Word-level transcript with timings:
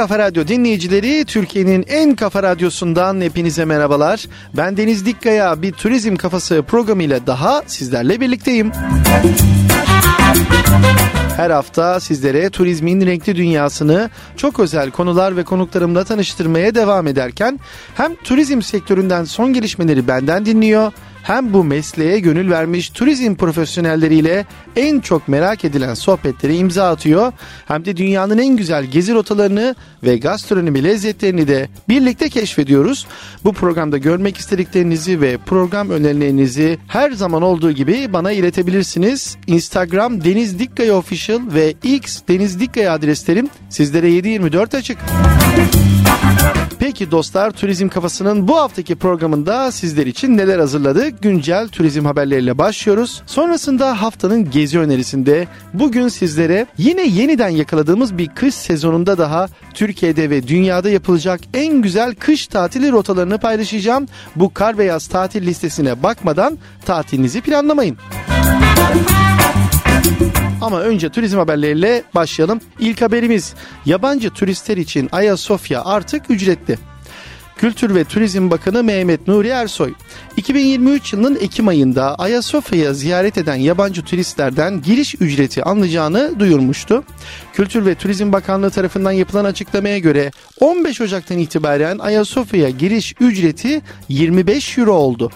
Kafa 0.00 0.18
Radyo 0.18 0.48
dinleyicileri, 0.48 1.24
Türkiye'nin 1.24 1.84
en 1.88 2.16
kafa 2.16 2.42
radyosundan 2.42 3.20
hepinize 3.20 3.64
merhabalar. 3.64 4.26
Ben 4.56 4.76
Deniz 4.76 5.06
Dikkaya, 5.06 5.62
bir 5.62 5.72
turizm 5.72 6.16
kafası 6.16 6.62
programıyla 6.62 7.26
daha 7.26 7.62
sizlerle 7.66 8.20
birlikteyim. 8.20 8.72
Her 11.36 11.50
hafta 11.50 12.00
sizlere 12.00 12.50
turizmin 12.50 13.06
renkli 13.06 13.36
dünyasını 13.36 14.10
çok 14.36 14.60
özel 14.60 14.90
konular 14.90 15.36
ve 15.36 15.44
konuklarımla 15.44 16.04
tanıştırmaya 16.04 16.74
devam 16.74 17.06
ederken 17.06 17.60
hem 17.94 18.14
turizm 18.14 18.62
sektöründen 18.62 19.24
son 19.24 19.52
gelişmeleri 19.52 20.08
benden 20.08 20.46
dinliyor 20.46 20.92
hem 21.22 21.52
bu 21.52 21.64
mesleğe 21.64 22.18
gönül 22.18 22.50
vermiş 22.50 22.90
turizm 22.90 23.34
profesyonelleriyle 23.34 24.46
en 24.76 25.00
çok 25.00 25.28
merak 25.28 25.64
edilen 25.64 25.94
sohbetleri 25.94 26.56
imza 26.56 26.90
atıyor 26.90 27.32
hem 27.68 27.84
de 27.84 27.96
dünyanın 27.96 28.38
en 28.38 28.56
güzel 28.56 28.84
gezi 28.84 29.14
rotalarını 29.14 29.74
ve 30.02 30.16
gastronomi 30.16 30.84
lezzetlerini 30.84 31.48
de 31.48 31.68
birlikte 31.88 32.28
keşfediyoruz. 32.28 33.06
Bu 33.44 33.52
programda 33.52 33.98
görmek 33.98 34.36
istediklerinizi 34.36 35.20
ve 35.20 35.38
program 35.38 35.90
önerilerinizi 35.90 36.78
her 36.88 37.10
zaman 37.10 37.42
olduğu 37.42 37.72
gibi 37.72 38.12
bana 38.12 38.32
iletebilirsiniz. 38.32 39.36
Instagram 39.46 40.24
Deniz 40.24 40.58
Dikkaya 40.58 40.96
Official 40.96 41.40
ve 41.54 41.74
X 41.82 42.20
Deniz 42.28 42.60
Dikkaya 42.60 42.92
adreslerim 42.92 43.48
sizlere 43.70 44.10
724 44.10 44.74
açık. 44.74 44.98
Peki 46.78 47.10
dostlar 47.10 47.50
Turizm 47.50 47.88
Kafası'nın 47.88 48.48
bu 48.48 48.56
haftaki 48.56 48.96
programında 48.96 49.72
sizler 49.72 50.06
için 50.06 50.36
neler 50.36 50.58
hazırladık? 50.58 51.22
Güncel 51.22 51.68
turizm 51.68 52.04
haberleriyle 52.04 52.58
başlıyoruz. 52.58 53.22
Sonrasında 53.26 54.02
haftanın 54.02 54.50
gezi 54.50 54.78
önerisinde 54.78 55.48
bugün 55.74 56.08
sizlere 56.08 56.66
yine 56.78 57.06
yeniden 57.06 57.48
yakaladığımız 57.48 58.18
bir 58.18 58.28
kış 58.28 58.54
sezonunda 58.54 59.18
daha 59.18 59.48
Türkiye'de 59.74 60.30
ve 60.30 60.48
dünyada 60.48 60.90
yapılacak 60.90 61.40
en 61.54 61.82
güzel 61.82 62.14
kış 62.14 62.46
tatili 62.46 62.92
rotalarını 62.92 63.38
paylaşacağım. 63.38 64.08
Bu 64.36 64.54
kar 64.54 64.78
ve 64.78 64.84
yaz 64.84 65.06
tatil 65.06 65.46
listesine 65.46 66.02
bakmadan 66.02 66.58
tatilinizi 66.86 67.40
planlamayın. 67.40 67.96
Ama 70.60 70.80
önce 70.80 71.08
turizm 71.08 71.38
haberleriyle 71.38 72.02
başlayalım. 72.14 72.60
İlk 72.78 73.02
haberimiz 73.02 73.54
yabancı 73.86 74.30
turistler 74.30 74.76
için 74.76 75.08
Ayasofya 75.12 75.84
artık 75.84 76.30
ücretli. 76.30 76.78
Kültür 77.60 77.94
ve 77.94 78.04
Turizm 78.04 78.50
Bakanı 78.50 78.84
Mehmet 78.84 79.28
Nuri 79.28 79.48
Ersoy, 79.48 79.94
2023 80.36 81.12
yılının 81.12 81.38
Ekim 81.40 81.68
ayında 81.68 82.14
Ayasofya'ya 82.14 82.94
ziyaret 82.94 83.38
eden 83.38 83.54
yabancı 83.54 84.02
turistlerden 84.02 84.82
giriş 84.82 85.14
ücreti 85.14 85.64
alınacağını 85.64 86.40
duyurmuştu. 86.40 87.04
Kültür 87.52 87.86
ve 87.86 87.94
Turizm 87.94 88.32
Bakanlığı 88.32 88.70
tarafından 88.70 89.12
yapılan 89.12 89.44
açıklamaya 89.44 89.98
göre 89.98 90.30
15 90.60 91.00
Ocak'tan 91.00 91.38
itibaren 91.38 91.98
Ayasofya'ya 91.98 92.70
giriş 92.70 93.14
ücreti 93.20 93.82
25 94.08 94.78
euro 94.78 94.92
oldu. 94.92 95.30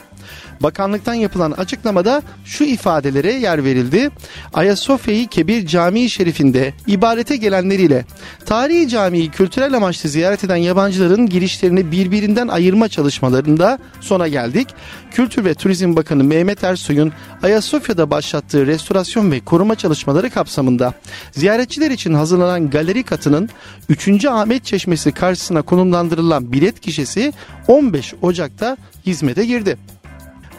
Bakanlıktan 0.64 1.14
yapılan 1.14 1.50
açıklamada 1.50 2.22
şu 2.44 2.64
ifadelere 2.64 3.32
yer 3.32 3.64
verildi. 3.64 4.10
Ayasofya'yı 4.54 5.26
Kebir 5.28 5.66
Camii 5.66 6.10
Şerifinde 6.10 6.74
ibadete 6.86 7.36
gelenleriyle 7.36 8.04
tarihi 8.46 8.88
camiyi 8.88 9.30
kültürel 9.30 9.76
amaçlı 9.76 10.08
ziyaret 10.08 10.44
eden 10.44 10.56
yabancıların 10.56 11.26
girişlerini 11.26 11.92
birbirinden 11.92 12.48
ayırma 12.48 12.88
çalışmalarında 12.88 13.78
sona 14.00 14.28
geldik. 14.28 14.68
Kültür 15.10 15.44
ve 15.44 15.54
Turizm 15.54 15.96
Bakanı 15.96 16.24
Mehmet 16.24 16.64
Ersoy'un 16.64 17.12
Ayasofya'da 17.42 18.10
başlattığı 18.10 18.66
restorasyon 18.66 19.30
ve 19.30 19.40
koruma 19.40 19.74
çalışmaları 19.74 20.30
kapsamında 20.30 20.94
ziyaretçiler 21.32 21.90
için 21.90 22.14
hazırlanan 22.14 22.70
galeri 22.70 23.02
katının 23.02 23.48
3. 23.88 24.24
Ahmet 24.24 24.64
Çeşmesi 24.64 25.12
karşısına 25.12 25.62
konumlandırılan 25.62 26.52
bilet 26.52 26.83
gişesi 26.83 27.33
15 27.68 28.14
Ocak'ta 28.22 28.77
hizmete 29.06 29.46
girdi. 29.46 29.78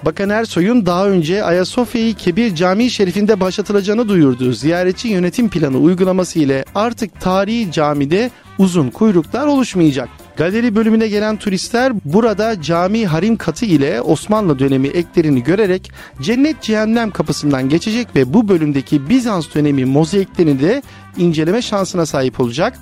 Bakan 0.06 0.30
Ersoy'un 0.30 0.86
daha 0.86 1.08
önce 1.08 1.44
Ayasofya'yı 1.44 2.14
Kebir 2.14 2.56
Camii 2.56 2.90
Şerifinde 2.90 3.40
başlatılacağını 3.40 4.10
duyurduğu 4.10 4.54
ziyaretçi 4.54 5.08
yönetim 5.08 5.50
planı 5.50 5.78
uygulaması 5.78 6.40
ile 6.40 6.66
artık 6.76 7.22
tarihi 7.22 7.72
camide 7.72 8.32
uzun 8.58 8.90
kuyruklar 8.90 9.48
oluşmayacak. 9.48 10.10
Galeri 10.38 10.76
bölümüne 10.76 11.08
gelen 11.08 11.38
turistler 11.38 11.94
burada 12.06 12.62
cami 12.62 13.06
harim 13.06 13.38
katı 13.38 13.66
ile 13.66 14.02
Osmanlı 14.02 14.60
dönemi 14.60 14.88
eklerini 14.88 15.44
görerek 15.44 15.92
cennet 16.22 16.62
cehennem 16.62 17.12
kapısından 17.12 17.70
geçecek 17.70 18.08
ve 18.16 18.34
bu 18.34 18.48
bölümdeki 18.48 19.10
Bizans 19.10 19.56
dönemi 19.56 19.86
mozaiklerini 19.86 20.62
de 20.62 20.82
inceleme 21.18 21.62
şansına 21.62 22.06
sahip 22.06 22.40
olacak. 22.40 22.78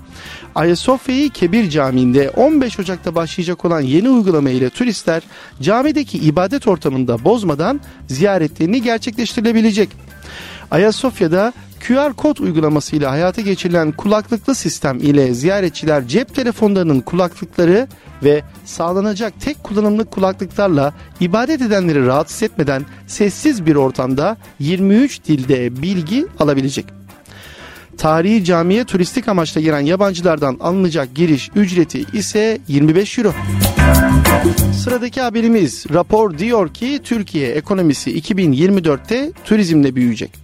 Ayasofya'yı 0.56 1.30
Kebir 1.30 1.70
Camii'nde 1.70 2.30
15 2.30 2.80
Ocak'ta 2.80 3.16
başlayacak 3.16 3.66
olan 3.66 3.82
yeni 3.82 4.10
uygulama 4.10 4.50
ile 4.50 4.70
turistler 4.70 5.24
camideki 5.62 6.18
ibadet 6.18 6.68
ortamında 6.68 7.24
bozmadan 7.24 7.82
ziyaretlerini 8.08 8.82
gerçekleştirilebilecek. 8.82 9.90
Ayasofya'da 10.72 11.54
QR 11.88 12.14
kod 12.14 12.38
uygulamasıyla 12.38 13.12
hayata 13.12 13.42
geçirilen 13.42 13.92
kulaklıklı 13.92 14.56
sistem 14.56 14.98
ile 14.98 15.34
ziyaretçiler 15.34 16.08
cep 16.08 16.36
telefonlarının 16.36 17.00
kulaklıkları 17.00 17.88
ve 18.24 18.42
sağlanacak 18.66 19.34
tek 19.42 19.64
kullanımlık 19.64 20.12
kulaklıklarla 20.12 20.94
ibadet 21.20 21.62
edenleri 21.62 22.06
rahatsız 22.06 22.44
etmeden 22.44 22.86
sessiz 23.08 23.66
bir 23.66 23.76
ortamda 23.76 24.38
23 24.60 25.24
dilde 25.24 25.82
bilgi 25.82 26.26
alabilecek. 26.40 27.03
Tarihi 27.98 28.44
camiye 28.44 28.84
turistik 28.84 29.28
amaçla 29.28 29.62
giren 29.62 29.80
yabancılardan 29.80 30.58
alınacak 30.60 31.16
giriş 31.16 31.50
ücreti 31.56 32.06
ise 32.14 32.58
25 32.68 33.18
euro. 33.20 33.34
Sıradaki 34.84 35.22
haberimiz 35.22 35.86
rapor 35.94 36.38
diyor 36.38 36.74
ki 36.74 37.00
Türkiye 37.04 37.50
ekonomisi 37.50 38.20
2024'te 38.20 39.32
turizmle 39.46 39.96
büyüyecek. 39.96 40.43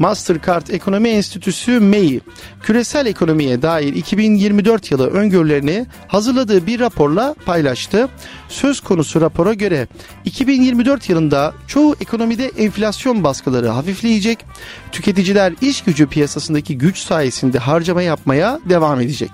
Mastercard 0.00 0.68
Ekonomi 0.68 1.08
Enstitüsü 1.08 1.80
MEI, 1.80 2.20
küresel 2.62 3.06
ekonomiye 3.06 3.62
dair 3.62 3.94
2024 3.94 4.90
yılı 4.90 5.10
öngörülerini 5.10 5.86
hazırladığı 6.08 6.66
bir 6.66 6.80
raporla 6.80 7.34
paylaştı. 7.46 8.08
Söz 8.48 8.80
konusu 8.80 9.20
rapora 9.20 9.54
göre 9.54 9.88
2024 10.24 11.08
yılında 11.08 11.54
çoğu 11.66 11.96
ekonomide 12.00 12.46
enflasyon 12.46 13.24
baskıları 13.24 13.68
hafifleyecek, 13.68 14.38
tüketiciler 14.92 15.54
iş 15.60 15.82
gücü 15.82 16.06
piyasasındaki 16.06 16.78
güç 16.78 16.98
sayesinde 16.98 17.58
harcama 17.58 18.02
yapmaya 18.02 18.60
devam 18.68 19.00
edecek. 19.00 19.30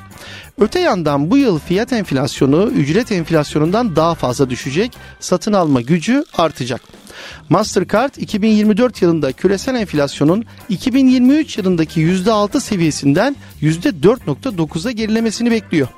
Öte 0.61 0.81
yandan 0.81 1.31
bu 1.31 1.37
yıl 1.37 1.59
fiyat 1.59 1.93
enflasyonu 1.93 2.65
ücret 2.65 3.13
enflasyonundan 3.13 3.97
daha 3.97 4.15
fazla 4.15 4.51
düşecek, 4.51 4.97
satın 5.21 5.53
alma 5.53 5.81
gücü 5.81 6.25
artacak. 6.39 7.06
Mastercard 7.49 8.15
2024 8.17 9.03
yılında 9.03 9.33
küresel 9.33 9.75
enflasyonun 9.75 10.45
2023 10.69 11.59
yılındaki 11.59 12.01
%6 12.01 12.61
seviyesinden 12.61 13.37
%4.9'a 13.63 14.91
gerilemesini 14.91 15.51
bekliyor. 15.51 15.89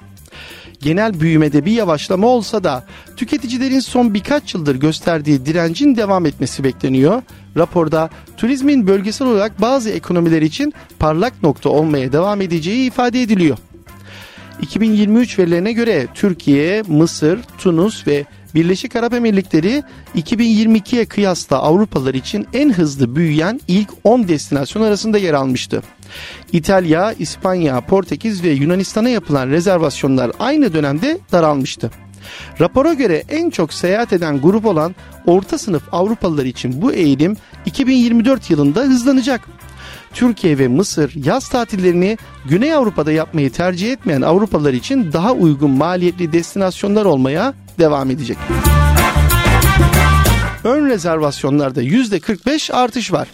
Genel 0.80 1.20
büyümede 1.20 1.64
bir 1.64 1.72
yavaşlama 1.72 2.26
olsa 2.26 2.64
da 2.64 2.86
tüketicilerin 3.16 3.80
son 3.80 4.14
birkaç 4.14 4.54
yıldır 4.54 4.76
gösterdiği 4.76 5.46
direncin 5.46 5.96
devam 5.96 6.26
etmesi 6.26 6.64
bekleniyor. 6.64 7.22
Raporda 7.56 8.10
turizmin 8.36 8.86
bölgesel 8.86 9.28
olarak 9.28 9.60
bazı 9.60 9.90
ekonomiler 9.90 10.42
için 10.42 10.74
parlak 10.98 11.42
nokta 11.42 11.68
olmaya 11.68 12.12
devam 12.12 12.40
edeceği 12.40 12.86
ifade 12.86 13.22
ediliyor. 13.22 13.58
2023 14.62 15.38
verilerine 15.38 15.72
göre 15.72 16.06
Türkiye, 16.14 16.82
Mısır, 16.82 17.40
Tunus 17.58 18.06
ve 18.06 18.24
Birleşik 18.54 18.96
Arap 18.96 19.14
Emirlikleri 19.14 19.82
2022'ye 20.16 21.04
kıyasla 21.04 21.56
Avrupalılar 21.56 22.14
için 22.14 22.46
en 22.52 22.72
hızlı 22.72 23.16
büyüyen 23.16 23.60
ilk 23.68 23.88
10 24.04 24.28
destinasyon 24.28 24.82
arasında 24.82 25.18
yer 25.18 25.34
almıştı. 25.34 25.82
İtalya, 26.52 27.12
İspanya, 27.12 27.80
Portekiz 27.80 28.42
ve 28.42 28.48
Yunanistan'a 28.48 29.08
yapılan 29.08 29.48
rezervasyonlar 29.48 30.32
aynı 30.38 30.72
dönemde 30.72 31.18
daralmıştı. 31.32 31.90
Rapora 32.60 32.94
göre 32.94 33.22
en 33.28 33.50
çok 33.50 33.72
seyahat 33.72 34.12
eden 34.12 34.40
grup 34.40 34.66
olan 34.66 34.94
orta 35.26 35.58
sınıf 35.58 35.82
Avrupalılar 35.92 36.44
için 36.44 36.82
bu 36.82 36.92
eğilim 36.92 37.36
2024 37.66 38.50
yılında 38.50 38.80
hızlanacak. 38.80 39.40
Türkiye 40.12 40.58
ve 40.58 40.68
Mısır 40.68 41.24
yaz 41.24 41.48
tatillerini 41.48 42.18
Güney 42.44 42.74
Avrupa'da 42.74 43.12
yapmayı 43.12 43.52
tercih 43.52 43.92
etmeyen 43.92 44.22
Avrupalılar 44.22 44.72
için 44.72 45.12
daha 45.12 45.32
uygun 45.32 45.70
maliyetli 45.70 46.32
destinasyonlar 46.32 47.04
olmaya 47.04 47.54
devam 47.78 48.10
edecek. 48.10 48.38
Ön 50.64 50.86
rezervasyonlarda 50.86 51.82
%45 51.82 52.72
artış 52.72 53.12
var. 53.12 53.28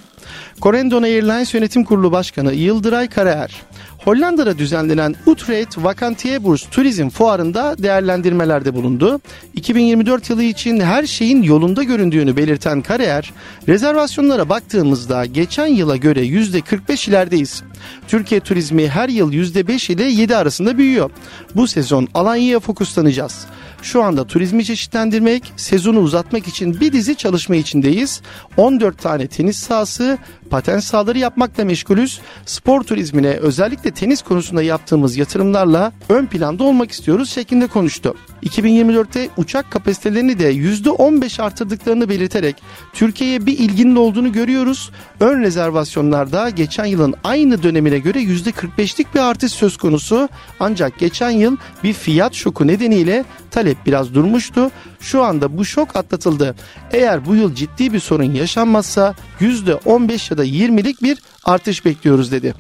Corendon 0.62 1.02
Airlines 1.02 1.54
Yönetim 1.54 1.84
Kurulu 1.84 2.12
Başkanı 2.12 2.52
Yıldıray 2.52 3.08
Karaer, 3.08 3.62
Hollanda'da 4.04 4.58
düzenlenen 4.58 5.14
Utrecht 5.26 5.78
Vakantiebeurs 5.78 6.62
Turizm 6.70 7.08
Fuarı'nda 7.08 7.78
değerlendirmelerde 7.78 8.74
bulundu. 8.74 9.20
2024 9.54 10.30
yılı 10.30 10.42
için 10.42 10.80
her 10.80 11.06
şeyin 11.06 11.42
yolunda 11.42 11.82
göründüğünü 11.82 12.36
belirten 12.36 12.82
Kariyer, 12.82 13.32
rezervasyonlara 13.68 14.48
baktığımızda 14.48 15.26
geçen 15.26 15.66
yıla 15.66 15.96
göre 15.96 16.20
%45 16.26 17.10
ilerideyiz. 17.10 17.62
Türkiye 18.08 18.40
turizmi 18.40 18.88
her 18.88 19.08
yıl 19.08 19.32
%5 19.32 19.92
ile 19.92 20.04
7 20.04 20.36
arasında 20.36 20.78
büyüyor. 20.78 21.10
Bu 21.54 21.66
sezon 21.66 22.08
Alanya'ya 22.14 22.60
fokuslanacağız. 22.60 23.46
Şu 23.84 24.02
anda 24.02 24.26
turizmi 24.26 24.64
çeşitlendirmek, 24.64 25.52
sezonu 25.56 25.98
uzatmak 25.98 26.48
için 26.48 26.80
bir 26.80 26.92
dizi 26.92 27.16
çalışma 27.16 27.56
içindeyiz. 27.56 28.22
14 28.56 28.98
tane 28.98 29.26
tenis 29.26 29.58
sahası, 29.58 30.18
patent 30.50 30.84
sahaları 30.84 31.18
yapmakla 31.18 31.64
meşgulüz. 31.64 32.20
Spor 32.46 32.82
turizmine 32.82 33.28
özellikle 33.28 33.90
tenis 33.90 34.22
konusunda 34.22 34.62
yaptığımız 34.62 35.16
yatırımlarla 35.16 35.92
ön 36.08 36.26
planda 36.26 36.64
olmak 36.64 36.90
istiyoruz 36.90 37.30
şeklinde 37.30 37.66
konuştu. 37.66 38.14
2024'te 38.42 39.28
uçak 39.36 39.70
kapasitelerini 39.70 40.38
de 40.38 40.52
%15 40.52 41.42
artırdıklarını 41.42 42.08
belirterek 42.08 42.62
Türkiye'ye 42.92 43.46
bir 43.46 43.58
ilginin 43.58 43.96
olduğunu 43.96 44.32
görüyoruz. 44.32 44.90
Ön 45.20 45.40
rezervasyonlarda 45.40 46.50
geçen 46.50 46.84
yılın 46.84 47.14
aynı 47.24 47.62
dönemine 47.62 47.98
göre 47.98 48.22
%45'lik 48.22 49.14
bir 49.14 49.20
artış 49.20 49.52
söz 49.52 49.76
konusu. 49.76 50.28
Ancak 50.60 50.98
geçen 50.98 51.30
yıl 51.30 51.56
bir 51.84 51.92
fiyat 51.92 52.34
şoku 52.34 52.66
nedeniyle 52.66 53.24
talep 53.50 53.86
biraz 53.86 54.14
durmuştu. 54.14 54.70
Şu 55.00 55.22
anda 55.22 55.58
bu 55.58 55.64
şok 55.64 55.96
atlatıldı. 55.96 56.54
Eğer 56.92 57.26
bu 57.26 57.36
yıl 57.36 57.54
ciddi 57.54 57.92
bir 57.92 58.00
sorun 58.00 58.32
yaşanmazsa 58.32 59.14
%15 59.40 60.32
ya 60.32 60.38
da 60.38 60.44
20'lik 60.44 61.02
bir 61.02 61.18
artış 61.44 61.84
bekliyoruz 61.84 62.32
dedi. 62.32 62.54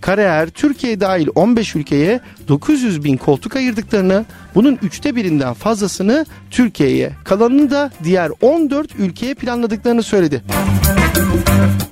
Karayer 0.00 0.50
Türkiye 0.50 1.00
dahil 1.00 1.28
15 1.34 1.76
ülkeye 1.76 2.20
900 2.48 3.04
bin 3.04 3.16
koltuk 3.16 3.56
ayırdıklarını 3.56 4.24
bunun 4.54 4.78
üçte 4.82 5.16
birinden 5.16 5.54
fazlasını 5.54 6.26
Türkiye'ye 6.50 7.12
kalanını 7.24 7.70
da 7.70 7.90
diğer 8.04 8.30
14 8.40 8.94
ülkeye 8.98 9.34
planladıklarını 9.34 10.02
söyledi. 10.02 10.42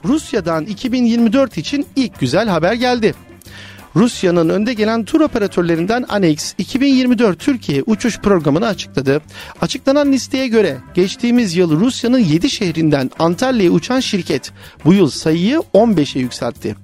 Rusya'dan 0.05 0.65
2024 0.65 1.59
için 1.59 1.87
ilk 1.97 2.21
güzel 2.21 2.49
haber 2.49 2.73
geldi. 2.73 3.15
Rusya'nın 3.97 4.49
önde 4.49 4.75
gelen 4.75 5.05
tur 5.05 5.21
operatörlerinden 5.21 6.05
Anex 6.09 6.55
2024 6.59 7.39
Türkiye 7.39 7.83
uçuş 7.87 8.19
programını 8.19 8.67
açıkladı. 8.67 9.21
Açıklanan 9.61 10.13
listeye 10.13 10.49
göre 10.49 10.79
geçtiğimiz 10.95 11.57
yıl 11.57 11.81
Rusya'nın 11.81 12.19
7 12.19 12.51
şehrinden 12.51 13.11
Antalya'ya 13.19 13.71
uçan 13.71 14.01
şirket 14.01 14.53
bu 14.85 14.95
yıl 14.95 15.09
sayıyı 15.11 15.63
15'e 15.75 16.21
yükseltti. 16.21 16.77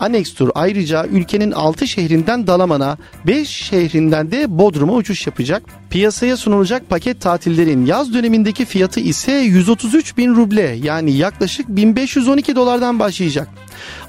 Anex 0.00 0.34
Tur 0.34 0.50
ayrıca 0.54 1.06
ülkenin 1.06 1.52
6 1.52 1.86
şehrinden 1.86 2.46
Dalaman'a, 2.46 2.98
5 3.26 3.48
şehrinden 3.48 4.32
de 4.32 4.58
Bodrum'a 4.58 4.92
uçuş 4.92 5.26
yapacak. 5.26 5.62
Piyasaya 5.90 6.36
sunulacak 6.36 6.88
paket 6.88 7.20
tatillerin 7.20 7.86
yaz 7.86 8.14
dönemindeki 8.14 8.64
fiyatı 8.64 9.00
ise 9.00 9.32
133 9.32 10.16
bin 10.16 10.34
ruble 10.34 10.78
yani 10.82 11.12
yaklaşık 11.12 11.68
1512 11.68 12.56
dolardan 12.56 12.98
başlayacak. 12.98 13.48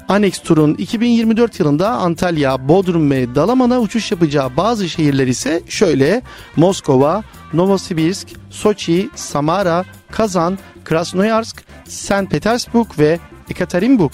Annex 0.08 0.38
Tur'un 0.38 0.74
2024 0.74 1.60
yılında 1.60 1.90
Antalya, 1.90 2.68
Bodrum 2.68 3.10
ve 3.10 3.34
Dalaman'a 3.34 3.80
uçuş 3.80 4.10
yapacağı 4.10 4.56
bazı 4.56 4.88
şehirler 4.88 5.26
ise 5.26 5.62
şöyle 5.68 6.22
Moskova, 6.56 7.22
Novosibirsk, 7.52 8.28
Soçi, 8.50 9.08
Samara, 9.14 9.84
Kazan, 10.10 10.58
Krasnoyarsk, 10.84 11.64
St. 11.88 12.30
Petersburg 12.30 12.86
ve 12.98 13.18
Ekaterinburg. 13.50 14.12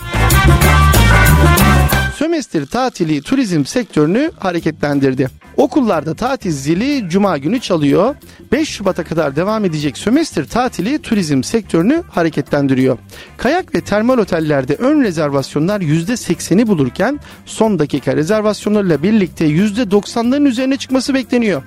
Sömestr 2.16 2.66
tatili 2.66 3.22
turizm 3.22 3.64
sektörünü 3.64 4.30
hareketlendirdi. 4.38 5.28
Okullarda 5.56 6.14
tatil 6.14 6.50
zili 6.50 7.08
cuma 7.08 7.38
günü 7.38 7.60
çalıyor. 7.60 8.14
5 8.54 8.68
Şubat'a 8.68 9.04
kadar 9.04 9.36
devam 9.36 9.64
edecek 9.64 9.98
sömestr 9.98 10.44
tatili 10.44 10.98
turizm 10.98 11.42
sektörünü 11.42 12.02
hareketlendiriyor. 12.10 12.98
Kayak 13.36 13.74
ve 13.74 13.80
termal 13.80 14.18
otellerde 14.18 14.74
ön 14.74 15.02
rezervasyonlar 15.02 15.80
%80'i 15.80 16.66
bulurken 16.66 17.20
son 17.46 17.78
dakika 17.78 18.16
rezervasyonlarıyla 18.16 19.02
birlikte 19.02 19.46
%90'ların 19.46 20.48
üzerine 20.48 20.76
çıkması 20.76 21.14
bekleniyor. 21.14 21.62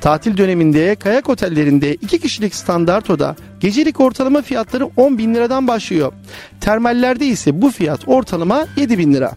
Tatil 0.00 0.36
döneminde 0.36 0.94
kayak 0.94 1.28
otellerinde 1.28 1.94
2 1.94 2.18
kişilik 2.18 2.54
standart 2.54 3.10
oda 3.10 3.36
gecelik 3.60 4.00
ortalama 4.00 4.42
fiyatları 4.42 4.90
10 4.96 5.18
bin 5.18 5.34
liradan 5.34 5.68
başlıyor. 5.68 6.12
Termallerde 6.60 7.26
ise 7.26 7.62
bu 7.62 7.70
fiyat 7.70 8.08
ortalama 8.08 8.66
7 8.76 8.98
bin 8.98 9.14
lira. 9.14 9.32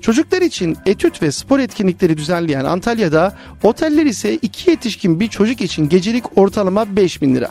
Çocuklar 0.00 0.42
için 0.42 0.76
etüt 0.86 1.22
ve 1.22 1.32
spor 1.32 1.58
etkinlikleri 1.58 2.16
düzenleyen 2.16 2.64
Antalya'da 2.64 3.36
oteller 3.62 4.06
ise 4.06 4.34
2 4.34 4.70
yetişkin 4.70 5.20
bir 5.20 5.28
çocuk 5.28 5.60
için 5.60 5.88
gecelik 5.88 6.38
ortalama 6.38 6.47
5 6.96 7.22
bin 7.22 7.34
lira. 7.34 7.50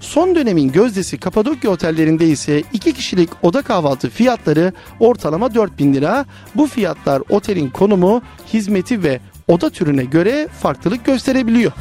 Son 0.00 0.34
dönemin 0.34 0.72
gözdesi 0.72 1.18
Kapadokya 1.18 1.70
otellerinde 1.70 2.26
ise 2.26 2.62
2 2.72 2.92
kişilik 2.92 3.30
oda 3.42 3.62
kahvaltı 3.62 4.10
fiyatları 4.10 4.72
ortalama 5.00 5.54
4 5.54 5.78
bin 5.78 5.94
lira. 5.94 6.26
Bu 6.54 6.66
fiyatlar 6.66 7.22
otelin 7.28 7.70
konumu, 7.70 8.22
hizmeti 8.52 9.02
ve 9.02 9.20
oda 9.48 9.70
türüne 9.70 10.04
göre 10.04 10.48
farklılık 10.62 11.04
gösterebiliyor. 11.04 11.72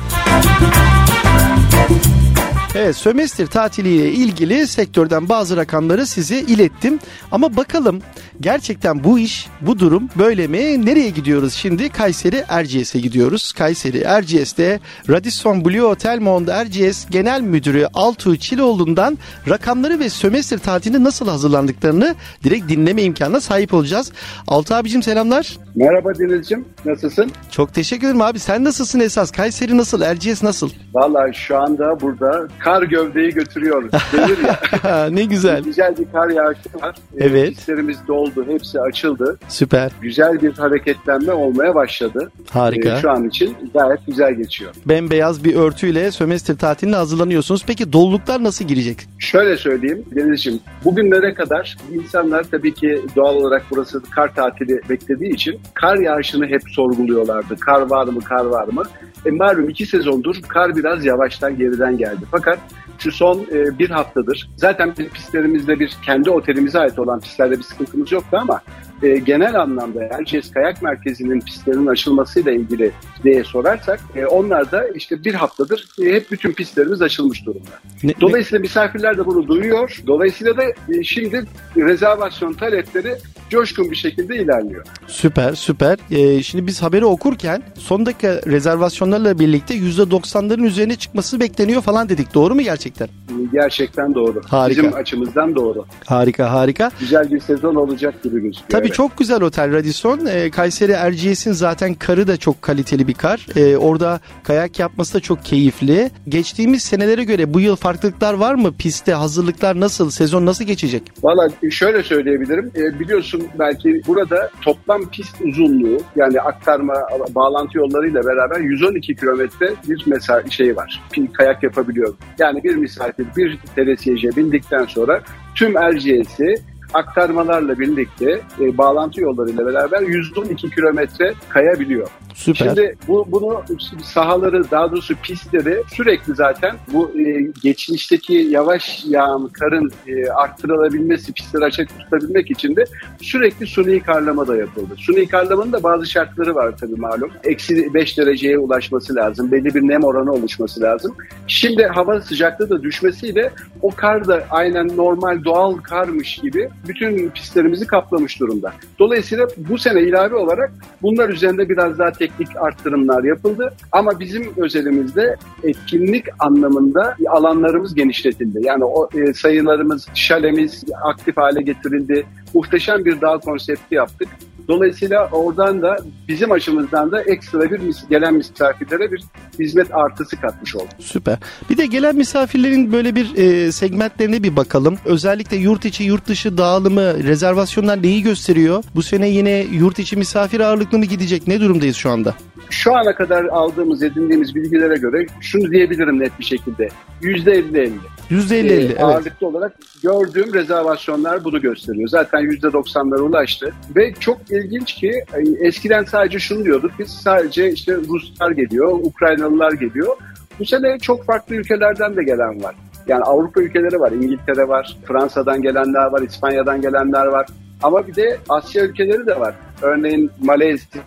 Evet 2.75 2.95
sömestr 2.95 3.45
tatiliyle 3.45 4.11
ilgili 4.11 4.67
sektörden 4.67 5.29
bazı 5.29 5.57
rakamları 5.57 6.05
size 6.05 6.39
ilettim. 6.39 6.99
Ama 7.31 7.57
bakalım 7.57 8.01
gerçekten 8.41 9.03
bu 9.03 9.19
iş, 9.19 9.47
bu 9.61 9.79
durum 9.79 10.09
böyle 10.19 10.47
mi? 10.47 10.85
Nereye 10.85 11.09
gidiyoruz 11.09 11.53
şimdi? 11.53 11.89
Kayseri 11.89 12.43
Erciyes'e 12.47 12.99
gidiyoruz. 12.99 13.51
Kayseri 13.53 13.97
Erciyes'te 13.97 14.79
Radisson 15.09 15.65
Blue 15.65 15.79
Hotel 15.79 16.19
Mond 16.19 16.47
Erciyes 16.47 17.09
Genel 17.09 17.41
Müdürü 17.41 17.87
Altuğ 17.93 18.37
Çiloğlu'ndan 18.37 19.17
rakamları 19.49 19.99
ve 19.99 20.09
sömestr 20.09 20.57
tatiline 20.57 21.03
nasıl 21.03 21.27
hazırlandıklarını 21.27 22.15
direkt 22.43 22.69
dinleme 22.69 23.03
imkanına 23.03 23.41
sahip 23.41 23.73
olacağız. 23.73 24.11
Altuğ 24.47 24.75
abicim 24.75 25.03
selamlar. 25.03 25.57
Merhaba 25.75 26.19
Deniz'cim 26.19 26.65
nasılsın? 26.85 27.31
Çok 27.51 27.73
teşekkür 27.73 28.07
ederim 28.07 28.21
abi. 28.21 28.39
Sen 28.39 28.63
nasılsın 28.63 28.99
esas? 28.99 29.31
Kayseri 29.31 29.77
nasıl? 29.77 30.01
Erciyes 30.01 30.43
nasıl? 30.43 30.69
Valla 30.93 31.33
şu 31.33 31.57
anda 31.57 32.01
burada 32.01 32.47
kar 32.63 32.83
gövdeyi 32.83 33.31
götürüyor 33.31 33.91
denir 34.13 34.37
ya. 34.83 35.09
ne 35.11 35.23
güzel. 35.23 35.63
Güzel 35.63 35.97
bir 35.97 36.05
kar 36.11 36.29
yağışı 36.29 36.69
var. 36.81 36.95
Evet. 37.17 37.51
Hislerimiz 37.51 37.97
doldu, 38.07 38.45
hepsi 38.47 38.81
açıldı. 38.81 39.39
Süper. 39.47 39.91
Güzel 40.01 40.41
bir 40.41 40.53
hareketlenme 40.53 41.31
olmaya 41.31 41.75
başladı. 41.75 42.31
Harika. 42.49 42.97
Ee, 42.97 43.01
şu 43.01 43.11
an 43.11 43.27
için 43.27 43.57
gayet 43.73 43.99
güzel 44.07 44.33
geçiyor. 44.33 44.71
Bembeyaz 44.85 45.43
bir 45.43 45.55
örtüyle 45.55 46.11
sömestr 46.11 46.57
tatiline 46.57 46.95
hazırlanıyorsunuz. 46.95 47.63
Peki 47.67 47.93
doluluklar 47.93 48.43
nasıl 48.43 48.65
girecek? 48.65 48.97
Şöyle 49.19 49.57
söyleyeyim 49.57 50.05
Deniz'ciğim. 50.15 50.59
Bugünlere 50.85 51.33
kadar 51.33 51.77
insanlar 51.91 52.43
tabii 52.43 52.73
ki 52.73 53.01
doğal 53.15 53.35
olarak 53.35 53.63
burası 53.71 54.03
kar 54.03 54.35
tatili 54.35 54.81
beklediği 54.89 55.33
için 55.33 55.59
kar 55.73 55.97
yağışını 55.97 56.47
hep 56.47 56.61
sorguluyorlardı. 56.69 57.55
Kar 57.59 57.81
var 57.81 58.05
mı, 58.07 58.21
kar 58.21 58.45
var 58.45 58.67
mı? 58.67 58.83
E 59.25 59.31
malum 59.31 59.69
iki 59.69 59.85
sezondur 59.85 60.35
kar 60.47 60.75
biraz 60.75 61.05
yavaştan 61.05 61.57
geriden 61.57 61.97
geldi. 61.97 62.21
Fakat 62.31 62.52
şu 62.99 63.11
son 63.11 63.45
e, 63.51 63.79
bir 63.79 63.89
haftadır 63.89 64.49
zaten 64.57 64.93
bizim 64.97 65.11
pistlerimizde 65.11 65.79
bir 65.79 65.97
kendi 66.05 66.29
otelimize 66.29 66.79
ait 66.79 66.99
olan 66.99 67.19
pistlerde 67.19 67.57
bir 67.57 67.63
sıkıntımız 67.63 68.11
yoktu 68.11 68.37
ama 68.41 68.61
e, 69.03 69.17
genel 69.17 69.61
anlamda 69.61 70.03
Erciyes 70.03 70.51
Kayak 70.51 70.81
Merkezi'nin 70.81 71.39
pistlerinin 71.39 71.87
açılmasıyla 71.87 72.51
ilgili 72.51 72.91
diye 73.23 73.43
sorarsak 73.43 73.99
e, 74.15 74.25
onlar 74.25 74.71
da 74.71 74.87
işte 74.87 75.23
bir 75.23 75.33
haftadır 75.33 75.87
e, 76.01 76.13
hep 76.13 76.31
bütün 76.31 76.51
pistlerimiz 76.51 77.01
açılmış 77.01 77.45
durumda. 77.45 77.69
Ne, 78.03 78.13
Dolayısıyla 78.21 78.59
ne? 78.59 78.61
misafirler 78.61 79.17
de 79.17 79.25
bunu 79.25 79.47
duyuyor. 79.47 80.01
Dolayısıyla 80.07 80.57
da 80.57 80.63
e, 80.63 81.03
şimdi 81.03 81.45
rezervasyon 81.77 82.53
talepleri 82.53 83.17
coşkun 83.53 83.91
bir 83.91 83.95
şekilde 83.95 84.35
ilerliyor. 84.35 84.85
Süper 85.07 85.53
süper. 85.53 85.97
Ee, 86.11 86.43
şimdi 86.43 86.67
biz 86.67 86.81
haberi 86.81 87.05
okurken 87.05 87.63
son 87.77 88.05
dakika 88.05 88.41
rezervasyonlarla 88.47 89.39
birlikte 89.39 89.75
%90'ların 89.75 90.65
üzerine 90.65 90.95
çıkması 90.95 91.39
bekleniyor 91.39 91.81
falan 91.81 92.09
dedik. 92.09 92.33
Doğru 92.33 92.55
mu 92.55 92.61
gerçekten? 92.61 93.07
Gerçekten 93.53 94.15
doğru. 94.15 94.41
Harika. 94.47 94.83
Bizim 94.83 94.93
açımızdan 94.93 95.55
doğru. 95.55 95.85
Harika 96.05 96.51
harika. 96.51 96.91
Güzel 96.99 97.31
bir 97.31 97.39
sezon 97.39 97.75
olacak 97.75 98.23
gibi 98.23 98.41
gözüküyor. 98.41 98.69
Tabii 98.69 98.91
evet. 98.93 98.97
çok 98.97 99.17
güzel 99.17 99.41
otel 99.41 99.73
Radisson. 99.73 100.25
Ee, 100.25 100.51
Kayseri 100.51 100.91
Erciyes'in 100.91 101.51
zaten 101.51 101.93
karı 101.93 102.27
da 102.27 102.37
çok 102.37 102.61
kaliteli 102.61 103.07
bir 103.07 103.13
kar. 103.13 103.47
Ee, 103.55 103.77
orada 103.77 104.19
kayak 104.43 104.79
yapması 104.79 105.13
da 105.13 105.19
çok 105.19 105.45
keyifli. 105.45 106.11
Geçtiğimiz 106.27 106.83
senelere 106.83 107.23
göre 107.23 107.53
bu 107.53 107.59
yıl 107.59 107.75
farklılıklar 107.75 108.33
var 108.33 108.55
mı? 108.55 108.73
Pistte 108.77 109.13
hazırlıklar 109.13 109.79
nasıl? 109.79 110.09
Sezon 110.09 110.45
nasıl 110.45 110.65
geçecek? 110.65 111.03
Valla 111.23 111.49
şöyle 111.69 112.03
söyleyebilirim. 112.03 112.71
Ee, 112.75 112.99
biliyorsun 112.99 113.47
belki 113.59 114.01
burada 114.07 114.49
toplam 114.61 115.09
pist 115.09 115.35
uzunluğu 115.41 115.97
yani 116.15 116.41
aktarma 116.41 116.93
bağlantı 117.35 117.77
yollarıyla 117.77 118.23
beraber 118.25 118.59
112 118.59 119.15
kilometre 119.15 119.73
bir 119.87 120.03
mesela 120.05 120.49
şey 120.49 120.75
var. 120.75 121.01
Kayak 121.33 121.63
yapabiliyor. 121.63 122.15
Yani 122.39 122.63
bir 122.63 122.75
misafir 122.75 123.25
bir 123.37 123.59
teresiyeje 123.75 124.29
bindikten 124.35 124.85
sonra 124.85 125.21
tüm 125.55 125.77
Erciyes'i 125.77 126.72
aktarmalarla 126.93 127.79
birlikte 127.79 128.41
e, 128.59 128.77
bağlantı 128.77 129.21
yollarıyla 129.21 129.65
beraber 129.65 130.01
112 130.01 130.69
kilometre 130.69 131.33
kayabiliyor. 131.49 132.09
Süper. 132.33 132.65
Şimdi 132.65 132.95
bu, 133.07 133.25
bunu 133.27 133.63
sahaları 134.03 134.71
daha 134.71 134.91
doğrusu 134.91 135.15
pistleri 135.15 135.83
sürekli 135.93 136.35
zaten 136.35 136.75
bu 136.93 137.11
e, 137.19 137.51
geçmişteki 137.63 138.33
yavaş 138.33 139.05
yağan 139.05 139.47
karın 139.47 139.91
e, 140.07 140.29
arttırılabilmesi, 140.29 141.33
pistleri 141.33 141.65
açık 141.65 141.99
tutabilmek 141.99 142.51
için 142.51 142.75
de 142.75 142.85
sürekli 143.21 143.67
suni 143.67 143.99
karlama 143.99 144.47
da 144.47 144.55
yapıldı. 144.55 144.95
Suni 144.97 145.27
karlamanın 145.27 145.71
da 145.71 145.83
bazı 145.83 146.05
şartları 146.05 146.55
var 146.55 146.77
tabii 146.77 146.95
malum. 146.95 147.31
Eksi 147.43 147.93
5 147.93 148.17
dereceye 148.17 148.57
ulaşması 148.57 149.15
lazım. 149.15 149.51
Belli 149.51 149.75
bir 149.75 149.81
nem 149.81 150.03
oranı 150.03 150.31
oluşması 150.31 150.81
lazım. 150.81 151.15
Şimdi 151.47 151.83
hava 151.83 152.21
sıcaklığı 152.21 152.69
da 152.69 152.83
düşmesiyle 152.83 153.51
o 153.81 153.89
kar 153.95 154.27
da 154.27 154.43
aynen 154.49 154.97
normal 154.97 155.43
doğal 155.43 155.77
karmış 155.77 156.35
gibi 156.35 156.69
bütün 156.87 157.29
pistlerimizi 157.29 157.87
kaplamış 157.87 158.39
durumda. 158.39 158.73
Dolayısıyla 158.99 159.47
bu 159.57 159.77
sene 159.77 160.01
ilave 160.01 160.35
olarak 160.35 160.71
bunlar 161.01 161.29
üzerinde 161.29 161.69
biraz 161.69 161.99
daha 161.99 162.11
teknik 162.11 162.57
arttırımlar 162.57 163.23
yapıldı. 163.23 163.73
Ama 163.91 164.19
bizim 164.19 164.53
özelimizde 164.57 165.35
etkinlik 165.63 166.25
anlamında 166.39 167.15
alanlarımız 167.29 167.95
genişletildi. 167.95 168.59
Yani 168.63 168.83
o 168.85 169.09
e, 169.13 169.33
sayılarımız, 169.33 170.07
şalemiz 170.13 170.83
aktif 171.03 171.37
hale 171.37 171.61
getirildi. 171.61 172.25
Muhteşem 172.53 173.05
bir 173.05 173.21
dağ 173.21 173.37
konsepti 173.37 173.95
yaptık. 173.95 174.27
Dolayısıyla 174.67 175.29
oradan 175.31 175.81
da 175.81 175.97
bizim 176.27 176.51
açımızdan 176.51 177.11
da 177.11 177.21
ekstra 177.21 177.71
bir 177.71 177.81
gelen 178.09 178.33
misafirlere 178.33 179.11
bir 179.11 179.23
hizmet 179.59 179.95
artısı 179.95 180.41
katmış 180.41 180.75
olduk. 180.75 180.89
Süper. 180.99 181.37
Bir 181.69 181.77
de 181.77 181.85
gelen 181.85 182.15
misafirlerin 182.15 182.91
böyle 182.91 183.15
bir 183.15 183.35
e, 183.35 183.71
segmentlerine 183.71 184.43
bir 184.43 184.55
bakalım. 184.55 184.97
Özellikle 185.05 185.57
yurt 185.57 185.85
içi 185.85 186.03
yurt 186.03 186.27
dışı 186.27 186.57
dağılımı, 186.57 187.23
rezervasyonlar 187.23 188.03
neyi 188.03 188.23
gösteriyor? 188.23 188.83
Bu 188.95 189.03
sene 189.03 189.29
yine 189.29 189.65
yurt 189.71 189.99
içi 189.99 190.15
misafir 190.15 190.59
ağırlıklı 190.59 190.97
mı 190.97 191.05
gidecek? 191.05 191.47
Ne 191.47 191.59
durumdayız 191.61 191.95
şu 191.95 192.09
anda? 192.09 192.35
Şu 192.69 192.95
ana 192.95 193.15
kadar 193.15 193.45
aldığımız, 193.45 194.03
edindiğimiz 194.03 194.55
bilgilere 194.55 194.95
göre 194.95 195.25
şunu 195.41 195.71
diyebilirim 195.71 196.19
net 196.19 196.39
bir 196.39 196.43
şekilde. 196.45 196.89
%50-50. 197.21 197.91
%50-50 198.29 198.53
ee, 198.53 198.73
evet. 198.73 199.03
Ağırlıklı 199.03 199.47
olarak 199.47 199.73
gördüğüm 200.03 200.53
rezervasyonlar 200.53 201.43
bunu 201.43 201.61
gösteriyor. 201.61 202.09
Zaten 202.09 202.41
%90'lara 202.41 203.21
ulaştı. 203.21 203.73
Ve 203.95 204.13
çok 204.19 204.37
ilginç 204.51 204.93
ki 204.93 205.11
eskiden 205.59 206.03
sadece 206.03 206.39
şunu 206.39 206.65
diyorduk. 206.65 206.91
Biz 206.99 207.09
sadece 207.09 207.71
işte 207.71 207.95
Ruslar 208.09 208.51
geliyor, 208.51 208.99
Ukraynalılar 209.03 209.71
geliyor. 209.71 210.15
Bu 210.59 210.65
sene 210.65 210.99
çok 210.99 211.25
farklı 211.25 211.55
ülkelerden 211.55 212.15
de 212.15 212.23
gelen 212.23 212.63
var. 212.63 212.75
Yani 213.07 213.23
Avrupa 213.23 213.61
ülkeleri 213.61 213.99
var, 213.99 214.11
İngiltere 214.11 214.67
var, 214.67 214.97
Fransa'dan 215.07 215.61
gelenler 215.61 216.05
var, 216.05 216.21
İspanya'dan 216.21 216.81
gelenler 216.81 217.25
var. 217.25 217.47
Ama 217.83 218.07
bir 218.07 218.15
de 218.15 218.37
Asya 218.49 218.83
ülkeleri 218.83 219.27
de 219.27 219.39
var. 219.39 219.55
Örneğin 219.81 220.31
Malezya, 220.41 221.01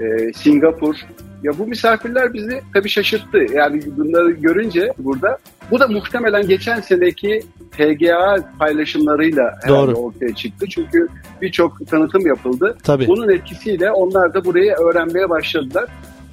e, 0.00 0.32
Singapur. 0.32 0.96
Ya 1.42 1.58
bu 1.58 1.66
misafirler 1.66 2.34
bizi 2.34 2.60
tabii 2.74 2.88
şaşırttı. 2.88 3.38
Yani 3.54 3.82
bunları 3.96 4.30
görünce 4.30 4.92
burada 4.98 5.38
bu 5.70 5.80
da 5.80 5.88
muhtemelen 5.88 6.48
geçen 6.48 6.80
seneki 6.80 7.42
TGA 7.70 8.36
paylaşımlarıyla 8.58 9.58
Doğru. 9.68 9.92
ortaya 9.92 10.34
çıktı. 10.34 10.66
Çünkü 10.70 11.08
birçok 11.42 11.88
tanıtım 11.88 12.26
yapıldı. 12.26 12.76
Tabii. 12.82 13.06
Bunun 13.06 13.28
etkisiyle 13.28 13.90
onlar 13.90 14.34
da 14.34 14.44
burayı 14.44 14.72
öğrenmeye 14.72 15.30
başladılar. 15.30 15.84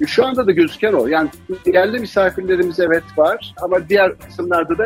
Şu 0.06 0.26
anda 0.26 0.46
da 0.46 0.52
gözüken 0.52 0.92
o. 0.92 1.06
Yani 1.06 1.28
yerli 1.66 1.98
misafirlerimiz 1.98 2.80
evet 2.80 3.02
var 3.16 3.54
ama 3.62 3.88
diğer 3.88 4.18
kısımlarda 4.18 4.78
da 4.78 4.84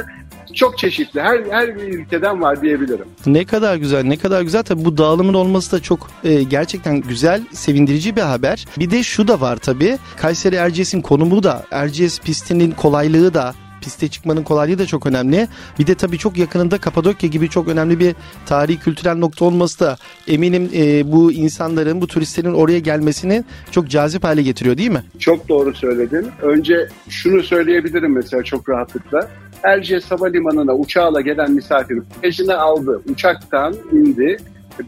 çok 0.59 0.79
çeşitli. 0.79 1.21
Her 1.21 1.41
her 1.51 1.77
bir 1.77 1.83
ülkeden 1.83 2.43
var 2.43 2.63
diyebilirim. 2.63 3.07
Ne 3.27 3.45
kadar 3.45 3.77
güzel, 3.77 4.05
ne 4.05 4.17
kadar 4.17 4.43
güzel. 4.43 4.63
Tabii 4.63 4.85
bu 4.85 4.99
dağılımın 4.99 5.35
olması 5.35 5.73
da 5.73 5.83
çok 5.83 6.11
e, 6.25 6.43
gerçekten 6.43 7.01
güzel, 7.01 7.43
sevindirici 7.53 8.17
bir 8.17 8.21
haber. 8.21 8.67
Bir 8.79 8.91
de 8.91 9.03
şu 9.03 9.29
da 9.29 9.41
var 9.41 9.57
tabii. 9.57 9.99
Kayseri 10.17 10.55
Erciyes'in 10.55 11.01
konumu 11.01 11.43
da, 11.43 11.65
Erciyes 11.71 12.21
pistinin 12.21 12.71
kolaylığı 12.71 13.35
da 13.35 13.55
piste 13.81 14.09
çıkmanın 14.09 14.43
kolaylığı 14.43 14.79
da 14.79 14.87
çok 14.87 15.07
önemli. 15.07 15.49
Bir 15.79 15.87
de 15.87 15.95
tabii 15.95 16.19
çok 16.19 16.39
yakınında 16.39 16.79
Kapadokya 16.79 17.29
gibi 17.29 17.49
çok 17.49 17.69
önemli 17.69 17.99
bir 17.99 18.15
tarihi 18.47 18.79
kültürel 18.79 19.17
nokta 19.17 19.45
olması 19.45 19.81
da 19.81 19.97
eminim 20.29 20.71
e, 20.75 21.13
bu 21.13 21.33
insanların, 21.33 22.01
bu 22.01 22.07
turistlerin 22.07 22.55
oraya 22.55 22.79
gelmesini 22.79 23.45
çok 23.71 23.89
cazip 23.89 24.25
hale 24.25 24.43
getiriyor 24.43 24.77
değil 24.77 24.91
mi? 24.91 25.03
Çok 25.19 25.49
doğru 25.49 25.75
söyledin. 25.75 26.27
Önce 26.43 26.89
şunu 27.09 27.43
söyleyebilirim 27.43 28.15
mesela 28.15 28.43
çok 28.43 28.69
rahatlıkla. 28.69 29.29
Erciyes 29.63 30.11
Havalimanı'na 30.11 30.75
uçağla 30.75 31.21
gelen 31.21 31.51
misafir 31.51 31.99
bagajını 32.17 32.59
aldı, 32.59 33.03
uçaktan 33.09 33.75
indi, 33.93 34.37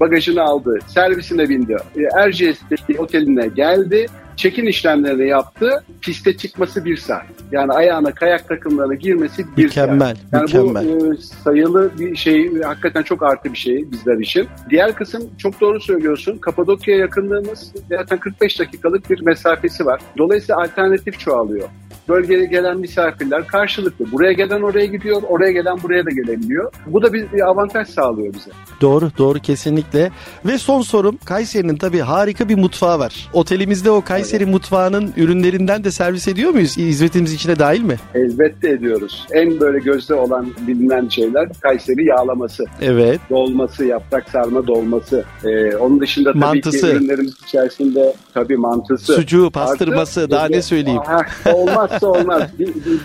bagajını 0.00 0.42
aldı, 0.42 0.78
servisine 0.86 1.48
bindi, 1.48 1.76
Erciyes'teki 2.16 3.00
oteline 3.00 3.48
geldi, 3.48 4.06
çekin 4.36 4.66
işlemlerini 4.66 5.28
yaptı, 5.28 5.84
piste 6.00 6.36
çıkması 6.36 6.84
bir 6.84 6.96
saat. 6.96 7.26
Yani 7.52 7.72
ayağına 7.72 8.14
kayak 8.14 8.48
takımlarına 8.48 8.94
girmesi 8.94 9.44
bir 9.56 9.64
mükemmel, 9.64 10.16
saat. 10.16 10.32
Yani 10.32 10.42
mükemmel. 10.42 11.00
bu 11.00 11.14
e, 11.14 11.16
sayılı 11.16 11.90
bir 11.98 12.16
şey, 12.16 12.62
hakikaten 12.62 13.02
çok 13.02 13.22
artı 13.22 13.52
bir 13.52 13.58
şey 13.58 13.90
bizler 13.90 14.18
için. 14.18 14.48
Diğer 14.70 14.94
kısım 14.94 15.30
çok 15.38 15.60
doğru 15.60 15.80
söylüyorsun. 15.80 16.38
Kapadokya 16.38 16.96
yakınlığımız 16.96 17.72
zaten 17.88 18.18
45 18.18 18.60
dakikalık 18.60 19.10
bir 19.10 19.22
mesafesi 19.22 19.86
var. 19.86 20.00
Dolayısıyla 20.18 20.62
alternatif 20.62 21.18
çoğalıyor 21.18 21.68
bölgeye 22.08 22.44
gelen 22.44 22.78
misafirler 22.78 23.46
karşılıklı. 23.46 24.12
Buraya 24.12 24.32
gelen 24.32 24.62
oraya 24.62 24.86
gidiyor, 24.86 25.22
oraya 25.28 25.52
gelen 25.52 25.82
buraya 25.82 26.06
da 26.06 26.10
gelebiliyor. 26.10 26.72
Bu 26.86 27.02
da 27.02 27.12
bir, 27.12 27.32
bir 27.32 27.40
avantaj 27.40 27.88
sağlıyor 27.88 28.34
bize. 28.34 28.50
Doğru, 28.80 29.10
doğru 29.18 29.38
kesinlikle. 29.38 30.10
Ve 30.46 30.58
son 30.58 30.82
sorum, 30.82 31.18
Kayseri'nin 31.24 31.76
tabii 31.76 32.00
harika 32.00 32.48
bir 32.48 32.58
mutfağı 32.58 32.98
var. 32.98 33.28
Otelimizde 33.32 33.90
o 33.90 34.00
Kayseri 34.00 34.42
evet. 34.42 34.52
mutfağının 34.52 35.12
ürünlerinden 35.16 35.84
de 35.84 35.90
servis 35.90 36.28
ediyor 36.28 36.50
muyuz? 36.50 36.76
Hizmetimiz 36.76 37.32
içine 37.32 37.58
dahil 37.58 37.82
mi? 37.82 37.96
Elbette 38.14 38.68
ediyoruz. 38.70 39.26
En 39.32 39.60
böyle 39.60 39.78
gözde 39.78 40.14
olan 40.14 40.46
bilinen 40.66 41.08
şeyler 41.08 41.48
Kayseri 41.60 42.06
yağlaması. 42.06 42.64
Evet. 42.82 43.20
Dolması, 43.30 43.84
yaprak 43.84 44.30
sarma 44.30 44.66
dolması. 44.66 45.24
Ee, 45.44 45.76
onun 45.76 46.00
dışında 46.00 46.32
tabii 46.32 46.38
mantısı. 46.38 46.80
ki 46.80 46.86
ürünlerimiz 46.86 47.34
içerisinde 47.46 48.14
tabii 48.34 48.56
mantısı. 48.56 49.14
Sucuğu, 49.14 49.50
pastırması 49.50 50.20
Artı, 50.20 50.30
daha 50.30 50.48
ne 50.48 50.62
söyleyeyim. 50.62 51.02
Ha, 51.06 51.20
olmaz 51.52 51.89
olmazsa 51.90 52.06
olmaz. 52.06 52.42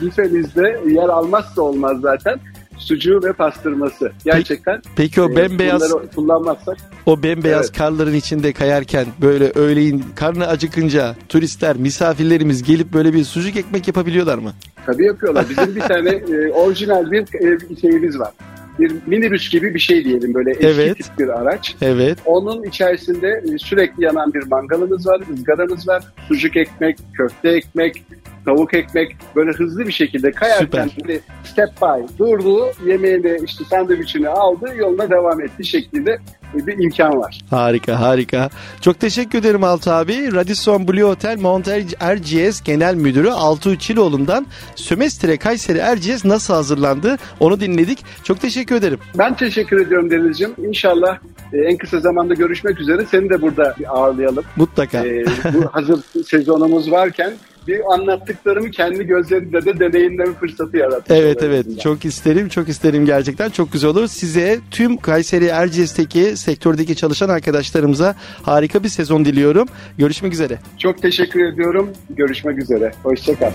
Büfemizde 0.01 0.81
yer 0.87 1.09
almazsa 1.09 1.61
olmaz 1.61 1.97
zaten 2.01 2.39
sucuğu 2.77 3.19
ve 3.23 3.33
pastırması. 3.33 4.11
Gerçekten. 4.25 4.81
Peki, 4.95 5.21
o 5.21 5.31
e, 5.31 5.35
bembeyaz 5.35 5.93
kullanmazsak. 6.15 6.77
O 7.05 7.23
bembeyaz 7.23 7.65
evet. 7.65 7.77
karların 7.77 8.13
içinde 8.13 8.53
kayarken 8.53 9.05
böyle 9.21 9.51
öğleyin 9.55 10.03
karnı 10.15 10.47
acıkınca 10.47 11.15
turistler, 11.29 11.77
misafirlerimiz 11.77 12.63
gelip 12.63 12.93
böyle 12.93 13.13
bir 13.13 13.23
sucuk 13.23 13.55
ekmek 13.55 13.87
yapabiliyorlar 13.87 14.37
mı? 14.37 14.51
Tabii 14.85 15.05
yapıyorlar. 15.05 15.45
Bizim 15.49 15.75
bir 15.75 15.81
tane 15.81 16.09
e, 16.09 16.51
orijinal 16.51 17.11
bir 17.11 17.21
e, 17.21 17.75
şeyimiz 17.81 18.19
var 18.19 18.31
bir 18.79 18.93
minibüs 19.05 19.49
gibi 19.49 19.73
bir 19.73 19.79
şey 19.79 20.05
diyelim 20.05 20.33
böyle 20.33 20.51
eski 20.51 20.67
evet. 20.67 20.97
tip 20.97 21.19
bir 21.19 21.27
araç. 21.27 21.75
Evet. 21.81 22.17
Onun 22.25 22.63
içerisinde 22.63 23.43
e, 23.53 23.57
sürekli 23.57 24.03
yanan 24.03 24.33
bir 24.33 24.47
mangalımız 24.47 25.07
var, 25.07 25.21
ızgaramız 25.33 25.87
var, 25.87 26.03
sucuk 26.27 26.57
ekmek, 26.57 26.97
köfte 27.13 27.49
ekmek, 27.49 28.03
tavuk 28.45 28.73
ekmek 28.73 29.15
böyle 29.35 29.51
hızlı 29.51 29.87
bir 29.87 29.91
şekilde 29.91 30.31
kayarken 30.31 30.89
böyle 31.03 31.19
step 31.43 31.69
by 31.81 32.19
durdu, 32.19 32.65
yemeğini 32.85 33.39
işte 33.45 33.63
sandviçini 33.63 34.29
aldı, 34.29 34.73
yoluna 34.77 35.09
devam 35.09 35.41
etti 35.41 35.65
şeklinde 35.65 36.19
bir 36.57 36.83
imkan 36.83 37.17
var. 37.17 37.39
Harika 37.49 37.99
harika. 37.99 38.49
Çok 38.81 38.99
teşekkür 38.99 39.39
ederim 39.39 39.63
Altı 39.63 39.93
abi. 39.93 40.33
Radisson 40.35 40.87
Blue 40.87 41.03
Hotel 41.03 41.39
Mount 41.39 41.67
Erciyes 41.99 42.63
Genel 42.63 42.95
Müdürü 42.95 43.29
Altı 43.29 43.77
Çiloğlu'ndan 43.77 44.47
Sömestre 44.75 45.37
Kayseri 45.37 45.77
Erciyes 45.77 46.25
nasıl 46.25 46.53
hazırlandı 46.53 47.17
onu 47.39 47.59
dinledik. 47.59 48.05
Çok 48.23 48.41
teşekkür 48.41 48.75
ederim. 48.75 48.99
Ben 49.17 49.35
teşekkür 49.35 49.85
ediyorum 49.85 50.11
Deniz'ciğim. 50.11 50.53
İnşallah 50.57 51.17
e, 51.53 51.57
en 51.57 51.77
kısa 51.77 51.99
zamanda 51.99 52.33
görüşmek 52.33 52.79
üzere. 52.79 53.05
Seni 53.11 53.29
de 53.29 53.41
burada 53.41 53.75
bir 53.79 53.97
ağırlayalım. 53.97 54.43
Mutlaka. 54.55 55.05
Ee, 55.05 55.25
bu 55.53 55.65
hazır 55.71 55.99
sezonumuz 56.25 56.91
varken 56.91 57.33
bir 57.67 57.93
anlattıklarımı 57.93 58.71
kendi 58.71 59.03
gözlerimle 59.03 59.65
de 59.65 59.79
deneyimleme 59.79 60.33
fırsatı 60.33 60.77
yarattı. 60.77 61.13
Evet 61.15 61.43
evet 61.43 61.65
yani. 61.67 61.79
çok 61.79 62.05
isterim 62.05 62.49
çok 62.49 62.69
isterim 62.69 63.05
gerçekten 63.05 63.49
çok 63.49 63.71
güzel 63.71 63.89
olur. 63.89 64.07
Size 64.07 64.59
tüm 64.71 64.97
Kayseri 64.97 65.45
Erciyes'teki 65.45 66.37
sektördeki 66.37 66.95
çalışan 66.95 67.29
arkadaşlarımıza 67.29 68.15
harika 68.43 68.83
bir 68.83 68.89
sezon 68.89 69.25
diliyorum. 69.25 69.67
Görüşmek 69.97 70.33
üzere. 70.33 70.59
Çok 70.77 71.01
teşekkür 71.01 71.53
ediyorum. 71.53 71.89
Görüşmek 72.09 72.57
üzere. 72.57 72.91
Hoşçakal. 73.03 73.51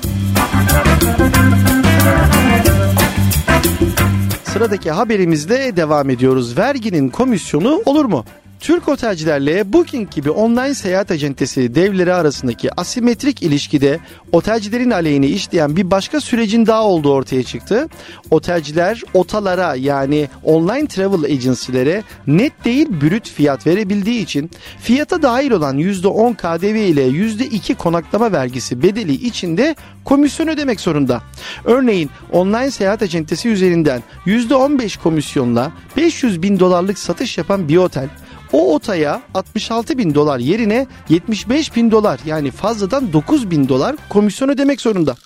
Sıradaki 4.45 4.91
haberimizle 4.91 5.77
devam 5.77 6.11
ediyoruz. 6.11 6.59
Verginin 6.59 7.09
komisyonu 7.09 7.83
olur 7.87 8.05
mu? 8.05 8.25
Türk 8.61 8.89
otelcilerle 8.89 9.73
Booking 9.73 10.11
gibi 10.11 10.31
online 10.31 10.75
seyahat 10.75 11.11
acentesi 11.11 11.75
devleri 11.75 12.15
arasındaki 12.15 12.81
asimetrik 12.81 13.43
ilişkide 13.43 14.01
otelcilerin 14.33 14.91
aleyhine 14.91 15.27
işleyen 15.27 15.77
bir 15.77 15.91
başka 15.91 16.21
sürecin 16.21 16.67
daha 16.67 16.85
olduğu 16.85 17.13
ortaya 17.13 17.43
çıktı. 17.43 17.89
Otelciler 18.31 19.03
otalara 19.15 19.75
yani 19.75 20.29
online 20.45 20.87
travel 20.87 21.25
agencilere 21.25 22.03
net 22.27 22.65
değil 22.65 22.89
brüt 23.01 23.29
fiyat 23.29 23.67
verebildiği 23.67 24.23
için 24.23 24.51
fiyata 24.81 25.23
dahil 25.23 25.51
olan 25.51 25.79
%10 25.79 26.35
KDV 26.37 26.65
ile 26.65 27.09
%2 27.09 27.75
konaklama 27.75 28.33
vergisi 28.33 28.83
bedeli 28.83 29.13
içinde 29.13 29.77
komisyon 30.05 30.49
ödemek 30.49 30.81
zorunda. 30.81 31.23
Örneğin 31.65 32.11
online 32.33 32.71
seyahat 32.71 33.03
acentesi 33.03 33.49
üzerinden 33.49 34.03
%15 34.27 35.03
komisyonla 35.03 35.73
500 35.97 36.43
bin 36.43 36.59
dolarlık 36.61 36.99
satış 36.99 37.39
yapan 37.39 37.69
bir 37.69 37.77
otel 37.77 38.09
o 38.53 38.75
otaya 38.75 39.23
66 39.35 39.99
bin 39.99 40.15
dolar 40.15 40.39
yerine 40.39 40.87
75 41.09 41.77
bin 41.77 41.91
dolar 41.91 42.21
yani 42.27 42.51
fazladan 42.51 43.13
9 43.13 43.51
bin 43.51 43.69
dolar 43.69 43.97
komisyon 44.09 44.49
ödemek 44.49 44.81
zorunda. 44.81 45.17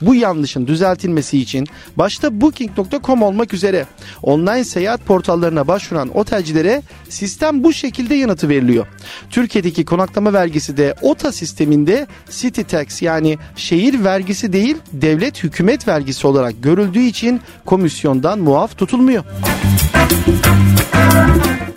Bu 0.00 0.14
yanlışın 0.14 0.66
düzeltilmesi 0.66 1.38
için 1.38 1.66
başta 1.96 2.40
Booking.com 2.40 3.22
olmak 3.22 3.54
üzere 3.54 3.86
online 4.22 4.64
seyahat 4.64 5.06
portallarına 5.06 5.68
başvuran 5.68 6.18
otelcilere 6.18 6.82
sistem 7.08 7.64
bu 7.64 7.72
şekilde 7.72 8.14
yanıtı 8.14 8.48
veriliyor. 8.48 8.86
Türkiye'deki 9.30 9.84
konaklama 9.84 10.32
vergisi 10.32 10.76
de 10.76 10.94
OTA 11.02 11.32
sisteminde 11.32 12.06
city 12.30 12.62
tax 12.62 13.02
yani 13.02 13.38
şehir 13.56 14.04
vergisi 14.04 14.52
değil 14.52 14.76
devlet 14.92 15.42
hükümet 15.42 15.88
vergisi 15.88 16.26
olarak 16.26 16.62
görüldüğü 16.62 17.02
için 17.02 17.40
komisyondan 17.66 18.38
muaf 18.38 18.78
tutulmuyor. 18.78 19.24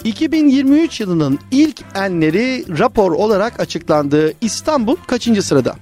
2023 0.03 0.99
yılının 1.01 1.39
ilk 1.51 1.81
enleri 1.95 2.65
rapor 2.79 3.11
olarak 3.11 3.59
açıklandığı 3.59 4.33
İstanbul 4.41 4.95
kaçıncı 4.95 5.43
sırada? 5.43 5.75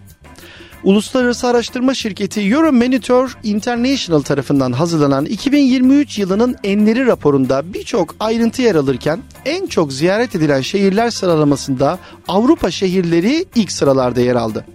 Uluslararası 0.84 1.48
araştırma 1.48 1.94
şirketi 1.94 2.42
Euromonitor 2.42 3.38
International 3.44 4.22
tarafından 4.22 4.72
hazırlanan 4.72 5.26
2023 5.26 6.20
yılının 6.20 6.56
enleri 6.64 7.06
raporunda 7.06 7.74
birçok 7.74 8.16
ayrıntı 8.20 8.62
yer 8.62 8.76
alırken 8.76 9.20
en 9.46 9.68
çok 9.68 9.94
ziyaret 9.94 10.36
edilen 10.36 10.62
şehirler 10.62 11.10
sıralamasında 11.10 12.00
Avrupa 12.28 12.72
şehirleri 12.72 13.46
ilk 13.56 13.72
sıralarda 13.72 14.22
yer 14.22 14.36
aldı. 14.36 14.66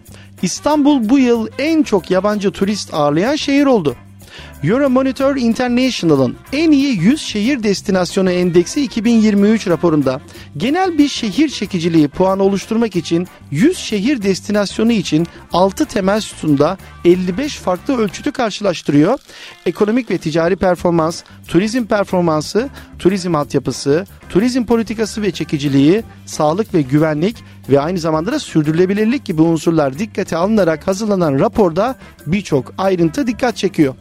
İstanbul 0.43 1.09
bu 1.09 1.19
yıl 1.19 1.49
en 1.59 1.83
çok 1.83 2.11
yabancı 2.11 2.51
turist 2.51 2.95
ağırlayan 2.95 3.37
şehir 3.37 3.67
oldu. 3.67 3.97
Euromonitor 4.67 5.37
International'ın 5.37 6.37
en 6.53 6.71
iyi 6.71 6.99
100 6.99 7.21
şehir 7.21 7.63
destinasyonu 7.63 8.31
endeksi 8.31 8.83
2023 8.83 9.69
raporunda 9.69 10.21
genel 10.57 10.99
bir 10.99 11.09
şehir 11.09 11.49
çekiciliği 11.49 12.09
puanı 12.09 12.43
oluşturmak 12.43 12.97
için 12.97 13.27
100 13.51 13.79
şehir 13.79 14.23
destinasyonu 14.23 14.93
için 14.93 15.27
6 15.53 15.85
temel 15.85 16.21
sütunda 16.21 16.79
55 17.05 17.57
farklı 17.57 17.97
ölçütü 17.97 18.33
karşılaştırıyor. 18.33 19.19
Ekonomik 19.67 20.11
ve 20.11 20.19
ticari 20.19 20.57
performans, 20.57 21.23
turizm 21.49 21.85
performansı, 21.85 22.69
turizm 22.99 23.35
altyapısı, 23.35 24.07
turizm 24.29 24.65
politikası 24.65 25.23
ve 25.23 25.31
çekiciliği, 25.31 26.03
sağlık 26.27 26.75
ve 26.75 26.83
güvenlik 26.83 27.37
ve 27.69 27.81
aynı 27.81 27.99
zamanda 27.99 28.33
da 28.33 28.39
sürdürülebilirlik 28.39 29.25
gibi 29.25 29.43
unsurlar 29.43 29.99
dikkate 29.99 30.37
alınarak 30.37 30.87
hazırlanan 30.87 31.39
raporda 31.39 31.97
birçok 32.27 32.75
ayrıntı 32.79 33.27
dikkat 33.27 33.57
çekiyor. 33.57 33.95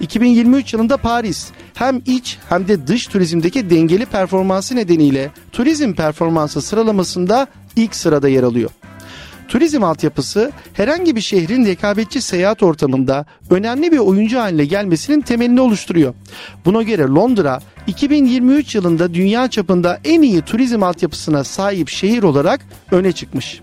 2023 0.00 0.72
yılında 0.72 0.96
Paris 0.96 1.50
hem 1.74 2.02
iç 2.06 2.38
hem 2.48 2.68
de 2.68 2.86
dış 2.86 3.06
turizmdeki 3.06 3.70
dengeli 3.70 4.06
performansı 4.06 4.76
nedeniyle 4.76 5.30
turizm 5.52 5.92
performansı 5.92 6.62
sıralamasında 6.62 7.46
ilk 7.76 7.94
sırada 7.94 8.28
yer 8.28 8.42
alıyor. 8.42 8.70
Turizm 9.48 9.84
altyapısı 9.84 10.52
herhangi 10.72 11.16
bir 11.16 11.20
şehrin 11.20 11.66
rekabetçi 11.66 12.22
seyahat 12.22 12.62
ortamında 12.62 13.26
önemli 13.50 13.92
bir 13.92 13.98
oyuncu 13.98 14.38
haline 14.38 14.64
gelmesinin 14.64 15.20
temelini 15.20 15.60
oluşturuyor. 15.60 16.14
Buna 16.64 16.82
göre 16.82 17.02
Londra 17.02 17.60
2023 17.86 18.74
yılında 18.74 19.14
dünya 19.14 19.48
çapında 19.48 20.00
en 20.04 20.22
iyi 20.22 20.42
turizm 20.42 20.82
altyapısına 20.82 21.44
sahip 21.44 21.88
şehir 21.88 22.22
olarak 22.22 22.60
öne 22.90 23.12
çıkmış. 23.12 23.60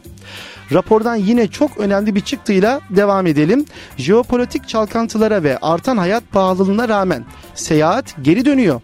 Rapordan 0.72 1.16
yine 1.16 1.48
çok 1.48 1.78
önemli 1.78 2.16
bir 2.16 2.22
çıktıyla 2.22 2.82
devam 2.90 3.28
edelim. 3.28 3.66
Jeopolitik 3.98 4.68
çalkantılara 4.68 5.44
ve 5.44 5.58
artan 5.58 5.98
hayat 5.98 6.24
pahalılığına 6.32 6.90
rağmen 6.90 7.26
seyahat 7.56 8.16
geri 8.22 8.46
dönüyor. 8.46 8.82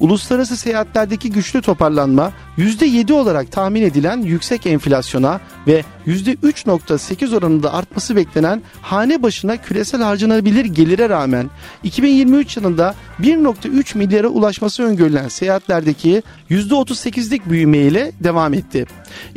Uluslararası 0.00 0.56
seyahatlerdeki 0.56 1.32
güçlü 1.32 1.62
toparlanma 1.62 2.32
%7 2.58 3.12
olarak 3.12 3.52
tahmin 3.52 3.82
edilen 3.82 4.22
yüksek 4.22 4.66
enflasyona 4.66 5.40
ve 5.66 5.84
%3.8 6.06 7.36
oranında 7.36 7.72
artması 7.74 8.16
beklenen 8.16 8.62
hane 8.82 9.22
başına 9.22 9.56
küresel 9.56 10.02
harcanabilir 10.02 10.64
gelire 10.64 11.08
rağmen 11.08 11.50
2023 11.82 12.56
yılında 12.56 12.94
1.3 13.20 13.98
milyara 13.98 14.28
ulaşması 14.28 14.82
öngörülen 14.82 15.28
seyahatlerdeki 15.28 16.22
%38'lik 16.50 17.46
büyümeyle 17.50 18.12
devam 18.20 18.54
etti. 18.54 18.86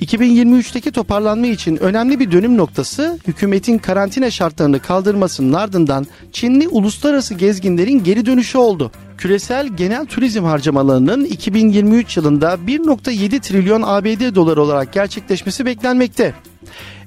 2023'teki 0.02 0.92
toparlanma 0.92 1.48
için 1.48 1.78
önemli 1.78 2.20
bir 2.20 2.32
dönüm 2.32 2.58
noktası 2.58 3.20
hükümetin 3.28 3.78
karantina 3.78 4.32
şartlarını 4.32 4.80
kaldırmasının 4.80 5.54
ardından 5.54 6.08
Çinli 6.32 6.68
uluslararası 6.68 7.34
gezginlerin 7.34 8.04
geri 8.04 8.26
dönüşü 8.26 8.58
oldu. 8.58 8.92
Küresel 9.18 9.68
genel 9.68 10.06
turizm 10.06 10.44
harcamalarının 10.44 11.26
2023 11.26 12.18
yılında 12.18 12.54
1.7 12.54 13.40
trilyon 13.40 13.82
ABD 13.86 14.36
doları 14.36 14.62
olarak 14.62 14.94
gerçekleşmesi 14.94 15.66
beklenmekte. 15.66 16.34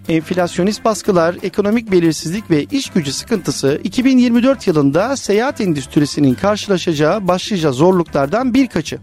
Enflasyonist 0.08 0.84
baskılar, 0.84 1.36
ekonomik 1.42 1.92
belirsizlik 1.92 2.50
ve 2.50 2.64
iş 2.64 2.90
gücü 2.90 3.12
sıkıntısı 3.12 3.80
2024 3.84 4.66
yılında 4.66 5.16
seyahat 5.16 5.60
endüstrisinin 5.60 6.34
karşılaşacağı 6.34 7.28
başlıca 7.28 7.72
zorluklardan 7.72 8.54
birkaçı. 8.54 8.98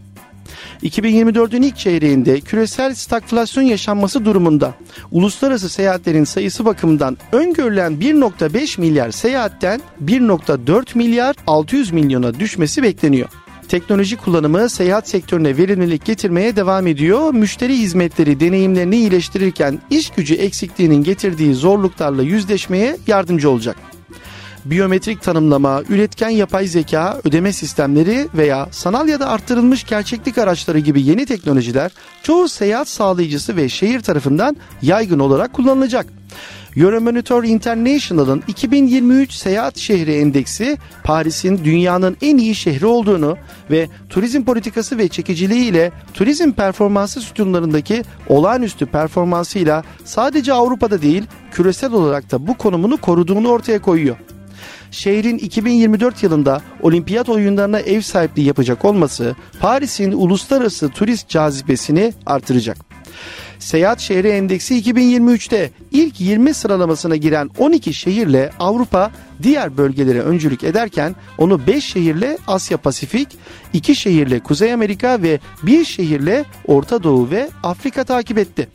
2024'ün 0.82 1.62
ilk 1.62 1.76
çeyreğinde 1.76 2.40
küresel 2.40 2.94
stagflasyon 2.94 3.62
yaşanması 3.62 4.24
durumunda 4.24 4.74
uluslararası 5.12 5.68
seyahatlerin 5.68 6.24
sayısı 6.24 6.64
bakımından 6.64 7.18
öngörülen 7.32 7.92
1.5 7.92 8.80
milyar 8.80 9.10
seyahatten 9.10 9.80
1.4 10.04 10.98
milyar 10.98 11.36
600 11.46 11.92
milyona 11.92 12.40
düşmesi 12.40 12.82
bekleniyor. 12.82 13.28
Teknoloji 13.68 14.16
kullanımı 14.16 14.70
seyahat 14.70 15.08
sektörüne 15.08 15.56
verimlilik 15.56 16.04
getirmeye 16.04 16.56
devam 16.56 16.86
ediyor. 16.86 17.34
Müşteri 17.34 17.78
hizmetleri 17.78 18.40
deneyimlerini 18.40 18.96
iyileştirirken 18.96 19.78
iş 19.90 20.10
gücü 20.10 20.34
eksikliğinin 20.34 21.04
getirdiği 21.04 21.54
zorluklarla 21.54 22.22
yüzleşmeye 22.22 22.96
yardımcı 23.06 23.50
olacak 23.50 23.76
biyometrik 24.64 25.22
tanımlama, 25.22 25.82
üretken 25.88 26.28
yapay 26.28 26.66
zeka, 26.66 27.20
ödeme 27.24 27.52
sistemleri 27.52 28.28
veya 28.34 28.68
sanal 28.70 29.08
ya 29.08 29.20
da 29.20 29.28
arttırılmış 29.28 29.84
gerçeklik 29.84 30.38
araçları 30.38 30.78
gibi 30.78 31.02
yeni 31.02 31.26
teknolojiler 31.26 31.92
çoğu 32.22 32.48
seyahat 32.48 32.88
sağlayıcısı 32.88 33.56
ve 33.56 33.68
şehir 33.68 34.00
tarafından 34.00 34.56
yaygın 34.82 35.18
olarak 35.18 35.52
kullanılacak. 35.52 36.06
Euromonitor 36.76 37.44
International'ın 37.44 38.42
2023 38.48 39.32
Seyahat 39.32 39.78
Şehri 39.78 40.14
Endeksi 40.14 40.78
Paris'in 41.04 41.64
dünyanın 41.64 42.16
en 42.22 42.36
iyi 42.36 42.54
şehri 42.54 42.86
olduğunu 42.86 43.36
ve 43.70 43.88
turizm 44.08 44.44
politikası 44.44 44.98
ve 44.98 45.08
çekiciliği 45.08 45.64
ile 45.64 45.92
turizm 46.14 46.52
performansı 46.52 47.20
sütunlarındaki 47.20 48.02
olağanüstü 48.28 48.86
performansıyla 48.86 49.84
sadece 50.04 50.52
Avrupa'da 50.52 51.02
değil 51.02 51.24
küresel 51.52 51.92
olarak 51.92 52.30
da 52.30 52.46
bu 52.46 52.56
konumunu 52.56 52.96
koruduğunu 52.96 53.48
ortaya 53.48 53.82
koyuyor 53.82 54.16
şehrin 54.90 55.38
2024 55.38 56.22
yılında 56.22 56.62
olimpiyat 56.82 57.28
oyunlarına 57.28 57.80
ev 57.80 58.00
sahipliği 58.00 58.46
yapacak 58.46 58.84
olması 58.84 59.36
Paris'in 59.60 60.12
uluslararası 60.12 60.88
turist 60.88 61.28
cazibesini 61.28 62.12
artıracak. 62.26 62.78
Seyahat 63.58 64.00
Şehri 64.00 64.28
Endeksi 64.28 64.82
2023'te 64.82 65.70
ilk 65.92 66.20
20 66.20 66.54
sıralamasına 66.54 67.16
giren 67.16 67.50
12 67.58 67.94
şehirle 67.94 68.50
Avrupa 68.58 69.10
diğer 69.42 69.76
bölgelere 69.76 70.20
öncülük 70.20 70.64
ederken 70.64 71.16
onu 71.38 71.66
5 71.66 71.84
şehirle 71.84 72.38
Asya 72.46 72.76
Pasifik, 72.76 73.28
2 73.72 73.94
şehirle 73.96 74.40
Kuzey 74.40 74.72
Amerika 74.72 75.22
ve 75.22 75.40
1 75.62 75.84
şehirle 75.84 76.44
Orta 76.66 77.02
Doğu 77.02 77.30
ve 77.30 77.48
Afrika 77.62 78.04
takip 78.04 78.38
etti. 78.38 78.68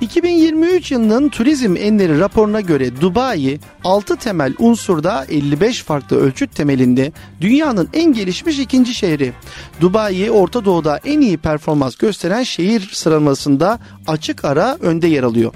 2023 0.00 0.92
yılının 0.92 1.28
turizm 1.28 1.76
enleri 1.76 2.20
raporuna 2.20 2.60
göre 2.60 3.00
Dubai 3.00 3.58
6 3.84 4.16
temel 4.16 4.54
unsurda 4.58 5.24
55 5.24 5.82
farklı 5.82 6.16
ölçüt 6.16 6.54
temelinde 6.54 7.12
dünyanın 7.40 7.88
en 7.92 8.12
gelişmiş 8.12 8.58
ikinci 8.58 8.94
şehri. 8.94 9.32
Dubai 9.80 10.30
Orta 10.30 10.64
Doğu'da 10.64 11.00
en 11.04 11.20
iyi 11.20 11.36
performans 11.38 11.96
gösteren 11.96 12.42
şehir 12.42 12.90
sıralamasında 12.92 13.78
açık 14.06 14.44
ara 14.44 14.76
önde 14.80 15.06
yer 15.06 15.22
alıyor. 15.22 15.52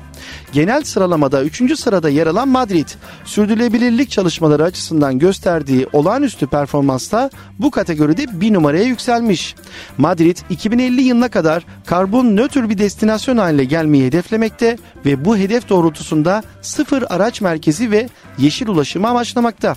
Genel 0.53 0.85
sıralamada 0.85 1.45
3. 1.45 1.79
sırada 1.79 2.09
yer 2.09 2.27
alan 2.27 2.49
Madrid, 2.49 2.89
sürdürülebilirlik 3.25 4.11
çalışmaları 4.11 4.65
açısından 4.65 5.19
gösterdiği 5.19 5.87
olağanüstü 5.93 6.47
performansla 6.47 7.31
bu 7.59 7.71
kategoride 7.71 8.41
bir 8.41 8.53
numaraya 8.53 8.85
yükselmiş. 8.85 9.55
Madrid 9.99 10.37
2050 10.51 11.03
yılına 11.03 11.29
kadar 11.29 11.67
karbon 11.87 12.37
nötr 12.37 12.71
bir 12.71 12.79
destinasyon 12.79 13.37
haline 13.37 13.65
gelmeyi 13.65 14.05
hedeflemekte 14.05 14.77
ve 15.07 15.25
bu 15.25 15.37
hedef 15.37 15.69
doğrultusunda 15.69 16.43
sıfır 16.63 17.05
araç 17.09 17.41
merkezi 17.41 17.91
ve 17.91 18.09
yeşil 18.39 18.69
ulaşımı 18.69 19.09
amaçlamakta. 19.09 19.77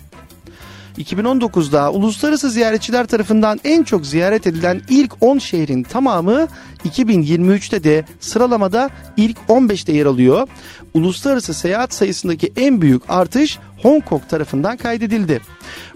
2019'da 0.98 1.92
uluslararası 1.92 2.50
ziyaretçiler 2.50 3.08
tarafından 3.08 3.60
en 3.64 3.84
çok 3.84 4.06
ziyaret 4.06 4.48
edilen 4.48 4.82
ilk 4.90 5.14
10 5.22 5.38
şehrin 5.38 5.84
tamamı 5.84 6.48
2023'te 6.86 7.84
de 7.84 8.06
sıralamada 8.20 8.90
ilk 9.18 9.38
15'te 9.50 9.94
yer 9.94 10.06
alıyor. 10.06 10.48
Uluslararası 10.94 11.54
seyahat 11.54 11.94
sayısındaki 11.94 12.54
en 12.56 12.82
büyük 12.82 13.02
artış 13.10 13.60
Hong 13.82 14.06
Kong 14.06 14.22
tarafından 14.30 14.78
kaydedildi. 14.78 15.42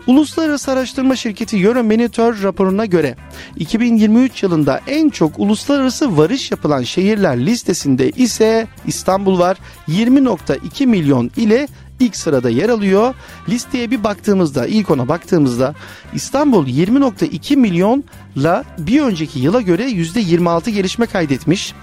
Uluslararası 0.08 0.72
araştırma 0.72 1.16
şirketi 1.16 1.58
Euromonitor 1.58 2.44
raporuna 2.44 2.86
göre 2.86 3.16
2023 3.56 4.44
yılında 4.44 4.82
en 4.88 5.10
çok 5.10 5.40
uluslararası 5.40 6.18
varış 6.18 6.52
yapılan 6.52 6.84
şehirler 6.84 7.46
listesinde 7.46 8.10
ise 8.10 8.68
İstanbul 8.88 9.40
var 9.40 9.58
20.2 9.88 10.86
milyon 10.86 11.32
ile 11.38 11.68
ilk 12.00 12.16
sırada 12.16 12.50
yer 12.50 12.70
alıyor. 12.70 13.14
Listeye 13.50 13.92
bir 13.92 14.04
baktığımızda 14.04 14.68
ilk 14.68 14.92
ona 14.92 15.08
baktığımızda 15.08 15.76
İstanbul 16.14 16.68
20.2 16.68 17.56
milyonla 17.56 18.64
bir 18.78 19.02
önceki 19.02 19.40
yıla 19.40 19.62
göre 19.62 19.90
%26 19.90 20.70
gelişme 20.70 21.06
kaydetmiş. 21.06 21.74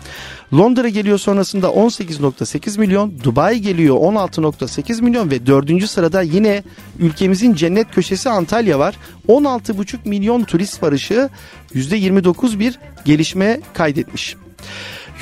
Londra 0.53 0.88
geliyor 0.88 1.18
sonrasında 1.18 1.66
18.8 1.66 2.79
milyon, 2.79 3.12
Dubai 3.24 3.61
geliyor 3.61 3.96
16.8 3.96 5.03
milyon 5.03 5.31
ve 5.31 5.46
dördüncü 5.46 5.88
sırada 5.88 6.22
yine 6.22 6.62
ülkemizin 6.98 7.55
cennet 7.55 7.94
köşesi 7.94 8.31
Antalya 8.31 8.79
var. 8.79 8.96
16.5 9.29 10.09
milyon 10.09 10.44
turist 10.44 10.83
varışı 10.83 11.29
%29 11.74 12.59
bir 12.59 12.79
gelişme 13.05 13.61
kaydetmiş. 13.74 14.37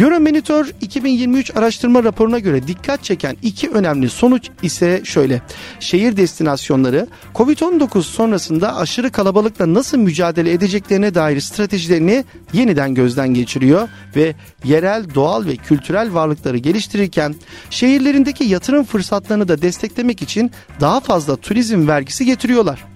Euromonitor 0.01 0.67
2023 0.81 1.57
araştırma 1.57 2.05
raporuna 2.05 2.39
göre 2.39 2.67
dikkat 2.67 3.05
çeken 3.05 3.37
iki 3.43 3.71
önemli 3.71 4.11
sonuç 4.11 4.51
ise 4.63 5.01
şöyle. 5.05 5.43
Şehir 5.81 6.17
destinasyonları 6.17 7.07
Covid-19 7.35 8.03
sonrasında 8.03 8.77
aşırı 8.77 9.11
kalabalıkla 9.11 9.75
nasıl 9.75 9.99
mücadele 9.99 10.53
edeceklerine 10.53 11.15
dair 11.15 11.41
stratejilerini 11.41 12.25
yeniden 12.53 12.95
gözden 12.95 13.35
geçiriyor 13.35 13.89
ve 14.17 14.35
yerel, 14.65 15.15
doğal 15.15 15.47
ve 15.47 15.57
kültürel 15.57 16.15
varlıkları 16.15 16.59
geliştirirken 16.59 17.35
şehirlerindeki 17.71 18.45
yatırım 18.45 18.85
fırsatlarını 18.85 19.49
da 19.49 19.63
desteklemek 19.63 20.23
için 20.23 20.51
daha 20.81 21.01
fazla 21.01 21.37
turizm 21.37 21.89
vergisi 21.89 22.25
getiriyorlar. 22.25 22.92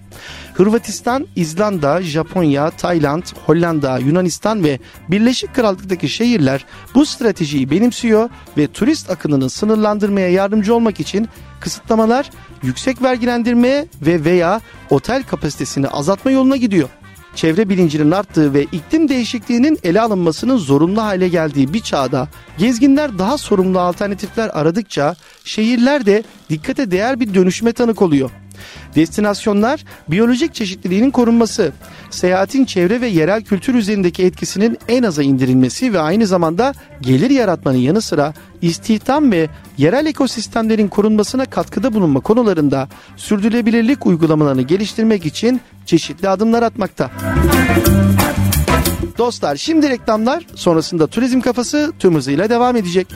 Hırvatistan, 0.57 1.27
İzlanda, 1.37 2.03
Japonya, 2.03 2.71
Tayland, 2.71 3.23
Hollanda, 3.47 3.99
Yunanistan 3.99 4.65
ve 4.65 4.79
Birleşik 5.11 5.55
Krallık'taki 5.55 6.09
şehirler 6.09 6.65
bu 6.95 7.07
stratejiyi 7.07 7.71
benimsiyor 7.71 8.31
ve 8.59 8.67
turist 8.67 9.11
akınını 9.11 9.51
sınırlandırmaya 9.51 10.29
yardımcı 10.29 10.75
olmak 10.75 11.01
için 11.01 11.29
kısıtlamalar, 11.61 12.31
yüksek 12.63 13.03
vergilendirme 13.03 13.87
ve 14.03 14.25
veya 14.25 14.61
otel 14.91 15.23
kapasitesini 15.23 15.89
azaltma 15.89 16.31
yoluna 16.31 16.57
gidiyor 16.57 16.89
çevre 17.35 17.69
bilincinin 17.69 18.11
arttığı 18.11 18.55
ve 18.55 18.63
iklim 18.63 19.09
değişikliğinin 19.09 19.79
ele 19.83 20.01
alınmasının 20.01 20.57
zorunlu 20.57 21.03
hale 21.03 21.29
geldiği 21.29 21.73
bir 21.73 21.81
çağda 21.81 22.29
gezginler 22.59 23.19
daha 23.19 23.39
sorumlu 23.39 23.81
alternatifler 23.81 24.51
aradıkça 24.53 25.17
şehirler 25.45 26.07
de 26.07 26.23
dikkate 26.51 26.91
değer 26.91 27.21
bir 27.21 27.35
dönüşüme 27.35 27.73
tanık 27.73 28.03
oluyor. 28.03 28.31
Destinasyonlar 28.95 29.85
biyolojik 30.09 30.55
çeşitliliğinin 30.55 31.11
korunması, 31.11 31.73
seyahatin 32.11 32.65
çevre 32.65 33.01
ve 33.01 33.07
yerel 33.07 33.43
kültür 33.43 33.75
üzerindeki 33.75 34.25
etkisinin 34.25 34.79
en 34.89 35.03
aza 35.03 35.23
indirilmesi 35.23 35.93
ve 35.93 36.01
aynı 36.01 36.27
zamanda 36.27 36.75
gelir 37.01 37.31
yaratmanın 37.31 37.79
yanı 37.79 38.03
sıra 38.03 38.35
istihdam 38.63 39.33
ve 39.33 39.49
yerel 39.79 40.07
ekosistemlerin 40.07 40.89
korunmasına 40.89 41.45
katkıda 41.45 41.95
bulunma 41.95 42.21
konularında 42.21 42.89
sürdürülebilirlik 43.17 44.07
uygulamalarını 44.07 44.63
geliştirmek 44.63 45.27
için 45.27 45.61
çeşitli 45.87 46.29
adımlar 46.29 46.63
atmakta. 46.63 47.11
Dostlar 49.19 49.57
şimdi 49.57 49.91
reklamlar 49.91 50.47
sonrasında 50.55 51.07
turizm 51.07 51.41
kafası 51.41 51.93
tüm 51.99 52.15
hızıyla 52.15 52.51
devam 52.51 52.77
edecek. 52.77 53.07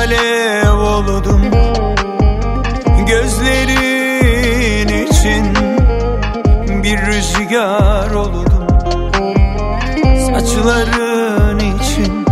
Alev 0.00 0.78
oldum. 0.78 1.42
Gözlerin 3.06 4.88
için 5.06 5.54
bir 6.82 6.98
rüzgar 7.06 8.10
oldum 8.10 8.66
Saçların 10.26 11.58
için 11.58 12.26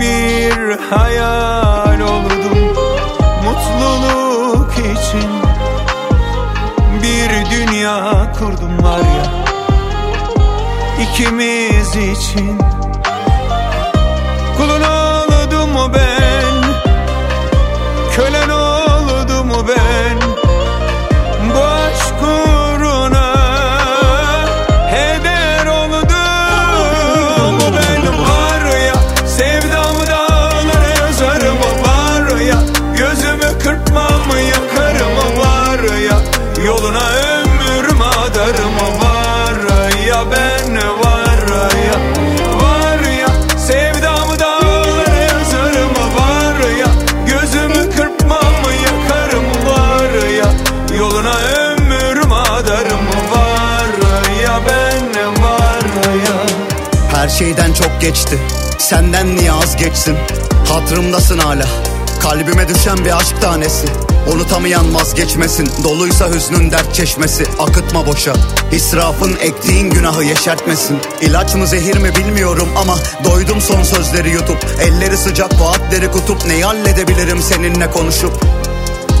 bir 0.00 0.78
hayal 0.90 2.00
oldum 2.00 2.58
Mutluluk 3.44 4.72
için 4.78 5.30
bir 7.02 7.50
dünya 7.50 8.32
kurdum 8.38 8.84
var 8.84 8.98
ya. 8.98 9.24
İkimiz 11.02 11.96
için 11.96 12.58
şeyden 57.40 57.72
çok 57.72 58.00
geçti. 58.00 58.38
Senden 58.78 59.36
niye 59.36 59.52
az 59.52 59.76
geçsin? 59.76 60.16
Hatırımdasın 60.68 61.38
hala. 61.38 61.66
Kalbime 62.22 62.68
düşen 62.68 63.04
bir 63.04 63.16
aşk 63.16 63.40
tanesi. 63.40 63.86
Unutamayan 64.32 64.94
vazgeçmesin. 64.94 65.70
Doluysa 65.84 66.28
hüznün 66.28 66.70
dert 66.70 66.94
çeşmesi. 66.94 67.44
Akıtma 67.58 68.06
boşa. 68.06 68.32
İsrafın 68.72 69.36
ektiğin 69.40 69.90
günahı 69.90 70.24
yeşertmesin. 70.24 70.98
İlaç 71.20 71.54
mı 71.54 71.66
zehir 71.66 71.96
mi 71.96 72.16
bilmiyorum 72.16 72.68
ama 72.76 72.96
Doydum 73.24 73.60
son 73.60 73.82
sözleri 73.82 74.30
yutup. 74.30 74.66
Elleri 74.82 75.16
sıcak 75.16 75.60
vaatleri 75.60 76.10
kutup. 76.10 76.46
Neyi 76.46 76.64
halledebilirim 76.64 77.42
seninle 77.42 77.90
konuşup? 77.90 78.32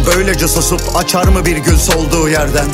Böylece 0.06 0.48
susup 0.48 0.80
açar 0.96 1.24
mı 1.24 1.46
bir 1.46 1.56
gül 1.56 1.76
solduğu 1.76 2.28
yerden 2.28 2.66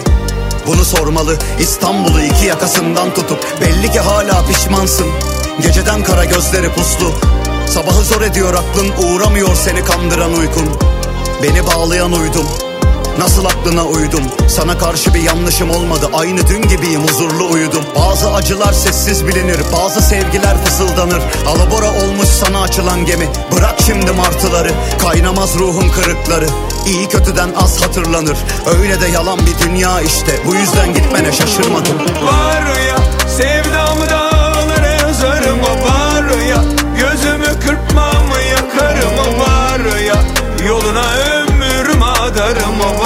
bunu 0.66 0.84
sormalı 0.84 1.38
İstanbul'u 1.60 2.20
iki 2.20 2.46
yakasından 2.46 3.14
tutup 3.14 3.60
Belli 3.60 3.92
ki 3.92 4.00
hala 4.00 4.46
pişmansın. 4.46 5.06
Geceden 5.62 6.02
kara 6.02 6.24
gözleri 6.24 6.68
puslu. 6.72 7.12
Sabahı 7.66 8.04
zor 8.04 8.22
ediyor 8.22 8.54
aklın 8.54 8.92
Uğramıyor 9.08 9.54
seni 9.54 9.84
kandıran 9.84 10.34
uykun. 10.34 10.68
Beni 11.42 11.66
bağlayan 11.66 12.12
uydum 12.12 12.65
Nasıl 13.18 13.44
aklına 13.44 13.84
uydum? 13.84 14.22
Sana 14.48 14.78
karşı 14.78 15.14
bir 15.14 15.22
yanlışım 15.22 15.70
olmadı. 15.70 16.10
Aynı 16.12 16.46
dün 16.48 16.62
gibiyim 16.62 17.02
huzurlu 17.02 17.50
uyudum. 17.52 17.84
Bazı 17.98 18.32
acılar 18.32 18.72
sessiz 18.72 19.26
bilinir 19.26 19.58
Bazı 19.72 20.02
sevgiler 20.02 20.64
fısıldanır. 20.64 21.22
Alabora 21.46 21.90
olmuş 21.90 22.28
sana 22.28 22.62
açılan 22.62 23.04
gemi. 23.04 23.28
Bırak 23.56 23.74
şimdi 23.86 24.12
martıları. 24.12 24.70
Kaynamaz 25.02 25.58
ruhun 25.58 25.88
kırıkları. 25.88 26.46
İyi 26.86 27.08
kötüden 27.08 27.50
az 27.56 27.82
hatırlanır. 27.82 28.38
Öyle 28.78 29.00
de 29.00 29.06
yalan 29.06 29.38
bir 29.46 29.66
dünya 29.66 30.00
işte. 30.00 30.40
Bu 30.46 30.54
yüzden 30.54 30.94
gitmene 30.94 31.32
şaşırmadım. 31.32 31.98
Var 31.98 32.62
ya 32.88 32.98
sevdamı 33.36 34.10
dağlara 34.10 34.88
yazarım 34.88 35.58
o 35.60 35.88
var 35.88 36.38
ya 36.48 36.64
Gözümü 36.98 37.60
kırpmam 37.60 38.26
yakarım. 38.50 39.12
O 39.18 39.40
var 39.40 39.98
ya 40.00 40.16
Yoluna 40.66 41.04
ömrüm 41.12 42.02
adarım. 42.02 42.80
O 42.80 43.00
var 43.00 43.05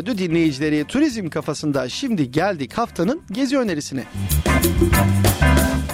Radyo 0.00 0.18
dinleyicileri 0.18 0.84
turizm 0.84 1.28
kafasında 1.28 1.88
şimdi 1.88 2.30
geldik 2.30 2.72
haftanın 2.72 3.22
gezi 3.32 3.58
önerisine. 3.58 4.04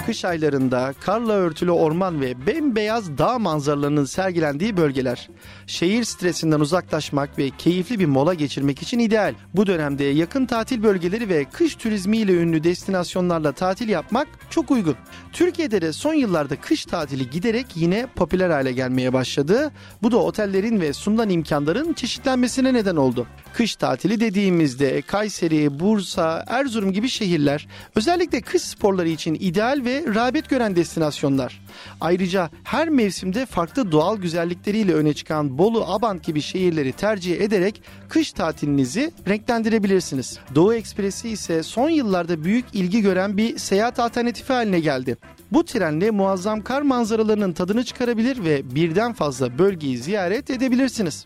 Kış 0.05 0.25
aylarında 0.25 0.93
karla 0.99 1.33
örtülü 1.33 1.71
orman 1.71 2.21
ve 2.21 2.47
bembeyaz 2.47 3.17
dağ 3.17 3.39
manzaralarının 3.39 4.05
sergilendiği 4.05 4.77
bölgeler. 4.77 5.29
Şehir 5.67 6.03
stresinden 6.03 6.59
uzaklaşmak 6.59 7.39
ve 7.39 7.49
keyifli 7.57 7.99
bir 7.99 8.05
mola 8.05 8.33
geçirmek 8.33 8.81
için 8.81 8.99
ideal. 8.99 9.35
Bu 9.53 9.67
dönemde 9.67 10.03
yakın 10.03 10.45
tatil 10.45 10.83
bölgeleri 10.83 11.29
ve 11.29 11.45
kış 11.45 11.75
turizmiyle 11.75 12.33
ünlü 12.33 12.63
destinasyonlarla 12.63 13.51
tatil 13.51 13.89
yapmak 13.89 14.27
çok 14.49 14.71
uygun. 14.71 14.95
Türkiye'de 15.33 15.81
de 15.81 15.93
son 15.93 16.13
yıllarda 16.13 16.55
kış 16.55 16.85
tatili 16.85 17.29
giderek 17.29 17.65
yine 17.75 18.07
popüler 18.15 18.49
hale 18.49 18.71
gelmeye 18.71 19.13
başladı. 19.13 19.71
Bu 20.03 20.11
da 20.11 20.17
otellerin 20.17 20.81
ve 20.81 20.93
sunulan 20.93 21.29
imkanların 21.29 21.93
çeşitlenmesine 21.93 22.73
neden 22.73 22.95
oldu. 22.95 23.27
Kış 23.57 23.75
tatili 23.75 24.19
dediğimizde 24.19 25.01
Kayseri, 25.01 25.79
Bursa, 25.79 26.45
Erzurum 26.47 26.93
gibi 26.93 27.09
şehirler 27.09 27.67
özellikle 27.95 28.41
kış 28.41 28.61
sporları 28.61 29.09
için 29.09 29.37
ideal 29.39 29.81
ve 29.85 30.03
rağbet 30.15 30.49
gören 30.49 30.75
destinasyonlar. 30.75 31.61
Ayrıca 32.01 32.49
her 32.63 32.89
mevsimde 32.89 33.45
farklı 33.45 33.91
doğal 33.91 34.17
güzellikleriyle 34.17 34.93
öne 34.93 35.13
çıkan 35.13 35.57
Bolu, 35.57 35.85
Abant 35.87 36.23
gibi 36.23 36.41
şehirleri 36.41 36.91
tercih 36.91 37.41
ederek 37.41 37.81
kış 38.09 38.31
tatilinizi 38.31 39.11
renklendirebilirsiniz. 39.27 40.39
Doğu 40.55 40.73
Ekspresi 40.73 41.29
ise 41.29 41.63
son 41.63 41.89
yıllarda 41.89 42.43
büyük 42.43 42.65
ilgi 42.73 43.01
gören 43.01 43.37
bir 43.37 43.57
seyahat 43.57 43.99
alternatifi 43.99 44.53
haline 44.53 44.79
geldi. 44.79 45.17
Bu 45.51 45.65
trenle 45.65 46.11
muazzam 46.11 46.61
kar 46.61 46.81
manzaralarının 46.81 47.53
tadını 47.53 47.83
çıkarabilir 47.83 48.45
ve 48.45 48.75
birden 48.75 49.13
fazla 49.13 49.57
bölgeyi 49.57 49.97
ziyaret 49.97 50.49
edebilirsiniz. 50.49 51.25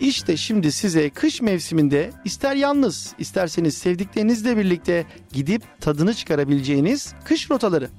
İşte 0.00 0.36
şimdi 0.36 0.72
size 0.72 1.10
kış 1.10 1.42
mevsiminde 1.42 2.10
ister 2.24 2.56
yalnız 2.56 3.14
isterseniz 3.18 3.76
sevdiklerinizle 3.76 4.56
birlikte 4.56 5.06
gidip 5.32 5.62
tadını 5.80 6.14
çıkarabileceğiniz 6.14 7.14
kış 7.24 7.50
rotaları. 7.50 7.90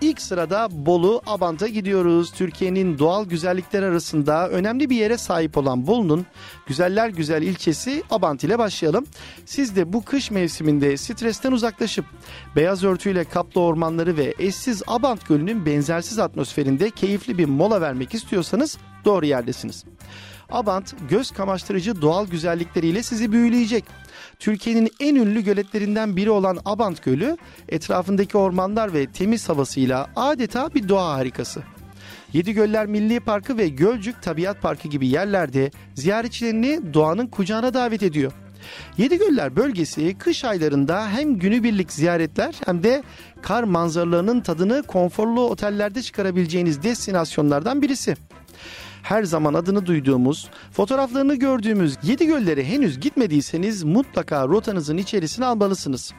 İlk 0.00 0.22
sırada 0.22 0.68
Bolu 0.70 1.22
Abant'a 1.26 1.68
gidiyoruz. 1.68 2.32
Türkiye'nin 2.32 2.98
doğal 2.98 3.24
güzellikler 3.24 3.82
arasında 3.82 4.48
önemli 4.48 4.90
bir 4.90 4.96
yere 4.96 5.18
sahip 5.18 5.56
olan 5.56 5.86
Bolu'nun 5.86 6.26
güzeller 6.66 7.08
güzel 7.08 7.42
ilçesi 7.42 8.02
Abant 8.10 8.44
ile 8.44 8.58
başlayalım. 8.58 9.06
Siz 9.46 9.76
de 9.76 9.92
bu 9.92 10.04
kış 10.04 10.30
mevsiminde 10.30 10.96
stresten 10.96 11.52
uzaklaşıp 11.52 12.04
beyaz 12.56 12.84
örtüyle 12.84 13.24
kaplı 13.24 13.60
ormanları 13.60 14.16
ve 14.16 14.34
eşsiz 14.38 14.82
Abant 14.86 15.28
Gölü'nün 15.28 15.66
benzersiz 15.66 16.18
atmosferinde 16.18 16.90
keyifli 16.90 17.38
bir 17.38 17.44
mola 17.44 17.80
vermek 17.80 18.14
istiyorsanız 18.14 18.78
doğru 19.04 19.26
yerdesiniz. 19.26 19.84
Abant 20.50 20.94
göz 21.10 21.30
kamaştırıcı 21.30 22.02
doğal 22.02 22.26
güzellikleriyle 22.26 23.02
sizi 23.02 23.32
büyüleyecek. 23.32 23.84
Türkiye'nin 24.38 24.90
en 25.00 25.14
ünlü 25.14 25.44
göletlerinden 25.44 26.16
biri 26.16 26.30
olan 26.30 26.58
Abant 26.64 27.02
Gölü 27.02 27.36
etrafındaki 27.68 28.38
ormanlar 28.38 28.94
ve 28.94 29.06
temiz 29.06 29.48
havasıyla 29.48 30.10
adeta 30.16 30.74
bir 30.74 30.88
doğa 30.88 31.14
harikası. 31.14 31.62
Yedigöller 32.32 32.86
Milli 32.86 33.20
Parkı 33.20 33.58
ve 33.58 33.68
Gölcük 33.68 34.22
Tabiat 34.22 34.62
Parkı 34.62 34.88
gibi 34.88 35.08
yerlerde 35.08 35.70
ziyaretçilerini 35.94 36.94
doğanın 36.94 37.26
kucağına 37.26 37.74
davet 37.74 38.02
ediyor. 38.02 38.32
Yedigöller 38.98 39.56
bölgesi 39.56 40.18
kış 40.18 40.44
aylarında 40.44 41.08
hem 41.08 41.38
günübirlik 41.38 41.92
ziyaretler 41.92 42.54
hem 42.66 42.82
de 42.82 43.02
kar 43.42 43.62
manzaralarının 43.62 44.40
tadını 44.40 44.82
konforlu 44.82 45.48
otellerde 45.48 46.02
çıkarabileceğiniz 46.02 46.82
destinasyonlardan 46.82 47.82
birisi 47.82 48.16
her 49.04 49.24
zaman 49.24 49.54
adını 49.54 49.86
duyduğumuz, 49.86 50.48
fotoğraflarını 50.72 51.34
gördüğümüz 51.34 51.96
Yedi 52.02 52.26
Göller'e 52.26 52.64
henüz 52.64 53.00
gitmediyseniz 53.00 53.84
mutlaka 53.84 54.48
rotanızın 54.48 54.96
içerisine 54.96 55.44
almalısınız. 55.44 56.12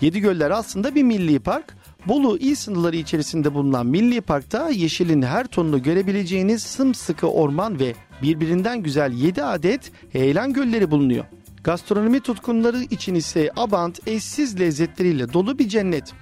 Yedi 0.00 0.20
Göller 0.20 0.50
aslında 0.50 0.94
bir 0.94 1.02
milli 1.02 1.38
park. 1.38 1.76
Bolu 2.06 2.38
il 2.38 2.54
sınırları 2.54 2.96
içerisinde 2.96 3.54
bulunan 3.54 3.86
milli 3.86 4.20
parkta 4.20 4.70
yeşilin 4.70 5.22
her 5.22 5.46
tonunu 5.46 5.82
görebileceğiniz 5.82 6.62
sımsıkı 6.62 7.26
orman 7.26 7.80
ve 7.80 7.94
birbirinden 8.22 8.82
güzel 8.82 9.12
7 9.12 9.42
adet 9.42 9.92
heyelan 10.12 10.52
gölleri 10.52 10.90
bulunuyor. 10.90 11.24
Gastronomi 11.68 12.20
tutkunları 12.20 12.82
için 12.82 13.14
ise 13.14 13.50
Abant 13.56 14.08
eşsiz 14.08 14.60
lezzetleriyle 14.60 15.32
dolu 15.32 15.58
bir 15.58 15.68
cennet. 15.68 16.12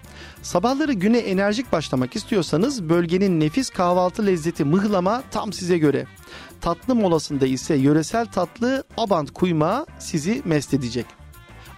Sabahları 0.42 0.92
güne 0.92 1.18
enerjik 1.18 1.72
başlamak 1.72 2.16
istiyorsanız 2.16 2.88
bölgenin 2.88 3.40
nefis 3.40 3.70
kahvaltı 3.70 4.26
lezzeti 4.26 4.64
mıhlama 4.64 5.22
tam 5.30 5.52
size 5.52 5.78
göre. 5.78 6.06
Tatlı 6.60 6.94
molasında 6.94 7.46
ise 7.46 7.76
yöresel 7.76 8.26
tatlı 8.26 8.84
Abant 8.96 9.30
kuyma 9.30 9.86
sizi 9.98 10.42
mest 10.44 10.74
edecek. 10.74 11.06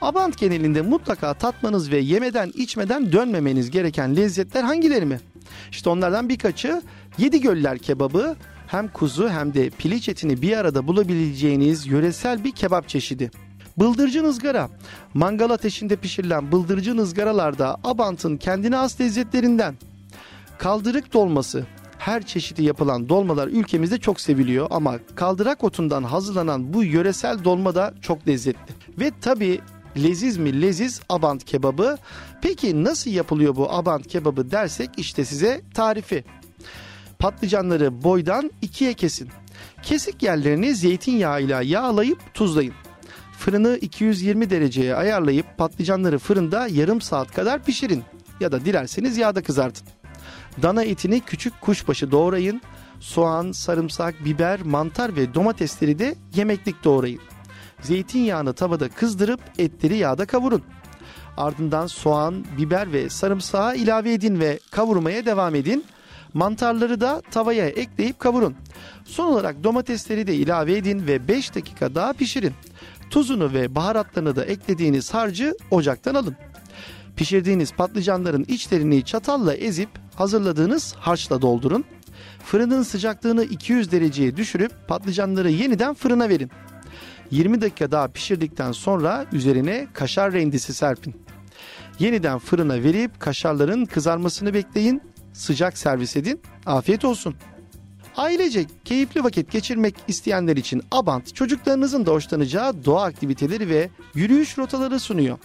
Abant 0.00 0.38
genelinde 0.38 0.82
mutlaka 0.82 1.34
tatmanız 1.34 1.90
ve 1.90 1.98
yemeden 1.98 2.52
içmeden 2.54 3.12
dönmemeniz 3.12 3.70
gereken 3.70 4.16
lezzetler 4.16 4.62
hangileri 4.62 5.06
mi? 5.06 5.20
İşte 5.70 5.90
onlardan 5.90 6.28
birkaçı 6.28 6.82
Yedi 7.18 7.40
Göller 7.40 7.78
kebabı 7.78 8.36
hem 8.66 8.88
kuzu 8.88 9.28
hem 9.28 9.54
de 9.54 9.70
piliç 9.70 10.08
etini 10.08 10.42
bir 10.42 10.56
arada 10.56 10.86
bulabileceğiniz 10.86 11.86
yöresel 11.86 12.44
bir 12.44 12.52
kebap 12.52 12.88
çeşidi. 12.88 13.30
Bıldırcın 13.80 14.24
ızgara. 14.24 14.68
Mangal 15.14 15.50
ateşinde 15.50 15.96
pişirilen 15.96 16.52
bıldırcın 16.52 16.98
ızgaralarda 16.98 17.76
Abant'ın 17.84 18.36
kendine 18.36 18.76
has 18.76 19.00
lezzetlerinden. 19.00 19.74
Kaldırık 20.58 21.12
dolması. 21.12 21.66
Her 21.98 22.22
çeşidi 22.22 22.62
yapılan 22.62 23.08
dolmalar 23.08 23.48
ülkemizde 23.48 23.98
çok 23.98 24.20
seviliyor 24.20 24.66
ama 24.70 24.98
kaldırak 25.14 25.64
otundan 25.64 26.02
hazırlanan 26.02 26.72
bu 26.72 26.84
yöresel 26.84 27.44
dolma 27.44 27.74
da 27.74 27.94
çok 28.00 28.28
lezzetli. 28.28 28.74
Ve 29.00 29.12
tabi 29.20 29.60
leziz 29.96 30.36
mi 30.36 30.62
leziz 30.62 31.00
Abant 31.08 31.44
kebabı. 31.44 31.96
Peki 32.42 32.84
nasıl 32.84 33.10
yapılıyor 33.10 33.56
bu 33.56 33.72
Abant 33.72 34.06
kebabı 34.06 34.50
dersek 34.50 34.90
işte 34.96 35.24
size 35.24 35.60
tarifi. 35.74 36.24
Patlıcanları 37.18 38.04
boydan 38.04 38.50
ikiye 38.62 38.94
kesin. 38.94 39.28
Kesik 39.82 40.22
yerlerini 40.22 40.74
zeytinyağıyla 40.74 41.62
yağlayıp 41.62 42.34
tuzlayın. 42.34 42.74
Fırını 43.38 43.78
220 43.80 44.50
dereceye 44.50 44.94
ayarlayıp 44.94 45.46
patlıcanları 45.58 46.18
fırında 46.18 46.66
yarım 46.66 47.00
saat 47.00 47.34
kadar 47.34 47.62
pişirin 47.62 48.02
ya 48.40 48.52
da 48.52 48.64
dilerseniz 48.64 49.16
yağda 49.16 49.42
kızartın. 49.42 49.88
Dana 50.62 50.82
etini 50.82 51.20
küçük 51.20 51.60
kuşbaşı 51.60 52.10
doğrayın. 52.10 52.62
Soğan, 53.00 53.52
sarımsak, 53.52 54.24
biber, 54.24 54.62
mantar 54.62 55.16
ve 55.16 55.34
domatesleri 55.34 55.98
de 55.98 56.14
yemeklik 56.34 56.84
doğrayın. 56.84 57.20
Zeytinyağını 57.80 58.52
tavada 58.52 58.88
kızdırıp 58.88 59.40
etleri 59.58 59.96
yağda 59.96 60.26
kavurun. 60.26 60.62
Ardından 61.36 61.86
soğan, 61.86 62.44
biber 62.58 62.92
ve 62.92 63.08
sarımsağı 63.08 63.76
ilave 63.76 64.12
edin 64.12 64.40
ve 64.40 64.58
kavurmaya 64.70 65.26
devam 65.26 65.54
edin. 65.54 65.84
Mantarları 66.34 67.00
da 67.00 67.22
tavaya 67.30 67.68
ekleyip 67.68 68.18
kavurun. 68.18 68.54
Son 69.04 69.26
olarak 69.26 69.64
domatesleri 69.64 70.26
de 70.26 70.34
ilave 70.34 70.76
edin 70.76 71.06
ve 71.06 71.28
5 71.28 71.54
dakika 71.54 71.94
daha 71.94 72.12
pişirin. 72.12 72.54
Tuzunu 73.10 73.52
ve 73.52 73.74
baharatlarını 73.74 74.36
da 74.36 74.44
eklediğiniz 74.44 75.14
harcı 75.14 75.54
ocaktan 75.70 76.14
alın. 76.14 76.36
Pişirdiğiniz 77.16 77.72
patlıcanların 77.72 78.44
içlerini 78.48 79.04
çatalla 79.04 79.54
ezip 79.54 79.88
hazırladığınız 80.14 80.94
harçla 80.98 81.42
doldurun. 81.42 81.84
Fırının 82.44 82.82
sıcaklığını 82.82 83.44
200 83.44 83.92
dereceye 83.92 84.36
düşürüp 84.36 84.72
patlıcanları 84.88 85.50
yeniden 85.50 85.94
fırına 85.94 86.28
verin. 86.28 86.50
20 87.30 87.60
dakika 87.60 87.90
daha 87.90 88.08
pişirdikten 88.08 88.72
sonra 88.72 89.26
üzerine 89.32 89.86
kaşar 89.92 90.32
rendisi 90.32 90.74
serpin. 90.74 91.14
Yeniden 91.98 92.38
fırına 92.38 92.82
verip 92.82 93.20
kaşarların 93.20 93.84
kızarmasını 93.84 94.54
bekleyin. 94.54 95.02
Sıcak 95.32 95.78
servis 95.78 96.16
edin. 96.16 96.40
Afiyet 96.66 97.04
olsun. 97.04 97.34
Ailece 98.18 98.66
keyifli 98.84 99.24
vakit 99.24 99.52
geçirmek 99.52 99.94
isteyenler 100.08 100.56
için 100.56 100.82
Abant 100.90 101.34
çocuklarınızın 101.34 102.06
da 102.06 102.10
hoşlanacağı 102.10 102.84
doğa 102.84 103.04
aktiviteleri 103.04 103.68
ve 103.68 103.90
yürüyüş 104.14 104.58
rotaları 104.58 105.00
sunuyor. 105.00 105.38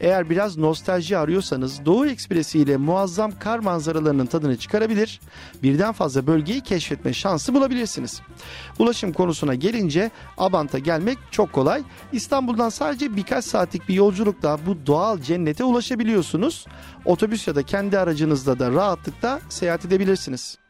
Eğer 0.00 0.30
biraz 0.30 0.56
nostalji 0.56 1.18
arıyorsanız 1.18 1.84
Doğu 1.84 2.06
Ekspresi 2.06 2.58
ile 2.58 2.76
muazzam 2.76 3.38
kar 3.38 3.58
manzaralarının 3.58 4.26
tadını 4.26 4.56
çıkarabilir, 4.56 5.20
birden 5.62 5.92
fazla 5.92 6.26
bölgeyi 6.26 6.60
keşfetme 6.60 7.12
şansı 7.12 7.54
bulabilirsiniz. 7.54 8.20
Ulaşım 8.78 9.12
konusuna 9.12 9.54
gelince 9.54 10.10
Abant'a 10.38 10.78
gelmek 10.78 11.18
çok 11.30 11.52
kolay. 11.52 11.82
İstanbul'dan 12.12 12.68
sadece 12.68 13.16
birkaç 13.16 13.44
saatlik 13.44 13.88
bir 13.88 13.94
yolculukla 13.94 14.58
bu 14.66 14.86
doğal 14.86 15.18
cennete 15.18 15.64
ulaşabiliyorsunuz. 15.64 16.66
Otobüs 17.04 17.46
ya 17.48 17.54
da 17.54 17.62
kendi 17.62 17.98
aracınızla 17.98 18.58
da 18.58 18.70
rahatlıkla 18.70 19.40
seyahat 19.48 19.84
edebilirsiniz. 19.84 20.62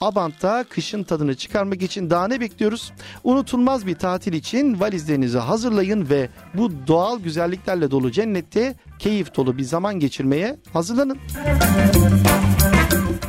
Abant'ta 0.00 0.64
kışın 0.64 1.02
tadını 1.02 1.34
çıkarmak 1.34 1.82
için 1.82 2.10
daha 2.10 2.28
ne 2.28 2.40
bekliyoruz? 2.40 2.92
Unutulmaz 3.24 3.86
bir 3.86 3.94
tatil 3.94 4.32
için 4.32 4.80
valizlerinizi 4.80 5.38
hazırlayın 5.38 6.08
ve 6.10 6.28
bu 6.54 6.72
doğal 6.86 7.20
güzelliklerle 7.20 7.90
dolu 7.90 8.10
cennette 8.10 8.74
keyif 8.98 9.36
dolu 9.36 9.58
bir 9.58 9.62
zaman 9.62 9.94
geçirmeye 10.00 10.56
hazırlanın. 10.72 11.18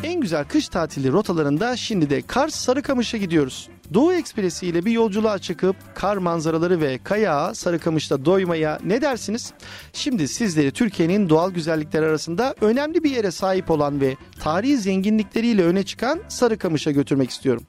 En 0.04 0.22
güzel 0.22 0.46
kış 0.46 0.70
tatili 0.70 1.12
rotalarında 1.12 1.78
şimdi 1.78 2.10
de 2.10 2.22
Kars 2.22 2.56
Sarıkamış'a 2.56 3.18
gidiyoruz. 3.18 3.70
Doğu 3.94 4.14
Ekspresi 4.14 4.68
ile 4.68 4.86
bir 4.86 4.92
yolculuğa 4.92 5.40
çıkıp 5.40 5.76
kar 5.96 6.18
manzaraları 6.18 6.82
ve 6.82 7.00
kayağa 7.04 7.56
Sarıkamış'ta 7.56 8.26
doymaya 8.26 8.80
ne 8.86 9.02
dersiniz? 9.02 9.54
Şimdi 9.94 10.28
sizleri 10.28 10.72
Türkiye'nin 10.72 11.30
doğal 11.30 11.52
güzellikleri 11.52 12.06
arasında 12.06 12.56
önemli 12.62 13.04
bir 13.04 13.12
yere 13.12 13.32
sahip 13.32 13.72
olan 13.72 14.02
ve 14.02 14.16
tarihi 14.40 14.78
zenginlikleriyle 14.78 15.64
öne 15.64 15.84
çıkan 15.84 16.20
Sarıkamış'a 16.28 16.92
götürmek 16.92 17.30
istiyorum. 17.30 17.64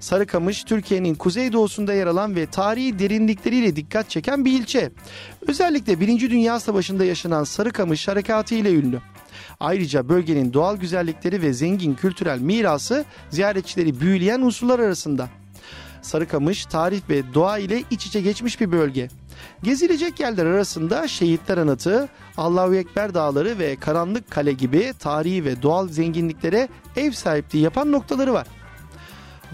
Sarıkamış 0.00 0.64
Türkiye'nin 0.64 1.14
kuzeydoğusunda 1.14 1.94
yer 1.94 2.06
alan 2.06 2.36
ve 2.36 2.46
tarihi 2.46 2.98
derinlikleriyle 2.98 3.76
dikkat 3.76 4.10
çeken 4.10 4.44
bir 4.44 4.52
ilçe. 4.52 4.90
Özellikle 5.48 6.00
1. 6.00 6.30
Dünya 6.30 6.60
Savaşı'nda 6.60 7.04
yaşanan 7.04 7.44
Sarıkamış 7.44 8.08
harekatı 8.08 8.54
ile 8.54 8.74
ünlü. 8.74 9.00
Ayrıca 9.60 10.08
bölgenin 10.08 10.52
doğal 10.52 10.76
güzellikleri 10.76 11.42
ve 11.42 11.52
zengin 11.52 11.94
kültürel 11.94 12.38
mirası 12.38 13.04
ziyaretçileri 13.30 14.00
büyüleyen 14.00 14.40
unsurlar 14.40 14.78
arasında. 14.78 15.28
Sarıkamış 16.04 16.66
tarih 16.66 17.00
ve 17.08 17.34
doğa 17.34 17.58
ile 17.58 17.82
iç 17.90 18.06
içe 18.06 18.20
geçmiş 18.20 18.60
bir 18.60 18.72
bölge. 18.72 19.08
Gezilecek 19.62 20.20
yerler 20.20 20.46
arasında 20.46 21.08
Şehitler 21.08 21.58
Anıtı, 21.58 22.08
Allahu 22.36 22.74
Ekber 22.74 23.14
Dağları 23.14 23.58
ve 23.58 23.76
Karanlık 23.76 24.30
Kale 24.30 24.52
gibi 24.52 24.92
tarihi 24.98 25.44
ve 25.44 25.62
doğal 25.62 25.88
zenginliklere 25.88 26.68
ev 26.96 27.12
sahipliği 27.12 27.62
yapan 27.62 27.92
noktaları 27.92 28.32
var. 28.32 28.46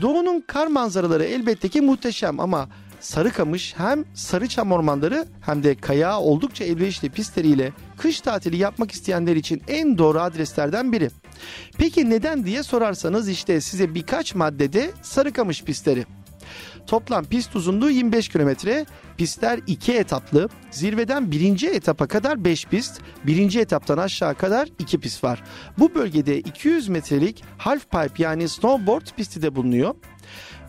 Doğu'nun 0.01 0.45
kar 0.47 0.67
manzaraları 0.67 1.25
elbette 1.25 1.69
ki 1.69 1.81
muhteşem 1.81 2.41
ama 2.41 2.69
Sarıkamış 3.01 3.75
hem 3.77 4.05
Sarıçam 4.15 4.73
ormanları 4.73 5.27
hem 5.41 5.63
de 5.63 5.75
kayağa 5.75 6.21
oldukça 6.21 6.65
elverişli 6.65 7.11
pistleriyle 7.11 7.73
kış 7.99 8.21
tatili 8.21 8.57
yapmak 8.57 8.93
isteyenler 8.93 9.37
için 9.37 9.63
en 9.69 9.99
doğru 9.99 10.21
adreslerden 10.21 10.93
biri. 10.93 11.11
Peki 11.79 12.11
neden 12.11 12.45
diye 12.45 12.63
sorarsanız 12.63 13.29
işte 13.29 13.61
size 13.61 13.95
birkaç 13.95 14.35
maddede 14.35 14.91
Sarıkamış 15.03 15.65
pistleri. 15.65 16.07
Toplam 16.91 17.25
pist 17.25 17.57
uzunluğu 17.57 17.91
25 17.91 18.29
kilometre. 18.29 18.87
Pistler 19.17 19.61
iki 19.67 19.93
etaplı. 19.93 20.49
Zirveden 20.71 21.31
birinci 21.31 21.69
etapa 21.69 22.07
kadar 22.07 22.45
5 22.45 22.67
pist, 22.67 23.01
birinci 23.27 23.61
etaptan 23.61 23.99
aşağı 23.99 24.35
kadar 24.35 24.69
2 24.79 25.01
pist 25.01 25.25
var. 25.25 25.43
Bu 25.79 25.95
bölgede 25.95 26.39
200 26.39 26.89
metrelik 26.89 27.45
half 27.59 27.91
pipe 27.91 28.23
yani 28.23 28.49
snowboard 28.49 29.07
pisti 29.17 29.43
de 29.43 29.57
bulunuyor. 29.57 29.95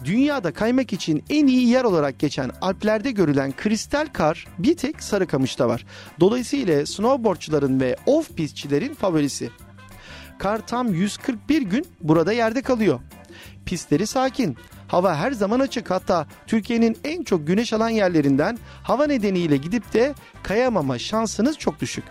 Dünyada 0.06 0.54
kaymak 0.54 0.94
için 0.94 1.24
en 1.30 1.48
iyi 1.48 1.68
yer 1.68 1.84
olarak 1.84 2.20
geçen 2.20 2.52
Alplerde 2.62 3.12
görülen 3.12 3.52
kristal 3.52 4.08
kar 4.14 4.48
bir 4.58 4.78
tek 4.78 5.04
Sarıkamış'ta 5.04 5.68
var. 5.68 5.86
Dolayısıyla 6.20 6.86
snowboardçuların 6.86 7.80
ve 7.80 7.96
off 8.06 8.36
pistçilerin 8.36 8.94
favorisi. 8.94 9.50
Kar 10.40 10.68
tam 10.68 10.94
141 10.94 11.62
gün 11.62 11.86
burada 12.02 12.34
yerde 12.34 12.62
kalıyor. 12.62 13.00
Pistleri 13.66 14.08
sakin. 14.08 14.58
Hava 14.92 15.16
her 15.16 15.32
zaman 15.32 15.60
açık 15.60 15.92
hatta 15.92 16.28
Türkiye'nin 16.48 16.98
en 17.04 17.24
çok 17.24 17.48
güneş 17.48 17.74
alan 17.74 17.90
yerlerinden 17.90 18.58
hava 18.84 19.08
nedeniyle 19.08 19.58
gidip 19.58 19.94
de 19.94 20.14
kayamama 20.44 21.00
şansınız 21.00 21.58
çok 21.58 21.82
düşük. 21.82 22.04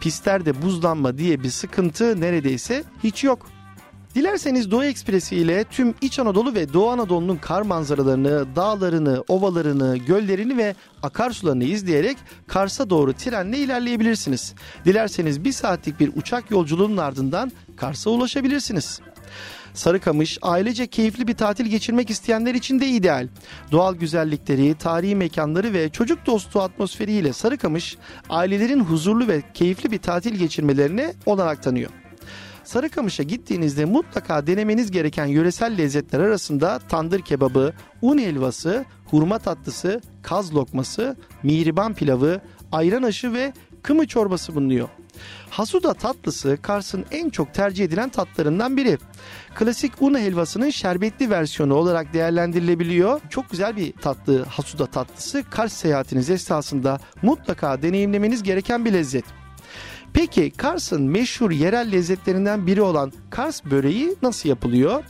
Pistlerde 0.00 0.62
buzlanma 0.62 1.18
diye 1.18 1.42
bir 1.42 1.50
sıkıntı 1.50 2.20
neredeyse 2.20 2.84
hiç 3.04 3.24
yok. 3.24 3.46
Dilerseniz 4.14 4.70
Doğu 4.70 4.84
Ekspresi 4.84 5.36
ile 5.36 5.64
tüm 5.64 5.94
İç 6.00 6.18
Anadolu 6.18 6.54
ve 6.54 6.72
Doğu 6.72 6.90
Anadolu'nun 6.90 7.36
kar 7.36 7.62
manzaralarını, 7.62 8.56
dağlarını, 8.56 9.24
ovalarını, 9.28 9.96
göllerini 9.96 10.56
ve 10.56 10.74
akarsularını 11.02 11.64
izleyerek 11.64 12.16
Kars'a 12.46 12.90
doğru 12.90 13.12
trenle 13.12 13.58
ilerleyebilirsiniz. 13.58 14.54
Dilerseniz 14.84 15.44
bir 15.44 15.52
saatlik 15.52 16.00
bir 16.00 16.10
uçak 16.16 16.50
yolculuğunun 16.50 16.96
ardından 16.96 17.52
Kars'a 17.76 18.10
ulaşabilirsiniz. 18.10 19.00
Sarıkamış 19.76 20.38
ailece 20.42 20.86
keyifli 20.86 21.28
bir 21.28 21.34
tatil 21.34 21.66
geçirmek 21.66 22.10
isteyenler 22.10 22.54
için 22.54 22.80
de 22.80 22.86
ideal. 22.86 23.28
Doğal 23.72 23.94
güzellikleri, 23.94 24.74
tarihi 24.74 25.16
mekanları 25.16 25.72
ve 25.72 25.88
çocuk 25.88 26.26
dostu 26.26 26.60
atmosferiyle 26.60 27.32
Sarıkamış 27.32 27.96
ailelerin 28.30 28.80
huzurlu 28.80 29.28
ve 29.28 29.42
keyifli 29.54 29.90
bir 29.90 29.98
tatil 29.98 30.34
geçirmelerine 30.34 31.14
olanak 31.26 31.62
tanıyor. 31.62 31.90
Sarıkamış'a 32.64 33.22
gittiğinizde 33.22 33.84
mutlaka 33.84 34.46
denemeniz 34.46 34.90
gereken 34.90 35.26
yöresel 35.26 35.78
lezzetler 35.78 36.20
arasında 36.20 36.78
tandır 36.78 37.20
kebabı, 37.20 37.72
un 38.02 38.18
helvası, 38.18 38.84
hurma 39.04 39.38
tatlısı, 39.38 40.00
kaz 40.22 40.54
lokması, 40.54 41.16
mihriban 41.42 41.94
pilavı, 41.94 42.40
ayran 42.72 43.02
aşı 43.02 43.32
ve 43.32 43.52
kımı 43.82 44.06
çorbası 44.06 44.54
bulunuyor. 44.54 44.88
Hasuda 45.50 45.94
tatlısı 45.94 46.58
Kars'ın 46.62 47.04
en 47.10 47.30
çok 47.30 47.54
tercih 47.54 47.84
edilen 47.84 48.08
tatlarından 48.08 48.76
biri. 48.76 48.98
Klasik 49.54 50.02
un 50.02 50.18
helvasının 50.18 50.70
şerbetli 50.70 51.30
versiyonu 51.30 51.74
olarak 51.74 52.12
değerlendirilebiliyor. 52.12 53.20
Çok 53.30 53.50
güzel 53.50 53.76
bir 53.76 53.92
tatlı 53.92 54.44
Hasuda 54.44 54.86
tatlısı. 54.86 55.44
Kars 55.50 55.72
seyahatiniz 55.72 56.30
esnasında 56.30 56.98
mutlaka 57.22 57.82
deneyimlemeniz 57.82 58.42
gereken 58.42 58.84
bir 58.84 58.92
lezzet. 58.92 59.24
Peki 60.12 60.50
Kars'ın 60.50 61.02
meşhur 61.02 61.50
yerel 61.50 61.92
lezzetlerinden 61.92 62.66
biri 62.66 62.82
olan 62.82 63.12
Kars 63.30 63.64
böreği 63.64 64.14
nasıl 64.22 64.48
yapılıyor? 64.48 65.04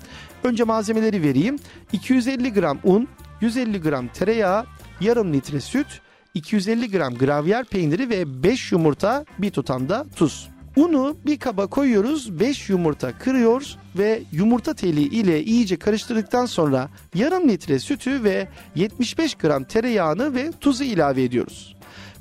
Önce 0.45 0.65
malzemeleri 0.65 1.23
vereyim. 1.23 1.59
250 1.93 2.53
gram 2.53 2.79
un, 2.85 3.09
150 3.41 3.81
gram 3.81 4.09
tereyağı, 4.09 4.67
yarım 5.01 5.33
litre 5.33 5.61
süt, 5.61 6.01
250 6.37 6.91
gram 6.91 7.15
gravyer 7.15 7.65
peyniri 7.65 8.11
ve 8.11 8.43
5 8.43 8.73
yumurta 8.73 9.25
bir 9.39 9.51
tutam 9.51 9.89
da 9.89 10.07
tuz. 10.17 10.49
Unu 10.77 11.17
bir 11.27 11.39
kaba 11.39 11.67
koyuyoruz, 11.67 12.41
5 12.41 12.69
yumurta 12.69 13.19
kırıyoruz 13.19 13.79
ve 13.99 14.23
yumurta 14.33 14.75
teli 14.75 15.03
ile 15.03 15.45
iyice 15.45 15.77
karıştırdıktan 15.77 16.47
sonra 16.47 16.89
yarım 17.15 17.49
litre 17.49 17.79
sütü 17.79 18.25
ve 18.25 18.49
75 18.75 19.35
gram 19.35 19.65
tereyağını 19.65 20.35
ve 20.35 20.53
tuzu 20.61 20.85
ilave 20.85 21.23
ediyoruz. 21.23 21.77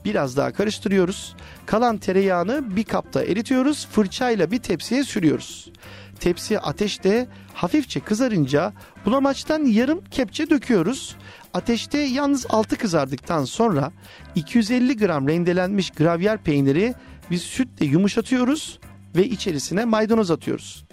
Biraz 0.05 0.37
daha 0.37 0.53
karıştırıyoruz. 0.53 1.35
Kalan 1.65 1.97
tereyağını 1.97 2.75
bir 2.75 2.83
kapta 2.83 3.23
eritiyoruz. 3.23 3.87
Fırçayla 3.91 4.51
bir 4.51 4.59
tepsiye 4.59 5.03
sürüyoruz. 5.03 5.71
Tepsi 6.19 6.59
ateşte 6.59 7.27
hafifçe 7.53 7.99
kızarınca 7.99 8.73
bulamaçtan 9.05 9.65
yarım 9.65 10.03
kepçe 10.11 10.49
döküyoruz. 10.49 11.15
Ateşte 11.53 11.97
yalnız 11.97 12.45
altı 12.49 12.77
kızardıktan 12.77 13.45
sonra 13.45 13.91
250 14.35 14.97
gram 14.97 15.27
rendelenmiş 15.27 15.89
gravyer 15.89 16.37
peyniri 16.37 16.93
biz 17.31 17.41
sütle 17.41 17.85
yumuşatıyoruz 17.85 18.79
ve 19.15 19.27
içerisine 19.27 19.85
maydanoz 19.85 20.31
atıyoruz. 20.31 20.85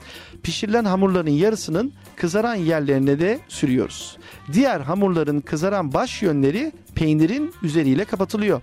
Pişirilen 0.42 0.84
hamurların 0.84 1.30
yarısının 1.30 1.92
kızaran 2.16 2.54
yerlerine 2.54 3.20
de 3.20 3.40
sürüyoruz. 3.48 4.16
Diğer 4.52 4.80
hamurların 4.80 5.40
kızaran 5.40 5.92
baş 5.94 6.22
yönleri 6.22 6.72
peynirin 6.94 7.54
üzeriyle 7.62 8.04
kapatılıyor. 8.04 8.62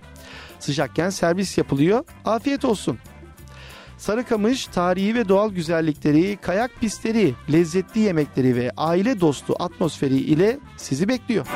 Sıcakken 0.58 1.10
servis 1.10 1.58
yapılıyor. 1.58 2.04
Afiyet 2.24 2.64
olsun. 2.64 2.98
Sarıkamış 4.00 4.66
tarihi 4.66 5.14
ve 5.14 5.28
doğal 5.28 5.50
güzellikleri, 5.50 6.38
kayak 6.42 6.70
pistleri, 6.80 7.34
lezzetli 7.52 8.00
yemekleri 8.00 8.56
ve 8.56 8.70
aile 8.76 9.20
dostu 9.20 9.54
atmosferi 9.58 10.16
ile 10.16 10.58
sizi 10.76 11.08
bekliyor. 11.08 11.46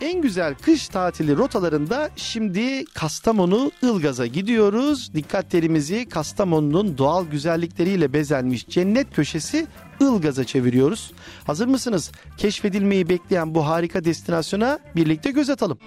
En 0.00 0.22
güzel 0.22 0.54
kış 0.54 0.88
tatili 0.88 1.36
rotalarında 1.36 2.10
şimdi 2.16 2.84
Kastamonu 2.84 3.70
Ilgaz'a 3.82 4.26
gidiyoruz. 4.26 5.14
Dikkatlerimizi 5.14 6.08
Kastamonu'nun 6.08 6.98
doğal 6.98 7.26
güzellikleriyle 7.26 8.12
bezenmiş 8.12 8.66
cennet 8.68 9.14
köşesi 9.14 9.66
Ilgaz'a 10.00 10.44
çeviriyoruz. 10.44 11.12
Hazır 11.44 11.66
mısınız? 11.66 12.12
Keşfedilmeyi 12.36 13.08
bekleyen 13.08 13.54
bu 13.54 13.66
harika 13.66 14.04
destinasyona 14.04 14.78
birlikte 14.96 15.30
göz 15.30 15.50
atalım. 15.50 15.78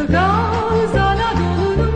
Ilgaz 0.00 0.94
Anadolu'nun 0.94 1.93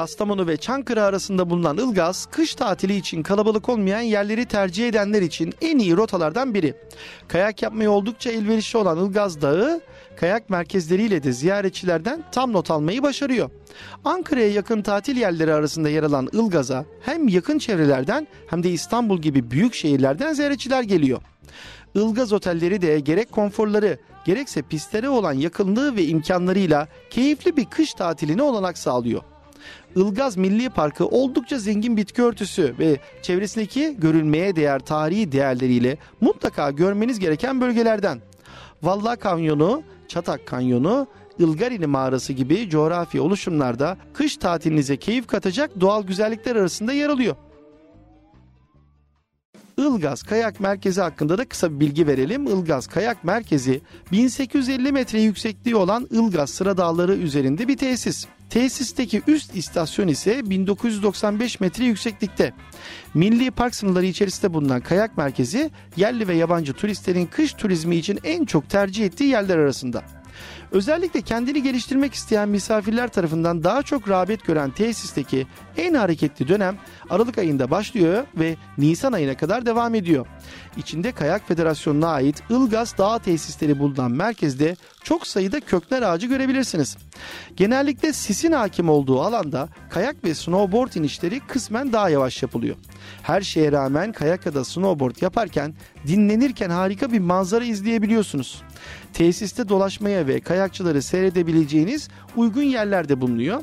Kastamonu 0.00 0.46
ve 0.46 0.56
Çankırı 0.56 1.02
arasında 1.02 1.50
bulunan 1.50 1.78
Ilgaz, 1.78 2.26
kış 2.26 2.54
tatili 2.54 2.96
için 2.96 3.22
kalabalık 3.22 3.68
olmayan 3.68 4.00
yerleri 4.00 4.46
tercih 4.46 4.88
edenler 4.88 5.22
için 5.22 5.54
en 5.60 5.78
iyi 5.78 5.96
rotalardan 5.96 6.54
biri. 6.54 6.74
Kayak 7.28 7.62
yapmaya 7.62 7.90
oldukça 7.90 8.30
elverişli 8.30 8.78
olan 8.78 8.98
Ilgaz 8.98 9.42
Dağı, 9.42 9.80
kayak 10.16 10.50
merkezleriyle 10.50 11.22
de 11.22 11.32
ziyaretçilerden 11.32 12.24
tam 12.32 12.52
not 12.52 12.70
almayı 12.70 13.02
başarıyor. 13.02 13.50
Ankara'ya 14.04 14.50
yakın 14.50 14.82
tatil 14.82 15.16
yerleri 15.16 15.54
arasında 15.54 15.88
yer 15.88 16.02
alan 16.02 16.28
Ilgaz'a 16.32 16.84
hem 17.00 17.28
yakın 17.28 17.58
çevrelerden 17.58 18.28
hem 18.46 18.62
de 18.62 18.70
İstanbul 18.70 19.18
gibi 19.18 19.50
büyük 19.50 19.74
şehirlerden 19.74 20.32
ziyaretçiler 20.32 20.82
geliyor. 20.82 21.20
Ilgaz 21.94 22.32
otelleri 22.32 22.82
de 22.82 23.00
gerek 23.00 23.32
konforları 23.32 23.98
gerekse 24.24 24.62
pistlere 24.62 25.08
olan 25.08 25.32
yakınlığı 25.32 25.96
ve 25.96 26.04
imkanlarıyla 26.04 26.88
keyifli 27.10 27.56
bir 27.56 27.64
kış 27.64 27.94
tatiline 27.94 28.42
olanak 28.42 28.78
sağlıyor. 28.78 29.22
Ilgaz 29.96 30.36
Milli 30.36 30.70
Parkı 30.70 31.06
oldukça 31.06 31.58
zengin 31.58 31.96
bitki 31.96 32.22
örtüsü 32.22 32.74
ve 32.78 32.96
çevresindeki 33.22 33.96
görülmeye 33.98 34.56
değer 34.56 34.78
tarihi 34.78 35.32
değerleriyle 35.32 35.98
mutlaka 36.20 36.70
görmeniz 36.70 37.18
gereken 37.18 37.60
bölgelerden. 37.60 38.20
Valla 38.82 39.16
Kanyonu, 39.16 39.82
Çatak 40.08 40.46
Kanyonu, 40.46 41.06
Ilgarini 41.38 41.86
Mağarası 41.86 42.32
gibi 42.32 42.70
coğrafi 42.70 43.20
oluşumlarda 43.20 43.96
kış 44.14 44.36
tatilinize 44.36 44.96
keyif 44.96 45.26
katacak 45.26 45.80
doğal 45.80 46.02
güzellikler 46.02 46.56
arasında 46.56 46.92
yer 46.92 47.08
alıyor. 47.08 47.36
Ilgaz 49.80 50.22
Kayak 50.22 50.60
Merkezi 50.60 51.00
hakkında 51.00 51.38
da 51.38 51.44
kısa 51.44 51.70
bir 51.72 51.80
bilgi 51.80 52.06
verelim. 52.06 52.46
Ilgaz 52.46 52.86
Kayak 52.86 53.24
Merkezi 53.24 53.80
1850 54.12 54.92
metre 54.92 55.20
yüksekliği 55.20 55.76
olan 55.76 56.08
Ilgaz 56.10 56.50
Sıra 56.50 56.76
Dağları 56.76 57.14
üzerinde 57.14 57.68
bir 57.68 57.76
tesis. 57.76 58.26
Tesisteki 58.50 59.22
üst 59.26 59.56
istasyon 59.56 60.08
ise 60.08 60.50
1995 60.50 61.60
metre 61.60 61.84
yükseklikte. 61.84 62.52
Milli 63.14 63.50
Park 63.50 63.74
sınırları 63.74 64.06
içerisinde 64.06 64.54
bulunan 64.54 64.80
kayak 64.80 65.16
merkezi 65.16 65.70
yerli 65.96 66.28
ve 66.28 66.34
yabancı 66.34 66.72
turistlerin 66.72 67.26
kış 67.26 67.52
turizmi 67.52 67.96
için 67.96 68.18
en 68.24 68.44
çok 68.44 68.70
tercih 68.70 69.04
ettiği 69.04 69.30
yerler 69.30 69.58
arasında. 69.58 70.19
Özellikle 70.72 71.22
kendini 71.22 71.62
geliştirmek 71.62 72.14
isteyen 72.14 72.48
misafirler 72.48 73.08
tarafından 73.08 73.64
daha 73.64 73.82
çok 73.82 74.08
rağbet 74.08 74.44
gören 74.44 74.70
tesisteki 74.70 75.46
en 75.76 75.94
hareketli 75.94 76.48
dönem 76.48 76.78
Aralık 77.10 77.38
ayında 77.38 77.70
başlıyor 77.70 78.24
ve 78.36 78.56
Nisan 78.78 79.12
ayına 79.12 79.36
kadar 79.36 79.66
devam 79.66 79.94
ediyor. 79.94 80.26
İçinde 80.76 81.12
Kayak 81.12 81.48
Federasyonu'na 81.48 82.08
ait 82.08 82.42
Ilgaz 82.50 82.98
Dağ 82.98 83.18
tesisleri 83.18 83.78
bulunan 83.78 84.10
merkezde 84.10 84.76
çok 85.04 85.26
sayıda 85.26 85.60
kökler 85.60 86.02
ağacı 86.02 86.26
görebilirsiniz. 86.26 86.96
Genellikle 87.56 88.12
sisin 88.12 88.52
hakim 88.52 88.88
olduğu 88.88 89.20
alanda 89.20 89.68
kayak 89.90 90.24
ve 90.24 90.34
snowboard 90.34 90.92
inişleri 90.94 91.40
kısmen 91.40 91.92
daha 91.92 92.10
yavaş 92.10 92.42
yapılıyor. 92.42 92.76
Her 93.22 93.40
şeye 93.40 93.72
rağmen 93.72 94.12
kayak 94.12 94.46
ya 94.46 94.54
da 94.54 94.64
snowboard 94.64 95.22
yaparken 95.22 95.74
dinlenirken 96.06 96.70
harika 96.70 97.12
bir 97.12 97.18
manzara 97.18 97.64
izleyebiliyorsunuz. 97.64 98.62
Tesiste 99.12 99.68
dolaşmaya 99.68 100.26
ve 100.26 100.40
kayakçıları 100.40 101.02
seyredebileceğiniz 101.02 102.08
uygun 102.36 102.62
yerlerde 102.62 103.20
bulunuyor. 103.20 103.62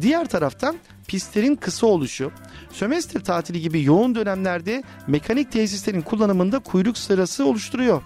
Diğer 0.00 0.28
taraftan 0.28 0.76
pistlerin 1.10 1.56
kısa 1.56 1.86
oluşu, 1.86 2.32
sömestr 2.72 3.20
tatili 3.20 3.60
gibi 3.60 3.84
yoğun 3.84 4.14
dönemlerde 4.14 4.82
mekanik 5.06 5.52
tesislerin 5.52 6.00
kullanımında 6.00 6.58
kuyruk 6.58 6.98
sırası 6.98 7.46
oluşturuyor. 7.46 8.02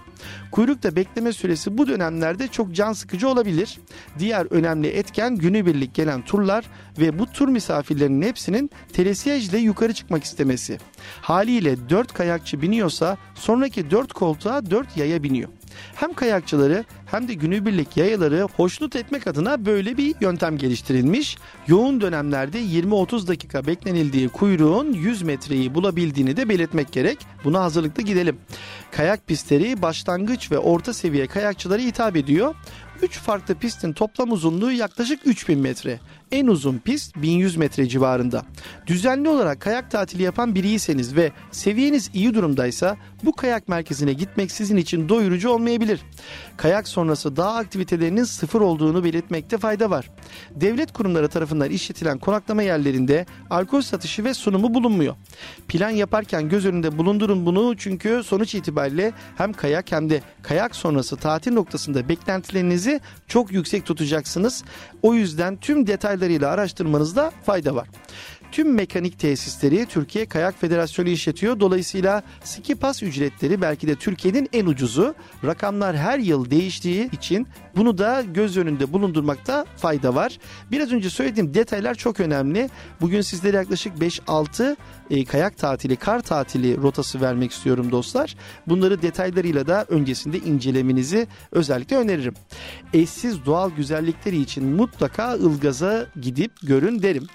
Kuyrukta 0.51 0.95
bekleme 0.95 1.33
süresi 1.33 1.77
bu 1.77 1.87
dönemlerde 1.87 2.47
çok 2.47 2.75
can 2.75 2.93
sıkıcı 2.93 3.29
olabilir. 3.29 3.79
Diğer 4.19 4.47
önemli 4.49 4.87
etken 4.87 5.35
günübirlik 5.35 5.93
gelen 5.93 6.21
turlar 6.21 6.65
ve 6.99 7.19
bu 7.19 7.25
tur 7.25 7.47
misafirlerinin 7.47 8.21
hepsinin 8.21 8.69
telesiyejle 8.93 9.57
yukarı 9.57 9.93
çıkmak 9.93 10.23
istemesi. 10.23 10.77
Haliyle 11.21 11.89
4 11.89 12.13
kayakçı 12.13 12.61
biniyorsa 12.61 13.17
sonraki 13.35 13.91
4 13.91 14.13
koltuğa 14.13 14.71
4 14.71 14.97
yaya 14.97 15.23
biniyor. 15.23 15.49
Hem 15.95 16.13
kayakçıları 16.13 16.85
hem 17.05 17.27
de 17.27 17.33
günübirlik 17.33 17.97
yayaları 17.97 18.41
hoşnut 18.41 18.95
etmek 18.95 19.27
adına 19.27 19.65
böyle 19.65 19.97
bir 19.97 20.15
yöntem 20.21 20.57
geliştirilmiş. 20.57 21.37
Yoğun 21.67 22.01
dönemlerde 22.01 22.61
20-30 22.61 23.27
dakika 23.27 23.67
beklenildiği 23.67 24.29
kuyruğun 24.29 24.93
100 24.93 25.21
metreyi 25.21 25.75
bulabildiğini 25.75 26.37
de 26.37 26.49
belirtmek 26.49 26.91
gerek. 26.91 27.17
Buna 27.43 27.63
hazırlıklı 27.63 28.03
gidelim. 28.03 28.37
Kayak 28.91 29.27
pistleri 29.27 29.81
başlangıç 29.81 30.51
ve 30.51 30.57
orta 30.57 30.93
seviye 30.93 31.27
kayakçılara 31.27 31.81
hitap 31.81 32.15
ediyor. 32.15 32.55
3 33.01 33.19
farklı 33.19 33.55
pistin 33.55 33.93
toplam 33.93 34.31
uzunluğu 34.31 34.71
yaklaşık 34.71 35.19
3000 35.27 35.59
metre. 35.59 35.99
En 36.35 36.47
uzun 36.47 36.77
pist 36.77 37.15
1100 37.15 37.57
metre 37.57 37.87
civarında. 37.87 38.45
Düzenli 38.87 39.29
olarak 39.29 39.59
kayak 39.59 39.91
tatili 39.91 40.23
yapan 40.23 40.55
biriyseniz 40.55 41.15
ve 41.15 41.31
seviyeniz 41.51 42.09
iyi 42.13 42.33
durumdaysa 42.33 42.97
bu 43.23 43.35
kayak 43.35 43.67
merkezine 43.67 44.13
gitmek 44.13 44.51
sizin 44.51 44.77
için 44.77 45.09
doyurucu 45.09 45.49
olmayabilir. 45.49 46.01
Kayak 46.57 46.87
sonrası 46.87 47.35
dağ 47.35 47.53
aktivitelerinin 47.53 48.23
sıfır 48.23 48.61
olduğunu 48.61 49.03
belirtmekte 49.03 49.57
fayda 49.57 49.89
var. 49.89 50.11
Devlet 50.51 50.93
kurumları 50.93 51.27
tarafından 51.27 51.69
işletilen 51.69 52.17
konaklama 52.17 52.63
yerlerinde 52.63 53.25
alkol 53.49 53.81
satışı 53.81 54.23
ve 54.23 54.33
sunumu 54.33 54.73
bulunmuyor. 54.73 55.15
Plan 55.67 55.89
yaparken 55.89 56.49
göz 56.49 56.65
önünde 56.65 56.97
bulundurun 56.97 57.45
bunu 57.45 57.77
çünkü 57.77 58.21
sonuç 58.25 58.55
itibariyle 58.55 59.13
hem 59.37 59.53
kayak 59.53 59.91
hem 59.91 60.09
de 60.09 60.21
kayak 60.43 60.75
sonrası 60.75 61.15
tatil 61.15 61.53
noktasında 61.53 62.09
beklentilerinizi 62.09 62.99
çok 63.27 63.51
yüksek 63.51 63.85
tutacaksınız. 63.85 64.63
O 65.05 65.13
yüzden 65.13 65.57
tüm 65.57 65.87
detaylarıyla 65.87 66.49
araştırmanızda 66.49 67.31
fayda 67.45 67.75
var. 67.75 67.87
Tüm 68.51 68.73
mekanik 68.73 69.19
tesisleri 69.19 69.85
Türkiye 69.85 70.25
Kayak 70.25 70.59
Federasyonu 70.61 71.09
işletiyor. 71.09 71.59
Dolayısıyla 71.59 72.23
ski 72.43 72.75
pass 72.75 73.03
ücretleri 73.03 73.61
belki 73.61 73.87
de 73.87 73.95
Türkiye'nin 73.95 74.49
en 74.53 74.65
ucuzu. 74.65 75.15
Rakamlar 75.45 75.97
her 75.97 76.19
yıl 76.19 76.51
değiştiği 76.51 77.09
için 77.11 77.47
bunu 77.75 77.97
da 77.97 78.23
göz 78.33 78.57
önünde 78.57 78.93
bulundurmakta 78.93 79.65
fayda 79.77 80.15
var. 80.15 80.39
Biraz 80.71 80.91
önce 80.91 81.09
söylediğim 81.09 81.53
detaylar 81.53 81.95
çok 81.95 82.19
önemli. 82.19 82.69
Bugün 83.01 83.21
sizlere 83.21 83.57
yaklaşık 83.57 83.97
5-6 83.97 84.75
e, 85.09 85.25
kayak 85.25 85.57
tatili, 85.57 85.95
kar 85.95 86.21
tatili 86.21 86.77
rotası 86.77 87.21
vermek 87.21 87.51
istiyorum 87.51 87.91
dostlar. 87.91 88.35
Bunları 88.67 89.01
detaylarıyla 89.01 89.67
da 89.67 89.85
öncesinde 89.89 90.39
incelemenizi 90.39 91.27
özellikle 91.51 91.97
öneririm. 91.97 92.33
Eşsiz 92.93 93.45
doğal 93.45 93.71
güzellikleri 93.71 94.41
için 94.41 94.65
mutlaka 94.65 95.35
Ilgaz'a 95.35 96.05
gidip 96.21 96.51
görün 96.63 97.01
derim. 97.01 97.27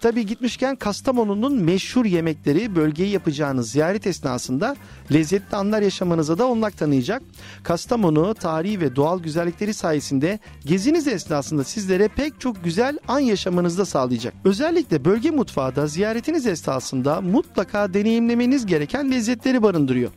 Tabii 0.00 0.26
gitmişken 0.26 0.76
Kastamonu'nun 0.76 1.62
meşhur 1.62 2.04
yemekleri 2.04 2.76
bölgeyi 2.76 3.10
yapacağınız 3.10 3.70
ziyaret 3.70 4.06
esnasında 4.06 4.76
lezzetli 5.12 5.56
anlar 5.56 5.82
yaşamanıza 5.82 6.38
da 6.38 6.46
onlak 6.46 6.78
tanıyacak. 6.78 7.22
Kastamonu 7.62 8.34
tarihi 8.34 8.80
ve 8.80 8.96
doğal 8.96 9.20
güzellikleri 9.20 9.74
sayesinde 9.74 10.38
geziniz 10.64 11.08
esnasında 11.08 11.64
sizlere 11.64 12.08
pek 12.08 12.40
çok 12.40 12.64
güzel 12.64 12.98
an 13.08 13.18
yaşamanızı 13.18 13.78
da 13.78 13.84
sağlayacak. 13.84 14.34
Özellikle 14.44 15.04
bölge 15.04 15.30
mutfağı 15.30 15.76
da 15.76 15.86
ziyaretiniz 15.86 16.46
esnasında 16.46 17.17
mutlaka 17.20 17.94
deneyimlemeniz 17.94 18.66
gereken 18.66 19.10
lezzetleri 19.10 19.62
barındırıyor. 19.62 20.10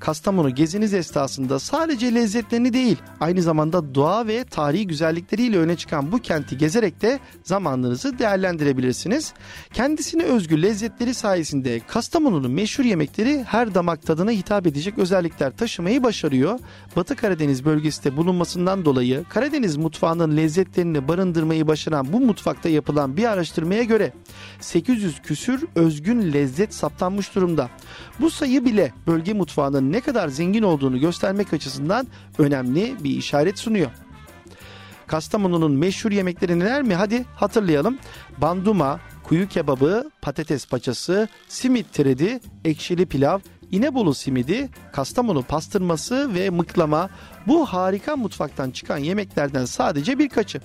Kastamonu 0.00 0.54
geziniz 0.54 0.94
esnasında 0.94 1.58
sadece 1.58 2.14
lezzetlerini 2.14 2.72
değil 2.72 2.96
aynı 3.20 3.42
zamanda 3.42 3.94
doğa 3.94 4.26
ve 4.26 4.44
tarihi 4.44 4.86
güzellikleriyle 4.86 5.58
öne 5.58 5.76
çıkan 5.76 6.12
bu 6.12 6.18
kenti 6.18 6.58
gezerek 6.58 7.02
de 7.02 7.18
zamanınızı 7.44 8.18
değerlendirebilirsiniz. 8.18 9.32
Kendisine 9.72 10.22
özgü 10.22 10.62
lezzetleri 10.62 11.14
sayesinde 11.14 11.80
Kastamonu'nun 11.80 12.50
meşhur 12.50 12.84
yemekleri 12.84 13.44
her 13.44 13.74
damak 13.74 14.02
tadına 14.02 14.30
hitap 14.30 14.66
edecek 14.66 14.98
özellikler 14.98 15.56
taşımayı 15.56 16.02
başarıyor. 16.02 16.58
Batı 16.96 17.16
Karadeniz 17.16 17.64
bölgesinde 17.64 18.16
bulunmasından 18.16 18.84
dolayı 18.84 19.24
Karadeniz 19.28 19.76
mutfağının 19.76 20.36
lezzetlerini 20.36 21.08
barındırmayı 21.08 21.66
başaran 21.66 22.12
bu 22.12 22.20
mutfakta 22.20 22.68
yapılan 22.68 23.16
bir 23.16 23.24
araştırmaya 23.24 23.82
göre 23.82 24.12
800 24.60 25.22
küsür 25.22 25.64
özgün 25.74 26.32
lezzet 26.32 26.43
saptanmış 26.74 27.34
durumda. 27.34 27.70
Bu 28.20 28.30
sayı 28.30 28.64
bile 28.64 28.92
bölge 29.06 29.32
mutfağının 29.32 29.92
ne 29.92 30.00
kadar 30.00 30.28
zengin 30.28 30.62
olduğunu 30.62 31.00
göstermek 31.00 31.52
açısından 31.52 32.06
önemli 32.38 32.96
bir 33.04 33.10
işaret 33.10 33.58
sunuyor. 33.58 33.90
Kastamonu'nun 35.06 35.72
meşhur 35.72 36.10
yemekleri 36.10 36.58
neler 36.58 36.82
mi? 36.82 36.94
Hadi 36.94 37.24
hatırlayalım. 37.36 37.98
Banduma, 38.38 39.00
kuyu 39.22 39.48
kebabı, 39.48 40.10
patates 40.22 40.66
paçası, 40.66 41.28
simit 41.48 41.92
tredi, 41.92 42.40
ekşili 42.64 43.06
pilav, 43.06 43.38
İnebolu 43.70 44.14
simidi, 44.14 44.68
Kastamonu 44.92 45.42
pastırması 45.42 46.34
ve 46.34 46.50
mıklama 46.50 47.10
bu 47.46 47.66
harika 47.66 48.16
mutfaktan 48.16 48.70
çıkan 48.70 48.98
yemeklerden 48.98 49.64
sadece 49.64 50.18
birkaçı. 50.18 50.60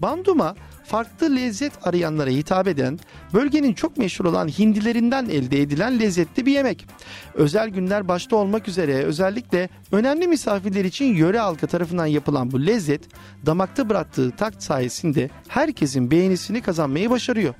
Banduma 0.00 0.54
farklı 0.92 1.36
lezzet 1.36 1.72
arayanlara 1.82 2.30
hitap 2.30 2.68
eden, 2.68 2.98
bölgenin 3.34 3.72
çok 3.72 3.96
meşhur 3.96 4.24
olan 4.24 4.48
hindilerinden 4.48 5.28
elde 5.28 5.62
edilen 5.62 6.00
lezzetli 6.00 6.46
bir 6.46 6.52
yemek. 6.52 6.86
Özel 7.34 7.68
günler 7.68 8.08
başta 8.08 8.36
olmak 8.36 8.68
üzere 8.68 8.94
özellikle 8.94 9.68
önemli 9.92 10.28
misafirler 10.28 10.84
için 10.84 11.14
yöre 11.14 11.38
halkı 11.38 11.66
tarafından 11.66 12.06
yapılan 12.06 12.50
bu 12.50 12.66
lezzet, 12.66 13.00
damakta 13.46 13.88
bıraktığı 13.88 14.30
tat 14.30 14.62
sayesinde 14.62 15.30
herkesin 15.48 16.10
beğenisini 16.10 16.60
kazanmayı 16.60 17.10
başarıyor. 17.10 17.54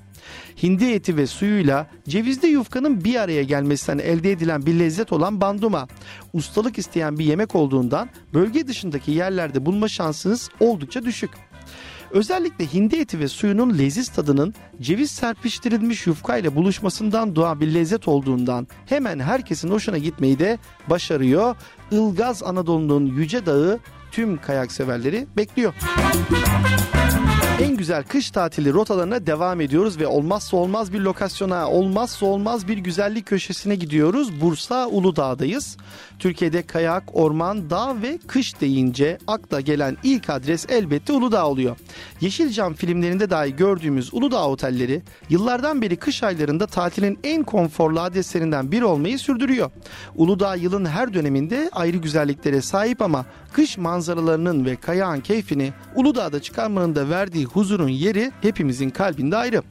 Hindi 0.63 0.85
eti 0.85 1.17
ve 1.17 1.27
suyuyla 1.27 1.87
cevizli 2.09 2.49
yufkanın 2.49 3.05
bir 3.05 3.17
araya 3.17 3.43
gelmesinden 3.43 3.99
elde 3.99 4.33
edilen 4.33 4.67
bir 4.67 4.79
lezzet 4.79 5.13
olan 5.13 5.41
banduma. 5.41 5.89
Ustalık 6.33 6.79
isteyen 6.79 7.19
bir 7.19 7.25
yemek 7.25 7.55
olduğundan 7.55 8.09
bölge 8.35 8.67
dışındaki 8.67 9.11
yerlerde 9.11 9.67
bulma 9.67 9.89
şansınız 9.89 10.49
oldukça 10.61 11.05
düşük. 11.05 11.31
Özellikle 12.13 12.73
hindi 12.75 12.97
eti 12.97 13.19
ve 13.19 13.29
suyunun 13.29 13.79
leziz 13.79 14.09
tadının 14.09 14.55
ceviz 14.81 15.11
serpiştirilmiş 15.11 16.07
yufka 16.07 16.37
ile 16.37 16.57
buluşmasından 16.57 17.37
doğan 17.37 17.61
bir 17.61 17.75
lezzet 17.75 18.09
olduğundan 18.09 18.67
hemen 18.87 19.19
herkesin 19.19 19.71
hoşuna 19.71 19.99
gitmeyi 19.99 20.39
de 20.39 20.59
başarıyor. 20.91 21.57
Ilgaz 21.91 22.43
Anadolu'nun 22.43 23.07
yüce 23.07 23.47
dağı 23.47 23.81
tüm 24.13 24.41
kayak 24.41 24.73
severleri 24.73 25.27
bekliyor. 25.37 25.75
En 27.63 27.77
güzel 27.77 28.03
kış 28.03 28.31
tatili 28.31 28.73
rotalarına 28.73 29.27
devam 29.27 29.61
ediyoruz 29.61 29.99
ve 29.99 30.07
olmazsa 30.07 30.57
olmaz 30.57 30.93
bir 30.93 31.01
lokasyona, 31.01 31.71
olmazsa 31.71 32.27
olmaz 32.27 32.69
bir 32.69 32.79
güzellik 32.79 33.27
köşesine 33.27 33.75
gidiyoruz. 33.75 34.41
Bursa 34.41 34.89
Uludağ'dayız. 34.89 35.77
Türkiye'de 36.19 36.63
kayak, 36.63 37.03
orman, 37.13 37.71
dağ 37.71 38.03
ve 38.03 38.19
kış 38.27 38.61
deyince 38.61 39.19
akla 39.27 39.61
gelen 39.61 39.97
ilk 40.03 40.31
adres 40.31 40.67
elbette 40.69 41.13
Uludağ 41.13 41.49
oluyor. 41.49 41.77
Yeşilcam 42.21 42.75
filmlerinde 42.75 43.31
dahi 43.31 43.57
gördüğümüz 43.57 44.15
Uludağ 44.15 44.49
otelleri 44.49 45.03
yıllardan 45.29 45.83
beri 45.83 45.97
kış 45.97 46.23
aylarında 46.23 46.67
tatilin 46.67 47.19
en 47.25 47.43
konforlu 47.43 48.01
adreslerinden 48.01 48.73
biri 48.73 48.85
olmayı 48.85 49.19
sürdürüyor. 49.19 49.71
Uludağ 50.17 50.55
yılın 50.55 50.85
her 50.85 51.15
döneminde 51.15 51.71
ayrı 51.73 51.97
güzelliklere 51.97 52.61
sahip 52.61 53.03
ama 53.03 53.27
kış 53.53 53.79
manzaralarının 54.03 54.65
ve 54.65 54.77
kayağın 54.77 55.21
keyfini 55.21 55.73
Uludağ'da 55.95 56.43
çıkarmanın 56.43 56.95
da 56.95 57.09
verdiği 57.09 57.45
huzurun 57.45 57.89
yeri 57.89 58.33
hepimizin 58.41 58.91
kalbinde 58.91 59.37
ayrı. 59.37 59.63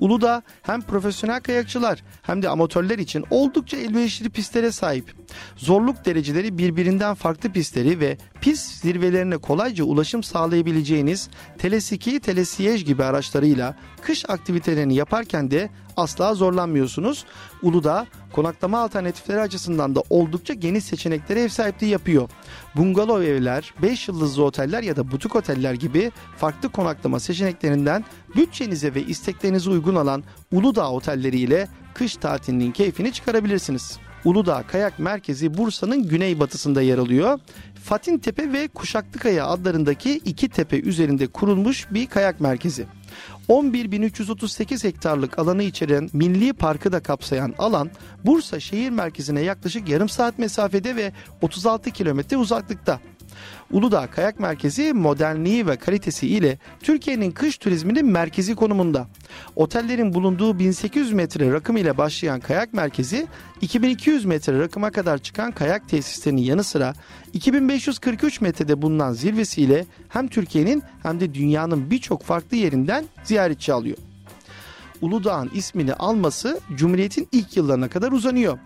Uludağ 0.00 0.42
hem 0.62 0.80
profesyonel 0.80 1.40
kayakçılar 1.40 2.02
hem 2.22 2.42
de 2.42 2.48
amatörler 2.48 2.98
için 2.98 3.24
oldukça 3.30 3.76
elverişli 3.76 4.30
pistlere 4.30 4.72
sahip. 4.72 5.14
Zorluk 5.56 6.04
dereceleri 6.04 6.58
birbirinden 6.58 7.14
farklı 7.14 7.52
pistleri 7.52 8.00
ve 8.00 8.18
pist 8.40 8.82
zirvelerine 8.82 9.36
kolayca 9.36 9.84
ulaşım 9.84 10.22
sağlayabileceğiniz 10.22 11.28
Telesiki, 11.58 12.20
Telesiyej 12.20 12.84
gibi 12.84 13.04
araçlarıyla 13.04 13.76
kış 14.02 14.30
aktivitelerini 14.30 14.94
yaparken 14.94 15.50
de 15.50 15.70
asla 15.96 16.34
zorlanmıyorsunuz. 16.34 17.24
Uludağ 17.62 18.06
konaklama 18.32 18.78
alternatifleri 18.78 19.40
açısından 19.40 19.94
da 19.94 20.02
oldukça 20.10 20.54
geniş 20.54 20.84
seçeneklere 20.84 21.40
ev 21.40 21.48
sahipliği 21.48 21.88
yapıyor. 21.88 22.30
Bungalov 22.76 23.22
evler, 23.22 23.74
5 23.82 24.08
yıldızlı 24.08 24.44
oteller 24.44 24.82
ya 24.82 24.96
da 24.96 25.10
butik 25.10 25.36
oteller 25.36 25.74
gibi 25.74 26.12
farklı 26.36 26.68
konaklama 26.68 27.20
seçeneklerinden 27.20 28.04
bütçenize 28.36 28.94
ve 28.94 29.02
isteklerinize 29.02 29.70
uygun 29.70 29.94
olan 29.94 30.24
Uludağ 30.52 30.90
otelleri 30.90 31.38
ile 31.38 31.68
kış 31.94 32.16
tatilinin 32.16 32.72
keyfini 32.72 33.12
çıkarabilirsiniz. 33.12 33.98
Uludağ 34.24 34.62
Kayak 34.62 34.98
Merkezi 34.98 35.58
Bursa'nın 35.58 36.08
güneybatısında 36.08 36.82
yer 36.82 36.98
alıyor. 36.98 37.38
Fatin 37.84 38.18
Tepe 38.18 38.52
ve 38.52 38.68
Kuşaklıkaya 38.68 39.46
adlarındaki 39.46 40.16
iki 40.16 40.48
tepe 40.48 40.80
üzerinde 40.80 41.26
kurulmuş 41.26 41.86
bir 41.90 42.06
kayak 42.06 42.40
merkezi. 42.40 42.86
11.338 43.48 44.84
hektarlık 44.84 45.38
alanı 45.38 45.62
içeren 45.62 46.10
Milli 46.12 46.52
Parkı 46.52 46.92
da 46.92 47.00
kapsayan 47.00 47.54
alan 47.58 47.90
Bursa 48.24 48.60
şehir 48.60 48.90
merkezine 48.90 49.40
yaklaşık 49.40 49.88
yarım 49.88 50.08
saat 50.08 50.38
mesafede 50.38 50.96
ve 50.96 51.12
36 51.42 51.90
kilometre 51.90 52.36
uzaklıkta. 52.36 53.00
Uludağ 53.70 54.06
Kayak 54.06 54.40
Merkezi 54.40 54.92
modernliği 54.92 55.66
ve 55.66 55.76
kalitesi 55.76 56.28
ile 56.28 56.58
Türkiye'nin 56.82 57.30
kış 57.30 57.58
turizminin 57.58 58.06
merkezi 58.06 58.54
konumunda. 58.54 59.08
Otellerin 59.56 60.14
bulunduğu 60.14 60.58
1800 60.58 61.12
metre 61.12 61.52
rakım 61.52 61.76
ile 61.76 61.98
başlayan 61.98 62.40
kayak 62.40 62.74
merkezi 62.74 63.26
2200 63.60 64.24
metre 64.24 64.58
rakıma 64.58 64.90
kadar 64.90 65.18
çıkan 65.18 65.52
kayak 65.52 65.88
tesislerinin 65.88 66.42
yanı 66.42 66.64
sıra 66.64 66.94
2543 67.32 68.40
metrede 68.40 68.82
bulunan 68.82 69.12
zirvesiyle 69.12 69.86
hem 70.08 70.28
Türkiye'nin 70.28 70.82
hem 71.02 71.20
de 71.20 71.34
dünyanın 71.34 71.90
birçok 71.90 72.22
farklı 72.22 72.56
yerinden 72.56 73.04
ziyaretçi 73.24 73.72
alıyor. 73.72 73.98
Uludağ'ın 75.04 75.50
ismini 75.54 75.94
alması 75.94 76.60
Cumhuriyet'in 76.74 77.28
ilk 77.32 77.56
yıllarına 77.56 77.88
kadar 77.88 78.12
uzanıyor. 78.12 78.58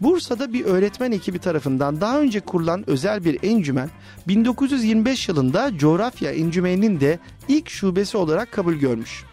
Bursa'da 0.00 0.52
bir 0.52 0.64
öğretmen 0.64 1.12
ekibi 1.12 1.38
tarafından 1.38 2.00
daha 2.00 2.20
önce 2.20 2.40
kurulan 2.40 2.90
özel 2.90 3.24
bir 3.24 3.38
encümen 3.42 3.90
1925 4.28 5.28
yılında 5.28 5.78
coğrafya 5.78 6.32
encümeninin 6.32 7.00
de 7.00 7.18
ilk 7.48 7.68
şubesi 7.68 8.16
olarak 8.16 8.52
kabul 8.52 8.74
görmüş. 8.74 9.24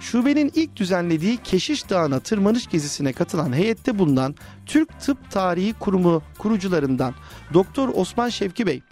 Şubenin 0.00 0.52
ilk 0.54 0.76
düzenlediği 0.76 1.36
Keşiş 1.36 1.90
Dağı'na 1.90 2.20
tırmanış 2.20 2.66
gezisine 2.66 3.12
katılan 3.12 3.52
heyette 3.52 3.98
bulunan 3.98 4.34
Türk 4.66 5.00
Tıp 5.00 5.30
Tarihi 5.30 5.72
Kurumu 5.72 6.22
kurucularından 6.38 7.14
Doktor 7.54 7.88
Osman 7.94 8.28
Şevki 8.28 8.66
Bey, 8.66 8.82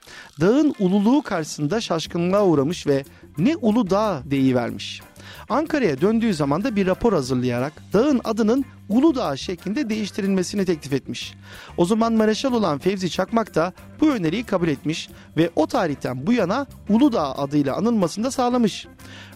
dağın 0.40 0.74
ululuğu 0.78 1.22
karşısında 1.22 1.80
şaşkınlığa 1.80 2.46
uğramış 2.46 2.86
ve 2.86 3.04
ne 3.38 3.56
ulu 3.56 3.90
dağ 3.90 4.22
deyivermiş. 4.24 5.02
Ankara'ya 5.48 6.00
döndüğü 6.00 6.34
zaman 6.34 6.64
da 6.64 6.76
bir 6.76 6.86
rapor 6.86 7.12
hazırlayarak 7.12 7.72
dağın 7.92 8.20
adının 8.24 8.64
Uludağ 8.88 9.36
şeklinde 9.36 9.90
değiştirilmesini 9.90 10.64
teklif 10.64 10.92
etmiş. 10.92 11.34
O 11.76 11.84
zaman 11.84 12.12
Mareşal 12.12 12.52
olan 12.52 12.78
Fevzi 12.78 13.10
Çakmak 13.10 13.54
da 13.54 13.72
bu 14.00 14.10
öneriyi 14.10 14.44
kabul 14.44 14.68
etmiş 14.68 15.08
ve 15.36 15.50
o 15.56 15.66
tarihten 15.66 16.26
bu 16.26 16.32
yana 16.32 16.66
Uludağ 16.88 17.38
adıyla 17.38 17.76
anılmasını 17.76 18.24
da 18.24 18.30
sağlamış. 18.30 18.86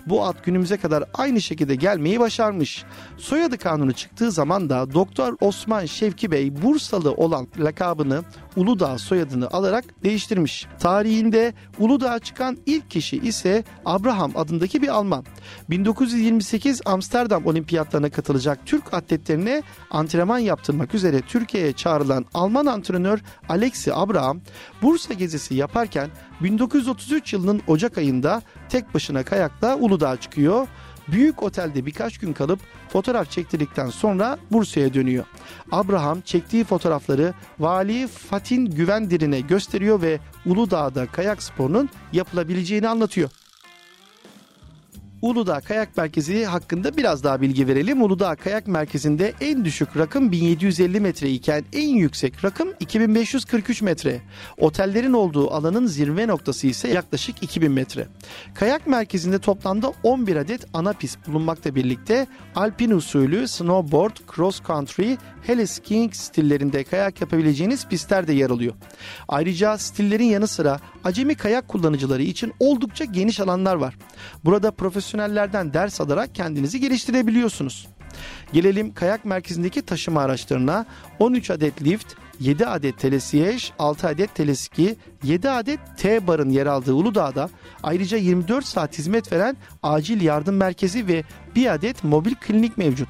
Bu 0.07 0.24
ad 0.24 0.34
günümüze 0.44 0.76
kadar 0.76 1.05
aynı 1.14 1.40
şekilde 1.40 1.74
gelmeyi 1.74 2.20
başarmış. 2.20 2.84
Soyadı 3.18 3.59
kanunu 3.59 3.92
çıktığı 3.92 4.30
zaman 4.30 4.70
da 4.70 4.94
Doktor 4.94 5.36
Osman 5.40 5.86
Şevki 5.86 6.30
Bey 6.30 6.62
Bursalı 6.62 7.12
olan 7.12 7.46
lakabını 7.59 8.22
Uludağ 8.57 8.98
soyadını 8.98 9.51
alarak 9.51 9.84
değiştirmiş. 10.05 10.66
Tarihinde 10.78 11.55
Uludağ'a 11.78 12.18
çıkan 12.18 12.59
ilk 12.66 12.90
kişi 12.90 13.16
ise 13.16 13.64
Abraham 13.84 14.32
adındaki 14.34 14.82
bir 14.82 14.88
Alman. 14.88 15.24
1928 15.70 16.80
Amsterdam 16.84 17.46
Olimpiyatlarına 17.46 18.11
katılacak 18.11 18.59
Türk 18.66 18.94
atletlerine 19.41 19.62
antrenman 19.91 20.38
yaptırmak 20.38 20.95
üzere 20.95 21.20
Türkiye'ye 21.20 21.72
çağrılan 21.72 22.26
Alman 22.34 22.66
antrenör 22.66 23.20
Alexi 23.49 23.95
Abraham 23.95 24.41
Bursa 24.82 25.14
gezisi 25.14 25.55
yaparken 25.55 26.11
1933 26.41 27.32
yılının 27.32 27.62
Ocak 27.66 27.99
ayında 27.99 28.43
tek 28.68 28.95
başına 28.95 29.22
kayakla 29.22 29.76
Uludağ'a 29.76 30.16
çıkıyor. 30.16 30.66
Büyük 31.09 31.43
otelde 31.43 31.86
birkaç 31.86 32.18
gün 32.18 32.32
kalıp 32.32 32.61
fotoğraf 32.88 33.30
çektirdikten 33.30 33.91
sonra 33.91 34.38
Bursa'ya 34.51 34.95
dönüyor. 34.95 35.24
Abraham 35.72 36.20
çektiği 36.20 36.64
fotoğrafları 36.64 37.34
Vali 37.59 38.07
Fatin 38.07 38.66
Güvendir'ine 38.66 39.41
gösteriyor 39.41 40.03
ve 40.03 40.18
Uludağ'da 40.47 41.07
kayak 41.07 41.43
sporunun 41.43 41.88
yapılabileceğini 42.12 42.88
anlatıyor. 42.88 43.30
Uludağ 45.22 45.60
Kayak 45.60 45.96
Merkezi 45.96 46.44
hakkında 46.44 46.96
biraz 46.96 47.24
daha 47.24 47.40
bilgi 47.40 47.68
verelim. 47.68 48.02
Uludağ 48.02 48.36
Kayak 48.36 48.66
Merkezi'nde 48.66 49.32
en 49.40 49.64
düşük 49.64 49.96
rakım 49.96 50.32
1750 50.32 51.00
metre 51.00 51.30
iken 51.30 51.64
en 51.72 51.88
yüksek 51.88 52.44
rakım 52.44 52.68
2543 52.80 53.82
metre. 53.82 54.20
Otellerin 54.58 55.12
olduğu 55.12 55.50
alanın 55.50 55.86
zirve 55.86 56.28
noktası 56.28 56.66
ise 56.66 56.88
yaklaşık 56.88 57.42
2000 57.42 57.72
metre. 57.72 58.06
Kayak 58.54 58.86
merkezinde 58.86 59.38
toplamda 59.38 59.92
11 60.02 60.36
adet 60.36 60.66
ana 60.74 60.92
pist 60.92 61.18
bulunmakla 61.26 61.74
birlikte 61.74 62.26
alpin 62.54 62.90
usulü 62.90 63.48
snowboard, 63.48 64.16
cross 64.34 64.62
country, 64.66 65.16
hele 65.42 65.66
skiing 65.66 66.14
stillerinde 66.14 66.84
kayak 66.84 67.20
yapabileceğiniz 67.20 67.86
pistler 67.86 68.26
de 68.26 68.32
yer 68.32 68.50
alıyor. 68.50 68.74
Ayrıca 69.28 69.78
stillerin 69.78 70.24
yanı 70.24 70.46
sıra 70.46 70.80
acemi 71.04 71.34
kayak 71.34 71.68
kullanıcıları 71.68 72.22
için 72.22 72.52
oldukça 72.60 73.04
geniş 73.04 73.40
alanlar 73.40 73.74
var. 73.74 73.96
Burada 74.44 74.70
profesyonellerden 75.11 75.74
ders 75.74 76.00
alarak 76.00 76.34
kendinizi 76.34 76.80
geliştirebiliyorsunuz. 76.80 77.88
Gelelim 78.52 78.94
kayak 78.94 79.24
merkezindeki 79.24 79.82
taşıma 79.82 80.20
araçlarına. 80.20 80.86
13 81.18 81.50
adet 81.50 81.82
lift, 81.82 82.14
7 82.40 82.66
adet 82.66 82.98
telesiyej, 82.98 83.72
6 83.78 84.08
adet 84.08 84.34
teleski, 84.34 84.96
7 85.22 85.50
adet 85.50 85.80
T-barın 85.96 86.50
yer 86.50 86.66
aldığı 86.66 86.94
Uludağ'da 86.94 87.50
ayrıca 87.82 88.18
24 88.18 88.64
saat 88.64 88.98
hizmet 88.98 89.32
veren 89.32 89.56
acil 89.82 90.20
yardım 90.20 90.56
merkezi 90.56 91.08
ve 91.08 91.24
1 91.54 91.74
adet 91.74 92.04
mobil 92.04 92.34
klinik 92.34 92.78
mevcut. 92.78 93.08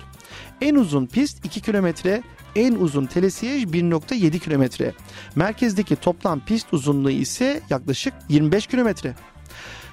En 0.61 0.75
uzun 0.75 1.07
pist 1.07 1.45
2 1.45 1.61
kilometre, 1.61 2.23
en 2.57 2.75
uzun 2.75 3.07
telesiyej 3.07 3.63
1.7 3.65 4.39
kilometre. 4.39 4.93
Merkezdeki 5.35 5.97
toplam 5.97 6.41
pist 6.41 6.73
uzunluğu 6.73 7.11
ise 7.11 7.61
yaklaşık 7.71 8.15
25 8.29 8.67
kilometre. 8.67 9.15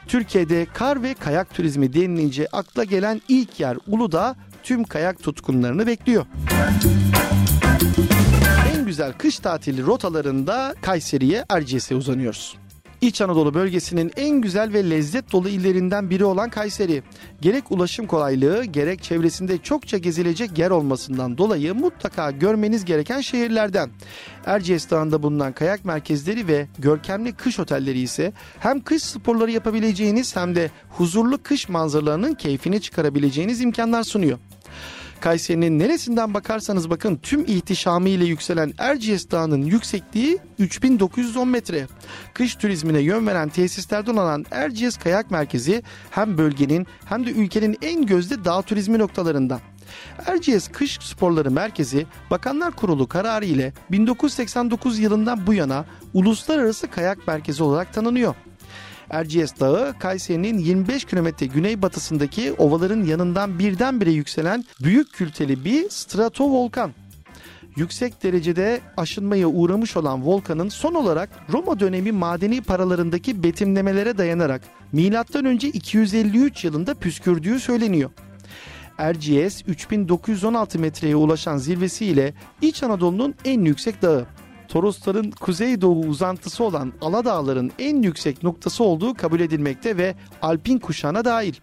Türkiye'de 0.08 0.68
kar 0.74 1.04
ve 1.04 1.14
kayak 1.14 1.54
turizmi 1.54 1.94
denilince 1.94 2.48
akla 2.52 2.84
gelen 2.84 3.22
ilk 3.28 3.60
yer 3.60 3.78
Uludağ 3.88 4.36
tüm 4.64 4.84
kayak 4.84 5.24
tutkunlarını 5.24 5.88
bekliyor. 5.88 6.26
En 8.76 8.86
güzel 8.86 9.14
kış 9.14 9.40
tatili 9.40 9.86
rotalarında 9.86 10.76
Kayseri'ye 10.82 11.46
Erciyes'e 11.50 11.96
uzanıyoruz. 11.96 12.58
İç 13.02 13.22
Anadolu 13.22 13.54
bölgesinin 13.54 14.12
en 14.16 14.42
güzel 14.42 14.74
ve 14.74 14.90
lezzet 14.90 15.32
dolu 15.32 15.50
illerinden 15.50 16.10
biri 16.10 16.26
olan 16.26 16.50
Kayseri. 16.50 17.04
Gerek 17.42 17.72
ulaşım 17.72 18.08
kolaylığı 18.08 18.64
gerek 18.64 19.04
çevresinde 19.04 19.58
çokça 19.58 19.98
gezilecek 19.98 20.58
yer 20.58 20.72
olmasından 20.72 21.38
dolayı 21.38 21.76
mutlaka 21.76 22.32
görmeniz 22.32 22.86
gereken 22.86 23.22
şehirlerden. 23.22 23.90
Erciyes 24.46 24.90
Dağı'nda 24.90 25.24
bulunan 25.24 25.54
kayak 25.54 25.86
merkezleri 25.86 26.48
ve 26.48 26.68
görkemli 26.80 27.34
kış 27.34 27.60
otelleri 27.60 28.00
ise 28.00 28.34
hem 28.60 28.82
kış 28.82 29.04
sporları 29.04 29.52
yapabileceğiniz 29.52 30.36
hem 30.36 30.56
de 30.56 30.72
huzurlu 30.90 31.44
kış 31.44 31.70
manzaralarının 31.70 32.34
keyfini 32.34 32.82
çıkarabileceğiniz 32.82 33.62
imkanlar 33.62 34.04
sunuyor. 34.04 34.38
Kayseri'nin 35.22 35.80
neresinden 35.80 36.34
bakarsanız 36.34 36.90
bakın 36.90 37.16
tüm 37.16 37.46
ihtişamı 37.46 38.10
ile 38.10 38.26
yükselen 38.26 38.74
Erciyes 38.78 39.32
Dağı'nın 39.32 39.62
yüksekliği 39.62 40.38
3910 40.60 41.48
metre. 41.48 41.88
Kış 42.34 42.56
turizmine 42.56 43.00
yön 43.00 43.28
veren 43.28 43.50
tesislerden 43.50 44.16
olan 44.16 44.46
Erciyes 44.52 44.98
Kayak 44.98 45.32
Merkezi 45.32 45.84
hem 46.12 46.38
bölgenin 46.38 46.88
hem 47.06 47.26
de 47.26 47.32
ülkenin 47.32 47.78
en 47.82 48.06
gözde 48.06 48.46
dağ 48.46 48.62
turizmi 48.62 49.00
noktalarından. 49.00 49.60
Erciyes 50.26 50.68
Kış 50.68 51.00
Sporları 51.02 51.52
Merkezi 51.52 52.06
Bakanlar 52.32 52.72
Kurulu 52.72 53.08
kararı 53.08 53.46
ile 53.46 53.74
1989 53.92 55.00
yılından 55.00 55.48
bu 55.48 55.54
yana 55.54 55.86
uluslararası 56.14 56.88
kayak 56.88 57.28
merkezi 57.28 57.64
olarak 57.64 57.94
tanınıyor. 57.94 58.36
Erciyes 59.10 59.60
Dağı, 59.60 60.00
Kayseri'nin 60.00 60.58
25 60.58 61.06
kilometre 61.06 61.46
güneybatısındaki 61.46 62.54
ovaların 62.54 63.04
yanından 63.04 63.60
birdenbire 63.60 64.12
yükselen 64.12 64.64
büyük 64.84 65.14
külteli 65.14 65.66
bir 65.66 65.90
stratovolkan. 65.90 66.92
Yüksek 67.76 68.24
derecede 68.24 68.82
aşınmaya 68.98 69.48
uğramış 69.48 69.98
olan 69.98 70.26
volkanın 70.26 70.70
son 70.70 70.94
olarak 70.94 71.30
Roma 71.54 71.80
dönemi 71.80 72.12
madeni 72.12 72.62
paralarındaki 72.62 73.44
betimlemelere 73.44 74.18
dayanarak 74.18 74.62
M.Ö. 74.94 75.52
253 75.52 76.64
yılında 76.66 76.94
püskürdüğü 76.94 77.60
söyleniyor. 77.60 78.10
Erciyes 78.98 79.64
3916 79.68 80.80
metreye 80.80 81.16
ulaşan 81.16 81.58
zirvesiyle 81.58 82.34
İç 82.62 82.84
Anadolu'nun 82.84 83.36
en 83.46 83.66
yüksek 83.66 84.02
dağı. 84.02 84.26
Torosların 84.68 85.32
kuzeydoğu 85.32 86.06
uzantısı 86.06 86.64
olan 86.64 86.94
Aladağların 87.02 87.72
en 87.80 88.02
yüksek 88.02 88.44
noktası 88.44 88.84
olduğu 88.84 89.14
kabul 89.14 89.40
edilmekte 89.40 89.98
ve 89.98 90.16
Alpin 90.42 90.80
kuşağına 90.80 91.26
dahil. 91.26 91.54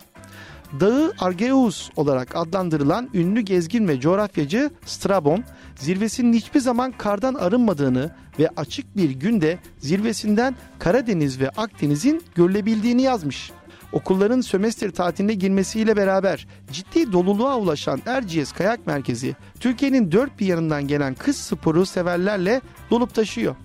Dağı 0.81 1.13
Argeus 1.19 1.91
olarak 1.97 2.37
adlandırılan 2.37 3.11
ünlü 3.15 3.41
gezgin 3.41 3.89
ve 3.89 4.01
coğrafyacı 4.01 4.71
Strabon, 4.87 5.45
zirvesinin 5.77 6.33
hiçbir 6.33 6.61
zaman 6.61 6.93
kardan 6.93 7.35
arınmadığını 7.35 8.11
ve 8.39 8.49
açık 8.57 8.97
bir 8.97 9.11
günde 9.11 9.59
zirvesinden 9.79 10.57
Karadeniz 10.79 11.41
ve 11.41 11.51
Akdeniz'in 11.51 12.23
görülebildiğini 12.35 13.03
yazmış. 13.03 13.53
Okulların 13.95 14.41
sömestr 14.41 14.91
tatiline 14.91 15.35
girmesiyle 15.35 15.97
beraber 15.97 16.47
ciddi 16.73 17.13
doluluğa 17.13 17.59
ulaşan 17.59 18.03
Erciyes 18.07 18.53
Kayak 18.53 18.87
Merkezi, 18.87 19.37
Türkiye'nin 19.61 20.13
dört 20.13 20.41
bir 20.41 20.47
yanından 20.47 20.89
gelen 20.89 21.15
kız 21.15 21.37
sporu 21.37 21.87
severlerle 21.87 22.61
dolup 22.91 23.15
taşıyor. 23.15 23.57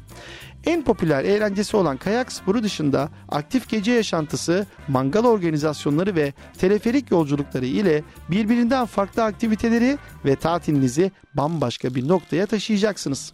En 0.66 0.84
popüler 0.84 1.24
eğlencesi 1.24 1.78
olan 1.78 1.98
kayak 1.98 2.32
sporu 2.32 2.64
dışında 2.64 3.10
aktif 3.30 3.70
gece 3.70 3.92
yaşantısı, 3.92 4.66
mangal 4.88 5.26
organizasyonları 5.26 6.16
ve 6.16 6.34
teleferik 6.58 7.12
yolculukları 7.12 7.66
ile 7.66 8.04
birbirinden 8.32 8.86
farklı 8.86 9.24
aktiviteleri 9.24 9.98
ve 10.26 10.36
tatilinizi 10.36 11.12
bambaşka 11.34 11.96
bir 11.96 12.08
noktaya 12.08 12.46
taşıyacaksınız. 12.46 13.34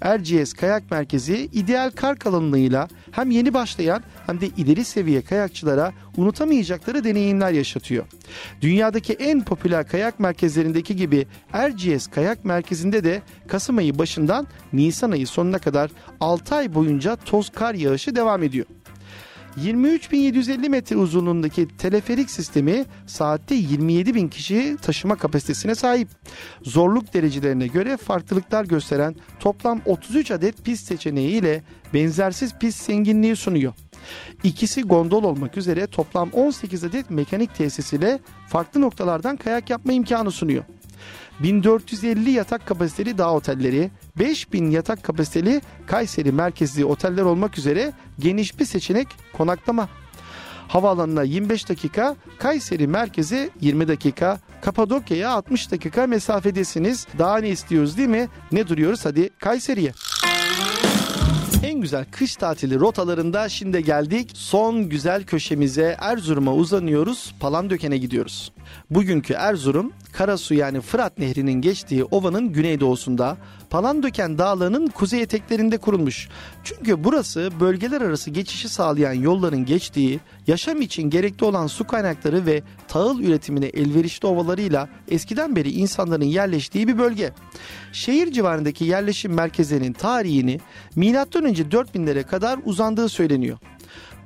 Erciyes 0.00 0.52
Kayak 0.52 0.90
Merkezi 0.90 1.48
ideal 1.52 1.90
kar 1.90 2.18
kalınlığıyla 2.18 2.88
hem 3.10 3.30
yeni 3.30 3.54
başlayan 3.54 4.02
hem 4.26 4.40
de 4.40 4.46
ileri 4.46 4.84
seviye 4.84 5.22
kayakçılara 5.22 5.92
unutamayacakları 6.16 7.04
deneyimler 7.04 7.50
yaşatıyor. 7.50 8.04
Dünyadaki 8.60 9.12
en 9.12 9.44
popüler 9.44 9.88
kayak 9.88 10.20
merkezlerindeki 10.20 10.96
gibi 10.96 11.26
Erciyes 11.52 12.06
Kayak 12.06 12.44
Merkezi'nde 12.44 13.04
de 13.04 13.22
Kasım 13.46 13.78
ayı 13.78 13.98
başından 13.98 14.46
Nisan 14.72 15.10
ayı 15.10 15.26
sonuna 15.26 15.58
kadar 15.58 15.90
6 16.20 16.54
ay 16.54 16.74
boyunca 16.74 17.16
toz 17.16 17.50
kar 17.50 17.74
yağışı 17.74 18.16
devam 18.16 18.42
ediyor. 18.42 18.66
23.750 19.62 20.68
metre 20.68 20.96
uzunluğundaki 20.96 21.68
teleferik 21.68 22.30
sistemi 22.30 22.84
saatte 23.06 23.54
27.000 23.54 24.30
kişi 24.30 24.76
taşıma 24.82 25.16
kapasitesine 25.16 25.74
sahip. 25.74 26.08
Zorluk 26.62 27.14
derecelerine 27.14 27.66
göre 27.66 27.96
farklılıklar 27.96 28.64
gösteren 28.64 29.16
toplam 29.40 29.80
33 29.86 30.30
adet 30.30 30.64
pist 30.64 30.86
seçeneği 30.86 31.30
ile 31.30 31.62
benzersiz 31.94 32.54
pist 32.58 32.82
zenginliği 32.82 33.36
sunuyor. 33.36 33.72
İkisi 34.42 34.82
gondol 34.82 35.24
olmak 35.24 35.56
üzere 35.56 35.86
toplam 35.86 36.30
18 36.32 36.84
adet 36.84 37.10
mekanik 37.10 37.54
tesis 37.54 37.92
ile 37.92 38.18
farklı 38.48 38.80
noktalardan 38.80 39.36
kayak 39.36 39.70
yapma 39.70 39.92
imkanı 39.92 40.30
sunuyor. 40.30 40.64
1450 41.40 42.30
yatak 42.30 42.66
kapasiteli 42.66 43.18
dağ 43.18 43.32
otelleri, 43.32 43.90
5000 44.18 44.70
yatak 44.70 45.02
kapasiteli 45.02 45.60
Kayseri 45.86 46.32
merkezli 46.32 46.84
oteller 46.84 47.22
olmak 47.22 47.58
üzere 47.58 47.92
geniş 48.18 48.58
bir 48.58 48.64
seçenek 48.64 49.08
konaklama. 49.32 49.88
Havaalanına 50.68 51.22
25 51.22 51.68
dakika, 51.68 52.16
Kayseri 52.38 52.86
merkeze 52.86 53.50
20 53.60 53.88
dakika, 53.88 54.40
Kapadokya'ya 54.60 55.30
60 55.30 55.70
dakika 55.70 56.06
mesafedesiniz. 56.06 57.06
Daha 57.18 57.38
ne 57.38 57.48
istiyoruz 57.48 57.96
değil 57.96 58.08
mi? 58.08 58.28
Ne 58.52 58.68
duruyoruz 58.68 59.04
hadi 59.04 59.30
Kayseri'ye. 59.38 59.92
En 61.62 61.80
güzel 61.80 62.04
kış 62.10 62.36
tatili 62.36 62.80
rotalarında 62.80 63.48
şimdi 63.48 63.84
geldik. 63.84 64.30
Son 64.34 64.88
güzel 64.88 65.24
köşemize 65.24 65.96
Erzurum'a 66.00 66.54
uzanıyoruz. 66.54 67.34
Palandöken'e 67.40 67.98
gidiyoruz. 67.98 68.52
Bugünkü 68.90 69.32
Erzurum, 69.34 69.92
Karasu 70.12 70.54
yani 70.54 70.80
Fırat 70.80 71.18
Nehri'nin 71.18 71.52
geçtiği 71.52 72.04
ovanın 72.04 72.52
güneydoğusunda 72.52 73.36
Palandöken 73.70 74.38
Dağları'nın 74.38 74.86
kuzey 74.86 75.22
eteklerinde 75.22 75.78
kurulmuş. 75.78 76.28
Çünkü 76.64 77.04
burası 77.04 77.50
bölgeler 77.60 78.00
arası 78.00 78.30
geçişi 78.30 78.68
sağlayan 78.68 79.12
yolların 79.12 79.64
geçtiği, 79.64 80.20
yaşam 80.46 80.80
için 80.80 81.10
gerekli 81.10 81.44
olan 81.44 81.66
su 81.66 81.86
kaynakları 81.86 82.46
ve 82.46 82.62
tahıl 82.88 83.20
üretimine 83.20 83.66
elverişli 83.66 84.28
ovalarıyla 84.28 84.88
eskiden 85.08 85.56
beri 85.56 85.70
insanların 85.70 86.24
yerleştiği 86.24 86.88
bir 86.88 86.98
bölge. 86.98 87.32
Şehir 87.92 88.32
civarındaki 88.32 88.84
yerleşim 88.84 89.34
merkezlerinin 89.34 89.92
tarihini 89.92 90.60
M.Ö. 90.96 91.14
4000'lere 91.14 92.22
kadar 92.22 92.58
uzandığı 92.64 93.08
söyleniyor. 93.08 93.58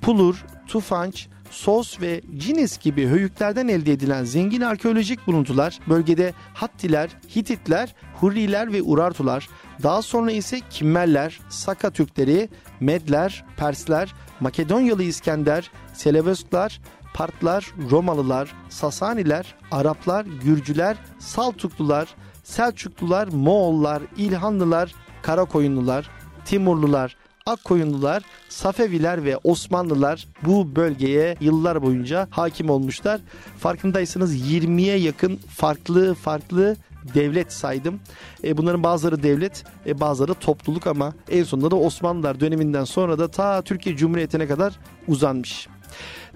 Pulur, 0.00 0.44
Tufanç, 0.66 1.28
Sos 1.50 2.00
ve 2.00 2.20
Cines 2.36 2.78
gibi 2.78 3.06
höyüklerden 3.06 3.68
elde 3.68 3.92
edilen 3.92 4.24
zengin 4.24 4.60
arkeolojik 4.60 5.26
buluntular 5.26 5.78
bölgede 5.88 6.32
Hattiler, 6.54 7.10
Hititler, 7.36 7.94
Hurriler 8.14 8.72
ve 8.72 8.82
Urartular, 8.82 9.48
daha 9.82 10.02
sonra 10.02 10.30
ise 10.30 10.60
Kimmerler, 10.70 11.40
Saka 11.48 11.90
Türkleri, 11.90 12.48
Medler, 12.80 13.44
Persler, 13.56 14.14
Makedonyalı 14.40 15.02
İskender, 15.02 15.70
Selevöskler, 15.94 16.80
Partlar, 17.14 17.74
Romalılar, 17.90 18.54
Sasaniler, 18.68 19.54
Araplar, 19.70 20.26
Gürcüler, 20.44 20.96
Saltuklular, 21.18 22.08
Selçuklular, 22.42 23.28
Moğollar, 23.28 24.02
İlhanlılar, 24.16 24.94
Karakoyunlular, 25.22 26.10
Timurlular, 26.44 27.16
Akkoyunlular, 27.48 28.22
Safeviler 28.48 29.24
ve 29.24 29.36
Osmanlılar 29.44 30.28
bu 30.42 30.76
bölgeye 30.76 31.36
yıllar 31.40 31.82
boyunca 31.82 32.28
hakim 32.30 32.70
olmuşlar. 32.70 33.20
Farkındaysanız 33.58 34.50
20'ye 34.52 34.96
yakın 34.96 35.36
farklı 35.36 36.14
farklı 36.14 36.76
devlet 37.14 37.52
saydım. 37.52 38.00
E, 38.44 38.56
bunların 38.56 38.82
bazıları 38.82 39.22
devlet, 39.22 39.64
e, 39.86 40.00
bazıları 40.00 40.34
topluluk 40.34 40.86
ama 40.86 41.14
en 41.30 41.44
sonunda 41.44 41.70
da 41.70 41.76
Osmanlılar 41.76 42.40
döneminden 42.40 42.84
sonra 42.84 43.18
da 43.18 43.28
ta 43.28 43.62
Türkiye 43.62 43.96
Cumhuriyeti'ne 43.96 44.46
kadar 44.46 44.78
uzanmış. 45.06 45.68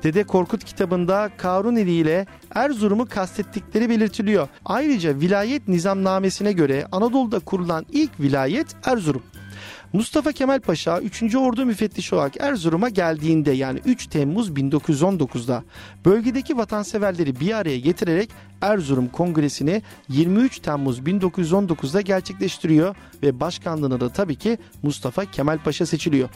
Dede 0.02 0.24
Korkut 0.24 0.64
kitabında 0.64 1.30
Karuneli 1.36 1.92
ile 1.92 2.26
Erzurum'u 2.54 3.08
kastettikleri 3.08 3.90
belirtiliyor. 3.90 4.48
Ayrıca 4.64 5.20
vilayet 5.20 5.68
nizamnamesine 5.68 6.52
göre 6.52 6.86
Anadolu'da 6.92 7.38
kurulan 7.38 7.86
ilk 7.92 8.20
vilayet 8.20 8.66
Erzurum. 8.84 9.22
Mustafa 9.92 10.32
Kemal 10.32 10.60
Paşa 10.60 11.00
3. 11.00 11.34
Ordu 11.34 11.66
müfettişi 11.66 12.14
olarak 12.14 12.40
Erzurum'a 12.40 12.88
geldiğinde 12.88 13.50
yani 13.50 13.80
3 13.84 14.06
Temmuz 14.06 14.50
1919'da 14.50 15.64
bölgedeki 16.04 16.56
vatanseverleri 16.56 17.40
bir 17.40 17.52
araya 17.56 17.78
getirerek 17.78 18.30
Erzurum 18.60 19.08
Kongresi'ni 19.08 19.82
23 20.08 20.58
Temmuz 20.58 21.00
1919'da 21.00 22.00
gerçekleştiriyor 22.00 22.96
ve 23.22 23.40
başkanlığına 23.40 24.00
da 24.00 24.08
tabii 24.08 24.36
ki 24.36 24.58
Mustafa 24.82 25.24
Kemal 25.24 25.58
Paşa 25.58 25.86
seçiliyor. 25.86 26.28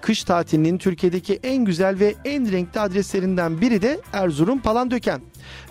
Kış 0.00 0.24
tatilinin 0.24 0.78
Türkiye'deki 0.78 1.40
en 1.42 1.64
güzel 1.64 1.98
ve 1.98 2.14
en 2.24 2.52
renkli 2.52 2.80
adreslerinden 2.80 3.60
biri 3.60 3.82
de 3.82 4.00
Erzurum 4.12 4.60
Palandöken. 4.60 5.20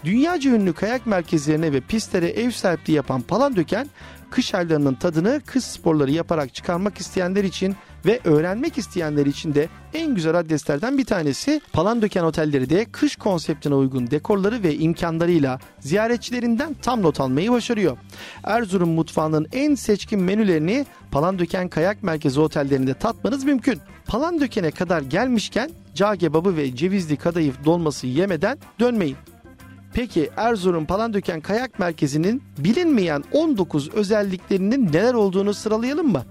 Dünyaca 0.05 0.51
ünlü 0.51 0.73
kayak 0.73 1.05
merkezlerine 1.05 1.73
ve 1.73 1.81
pistlere 1.81 2.27
ev 2.27 2.51
sahipliği 2.51 2.93
yapan 2.93 3.21
Palandöken, 3.21 3.87
kış 4.33 4.55
aylarının 4.55 4.93
tadını 4.93 5.41
kış 5.45 5.63
sporları 5.63 6.11
yaparak 6.11 6.53
çıkarmak 6.53 6.97
isteyenler 6.97 7.43
için 7.43 7.75
ve 8.05 8.19
öğrenmek 8.23 8.77
isteyenler 8.77 9.25
için 9.25 9.55
de 9.55 9.69
en 9.93 10.15
güzel 10.15 10.39
adreslerden 10.39 10.97
bir 10.97 11.05
tanesi. 11.05 11.61
Palandöken 11.73 12.23
otelleri 12.23 12.69
de 12.69 12.85
kış 12.85 13.15
konseptine 13.15 13.75
uygun 13.75 14.11
dekorları 14.11 14.63
ve 14.63 14.75
imkanlarıyla 14.75 15.59
ziyaretçilerinden 15.79 16.75
tam 16.81 17.01
not 17.01 17.19
almayı 17.19 17.51
başarıyor. 17.51 17.97
Erzurum 18.43 18.89
mutfağının 18.89 19.47
en 19.51 19.75
seçkin 19.75 20.21
menülerini 20.21 20.85
Palandöken 21.11 21.69
Kayak 21.69 22.03
Merkezi 22.03 22.39
otellerinde 22.39 22.93
tatmanız 22.93 23.43
mümkün. 23.43 23.79
Palandöken'e 24.05 24.71
kadar 24.71 25.01
gelmişken 25.01 25.69
cağ 25.95 26.15
kebabı 26.15 26.57
ve 26.57 26.75
cevizli 26.75 27.17
kadayıf 27.17 27.65
dolması 27.65 28.07
yemeden 28.07 28.57
dönmeyin. 28.79 29.17
Peki 29.93 30.29
Erzurum 30.37 30.85
Palandöken 30.85 31.41
Kayak 31.41 31.79
Merkezi'nin 31.79 32.43
bilinmeyen 32.57 33.23
19 33.31 33.89
özelliklerinin 33.89 34.93
neler 34.93 35.13
olduğunu 35.13 35.53
sıralayalım 35.53 36.11
mı? 36.11 36.23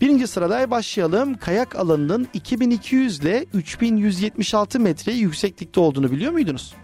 Birinci 0.00 0.26
sırada 0.26 0.70
başlayalım. 0.70 1.34
Kayak 1.34 1.76
alanının 1.76 2.28
2200 2.34 3.18
ile 3.20 3.46
3176 3.54 4.80
metre 4.80 5.12
yükseklikte 5.12 5.80
olduğunu 5.80 6.10
biliyor 6.10 6.32
muydunuz? 6.32 6.74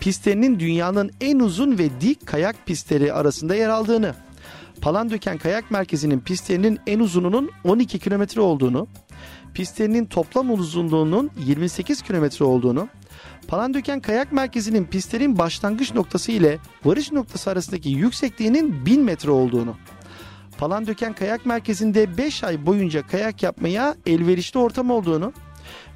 Pistlerinin 0.00 0.60
dünyanın 0.60 1.10
en 1.20 1.38
uzun 1.38 1.78
ve 1.78 2.00
dik 2.00 2.26
kayak 2.26 2.66
pistleri 2.66 3.12
arasında 3.12 3.54
yer 3.54 3.68
aldığını, 3.68 4.14
Palandöken 4.80 5.38
Kayak 5.38 5.70
Merkezi'nin 5.70 6.20
pistlerinin 6.20 6.80
en 6.86 7.00
uzununun 7.00 7.50
12 7.64 7.98
kilometre 7.98 8.40
olduğunu, 8.40 8.88
pistlerinin 9.54 10.04
toplam 10.04 10.52
uzunluğunun 10.52 11.30
28 11.46 12.02
kilometre 12.02 12.44
olduğunu, 12.44 12.88
Palandöken 13.48 14.00
Kayak 14.00 14.32
Merkezi'nin 14.32 14.84
pistlerin 14.84 15.38
başlangıç 15.38 15.94
noktası 15.94 16.32
ile 16.32 16.58
varış 16.84 17.12
noktası 17.12 17.50
arasındaki 17.50 17.88
yüksekliğinin 17.88 18.86
1000 18.86 19.00
metre 19.00 19.30
olduğunu, 19.30 19.76
Palandöken 20.58 21.12
Kayak 21.12 21.46
Merkezi'nde 21.46 22.18
5 22.18 22.44
ay 22.44 22.66
boyunca 22.66 23.06
kayak 23.06 23.42
yapmaya 23.42 23.94
elverişli 24.06 24.58
ortam 24.58 24.90
olduğunu, 24.90 25.32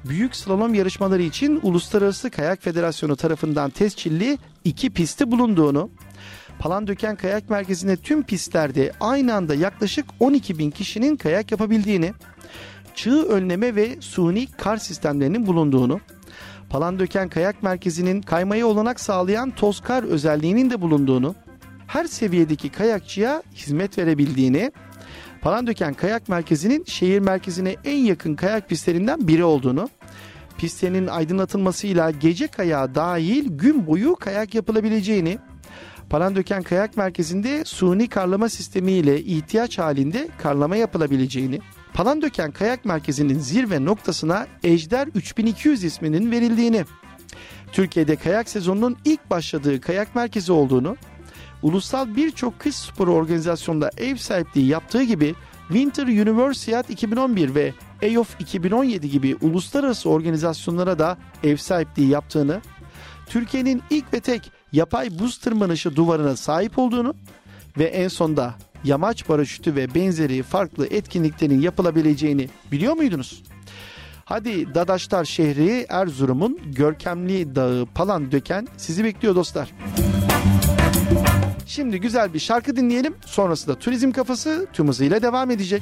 büyük 0.05 0.35
slalom 0.35 0.73
yarışmaları 0.73 1.21
için 1.21 1.59
Uluslararası 1.63 2.29
Kayak 2.29 2.63
Federasyonu 2.63 3.15
tarafından 3.15 3.69
tescilli 3.69 4.37
iki 4.63 4.89
pisti 4.89 5.31
bulunduğunu, 5.31 5.89
Palandöken 6.59 7.15
Kayak 7.15 7.49
Merkezi'nde 7.49 7.97
tüm 7.97 8.23
pistlerde 8.23 8.91
aynı 8.99 9.35
anda 9.35 9.55
yaklaşık 9.55 10.05
12 10.19 10.57
bin 10.57 10.71
kişinin 10.71 11.15
kayak 11.15 11.51
yapabildiğini, 11.51 12.13
çığ 12.95 13.23
önleme 13.23 13.75
ve 13.75 13.97
suni 13.99 14.47
kar 14.47 14.77
sistemlerinin 14.77 15.47
bulunduğunu, 15.47 15.99
Palandöken 16.69 17.29
Kayak 17.29 17.63
Merkezi'nin 17.63 18.21
kaymaya 18.21 18.67
olanak 18.67 18.99
sağlayan 18.99 19.51
toz 19.51 19.81
kar 19.81 20.03
özelliğinin 20.03 20.69
de 20.69 20.81
bulunduğunu, 20.81 21.35
her 21.87 22.05
seviyedeki 22.05 22.69
kayakçıya 22.69 23.43
hizmet 23.55 23.97
verebildiğini, 23.97 24.71
Palandöken 25.41 25.93
Kayak 25.93 26.29
Merkezi'nin 26.29 26.83
şehir 26.83 27.19
merkezine 27.19 27.75
en 27.85 27.97
yakın 27.97 28.35
kayak 28.35 28.69
pistlerinden 28.69 29.27
biri 29.27 29.43
olduğunu, 29.43 29.89
pistlerinin 30.57 31.07
aydınlatılmasıyla 31.07 32.11
gece 32.11 32.47
kayağı 32.47 32.95
dahil 32.95 33.49
gün 33.49 33.87
boyu 33.87 34.15
kayak 34.15 34.55
yapılabileceğini, 34.55 35.37
Palandöken 36.09 36.63
Kayak 36.63 36.97
Merkezi'nde 36.97 37.65
suni 37.65 38.07
karlama 38.07 38.49
sistemiyle 38.49 39.21
ihtiyaç 39.21 39.77
halinde 39.77 40.27
karlama 40.37 40.75
yapılabileceğini, 40.75 41.59
Palandöken 41.93 42.51
Kayak 42.51 42.85
Merkezi'nin 42.85 43.39
zirve 43.39 43.85
noktasına 43.85 44.47
Ejder 44.63 45.07
3200 45.07 45.83
isminin 45.83 46.31
verildiğini, 46.31 46.85
Türkiye'de 47.71 48.15
kayak 48.15 48.49
sezonunun 48.49 48.97
ilk 49.05 49.29
başladığı 49.29 49.81
kayak 49.81 50.15
merkezi 50.15 50.51
olduğunu, 50.51 50.97
ulusal 51.61 52.15
birçok 52.15 52.59
kış 52.59 52.75
sporu 52.75 53.13
organizasyonunda 53.13 53.91
ev 53.97 54.15
sahipliği 54.15 54.67
yaptığı 54.67 55.03
gibi 55.03 55.35
Winter 55.67 56.07
Universiade 56.07 56.93
2011 56.93 57.55
ve 57.55 57.73
EOF 58.01 58.41
2017 58.41 59.09
gibi 59.09 59.35
uluslararası 59.41 60.09
organizasyonlara 60.09 60.99
da 60.99 61.17
ev 61.43 61.57
sahipliği 61.57 62.09
yaptığını, 62.09 62.61
Türkiye'nin 63.25 63.81
ilk 63.89 64.13
ve 64.13 64.19
tek 64.19 64.51
yapay 64.71 65.19
buz 65.19 65.37
tırmanışı 65.37 65.95
duvarına 65.95 66.35
sahip 66.35 66.79
olduğunu 66.79 67.15
ve 67.77 67.83
en 67.83 68.07
sonda 68.07 68.55
yamaç 68.83 69.25
paraşütü 69.25 69.75
ve 69.75 69.95
benzeri 69.95 70.43
farklı 70.43 70.87
etkinliklerin 70.87 71.61
yapılabileceğini 71.61 72.49
biliyor 72.71 72.93
muydunuz? 72.93 73.43
Hadi 74.25 74.75
Dadaşlar 74.75 75.25
şehri 75.25 75.85
Erzurum'un 75.89 76.59
görkemli 76.65 77.55
dağı 77.55 77.85
Palandöken 77.85 78.67
sizi 78.77 79.03
bekliyor 79.03 79.35
dostlar. 79.35 79.73
Şimdi 81.65 81.99
güzel 81.99 82.33
bir 82.33 82.39
şarkı 82.39 82.75
dinleyelim. 82.75 83.15
Sonrasında 83.25 83.79
turizm 83.79 84.11
kafası 84.11 84.67
tüm 84.73 84.87
hızıyla 84.87 85.21
devam 85.21 85.51
edecek. 85.51 85.81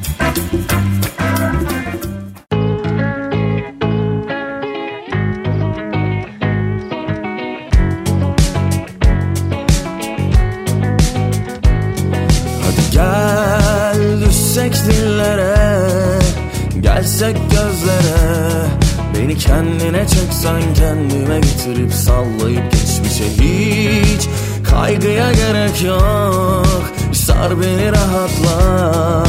Hiç 23.28 24.28
Kaygıya 24.70 25.32
gerek 25.32 25.84
yok. 25.84 26.84
Sar 27.14 27.62
beni 27.62 27.92
rahatla. 27.92 29.24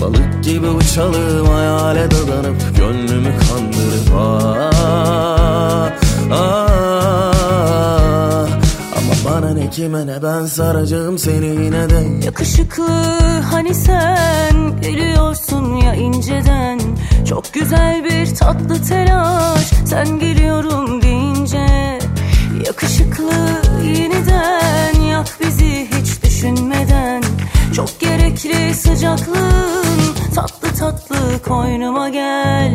Balık 0.00 0.44
gibi 0.44 0.66
uçalım 0.66 1.46
hayale 1.46 2.10
dadanıp 2.10 2.76
Gönlümü 2.76 3.32
kandırıp 3.38 4.12
ah, 4.16 4.70
ah. 6.32 7.02
Ama 8.96 9.14
bana 9.24 9.54
ne 9.54 9.70
kime 9.70 10.06
ne 10.06 10.22
ben 10.22 10.46
saracağım 10.46 11.18
seni 11.18 11.46
yine 11.46 11.90
de. 11.90 12.24
Yakışıklı 12.24 12.88
hani 13.52 13.74
sen 13.74 14.80
geliyorsun 14.82 15.76
ya 15.76 15.94
inceden. 15.94 16.80
Çok 17.28 17.52
güzel 17.52 18.04
bir 18.04 18.34
tatlı 18.34 18.82
telaş 18.82 19.72
sen 19.86 20.18
geliyorum 20.18 21.02
deyince 21.02 21.81
Yakışıklı 22.66 23.32
yeniden 23.84 25.00
yak 25.00 25.38
bizi 25.40 25.88
hiç 25.90 26.22
düşünmeden. 26.22 27.22
Çok 27.76 28.00
gerekli 28.00 28.74
sıcaklığın 28.74 30.14
tatlı 30.34 30.68
tatlı 30.78 31.42
koynuma 31.42 32.08
gel 32.08 32.74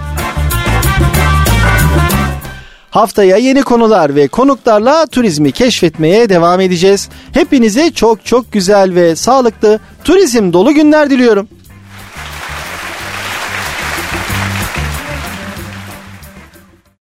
Haftaya 2.91 3.37
yeni 3.37 3.61
konular 3.61 4.15
ve 4.15 4.27
konuklarla 4.27 5.05
turizmi 5.05 5.51
keşfetmeye 5.51 6.29
devam 6.29 6.61
edeceğiz. 6.61 7.09
Hepinize 7.31 7.91
çok 7.91 8.25
çok 8.25 8.51
güzel 8.51 8.95
ve 8.95 9.15
sağlıklı 9.15 9.79
turizm 10.03 10.53
dolu 10.53 10.73
günler 10.73 11.09
diliyorum. 11.09 11.47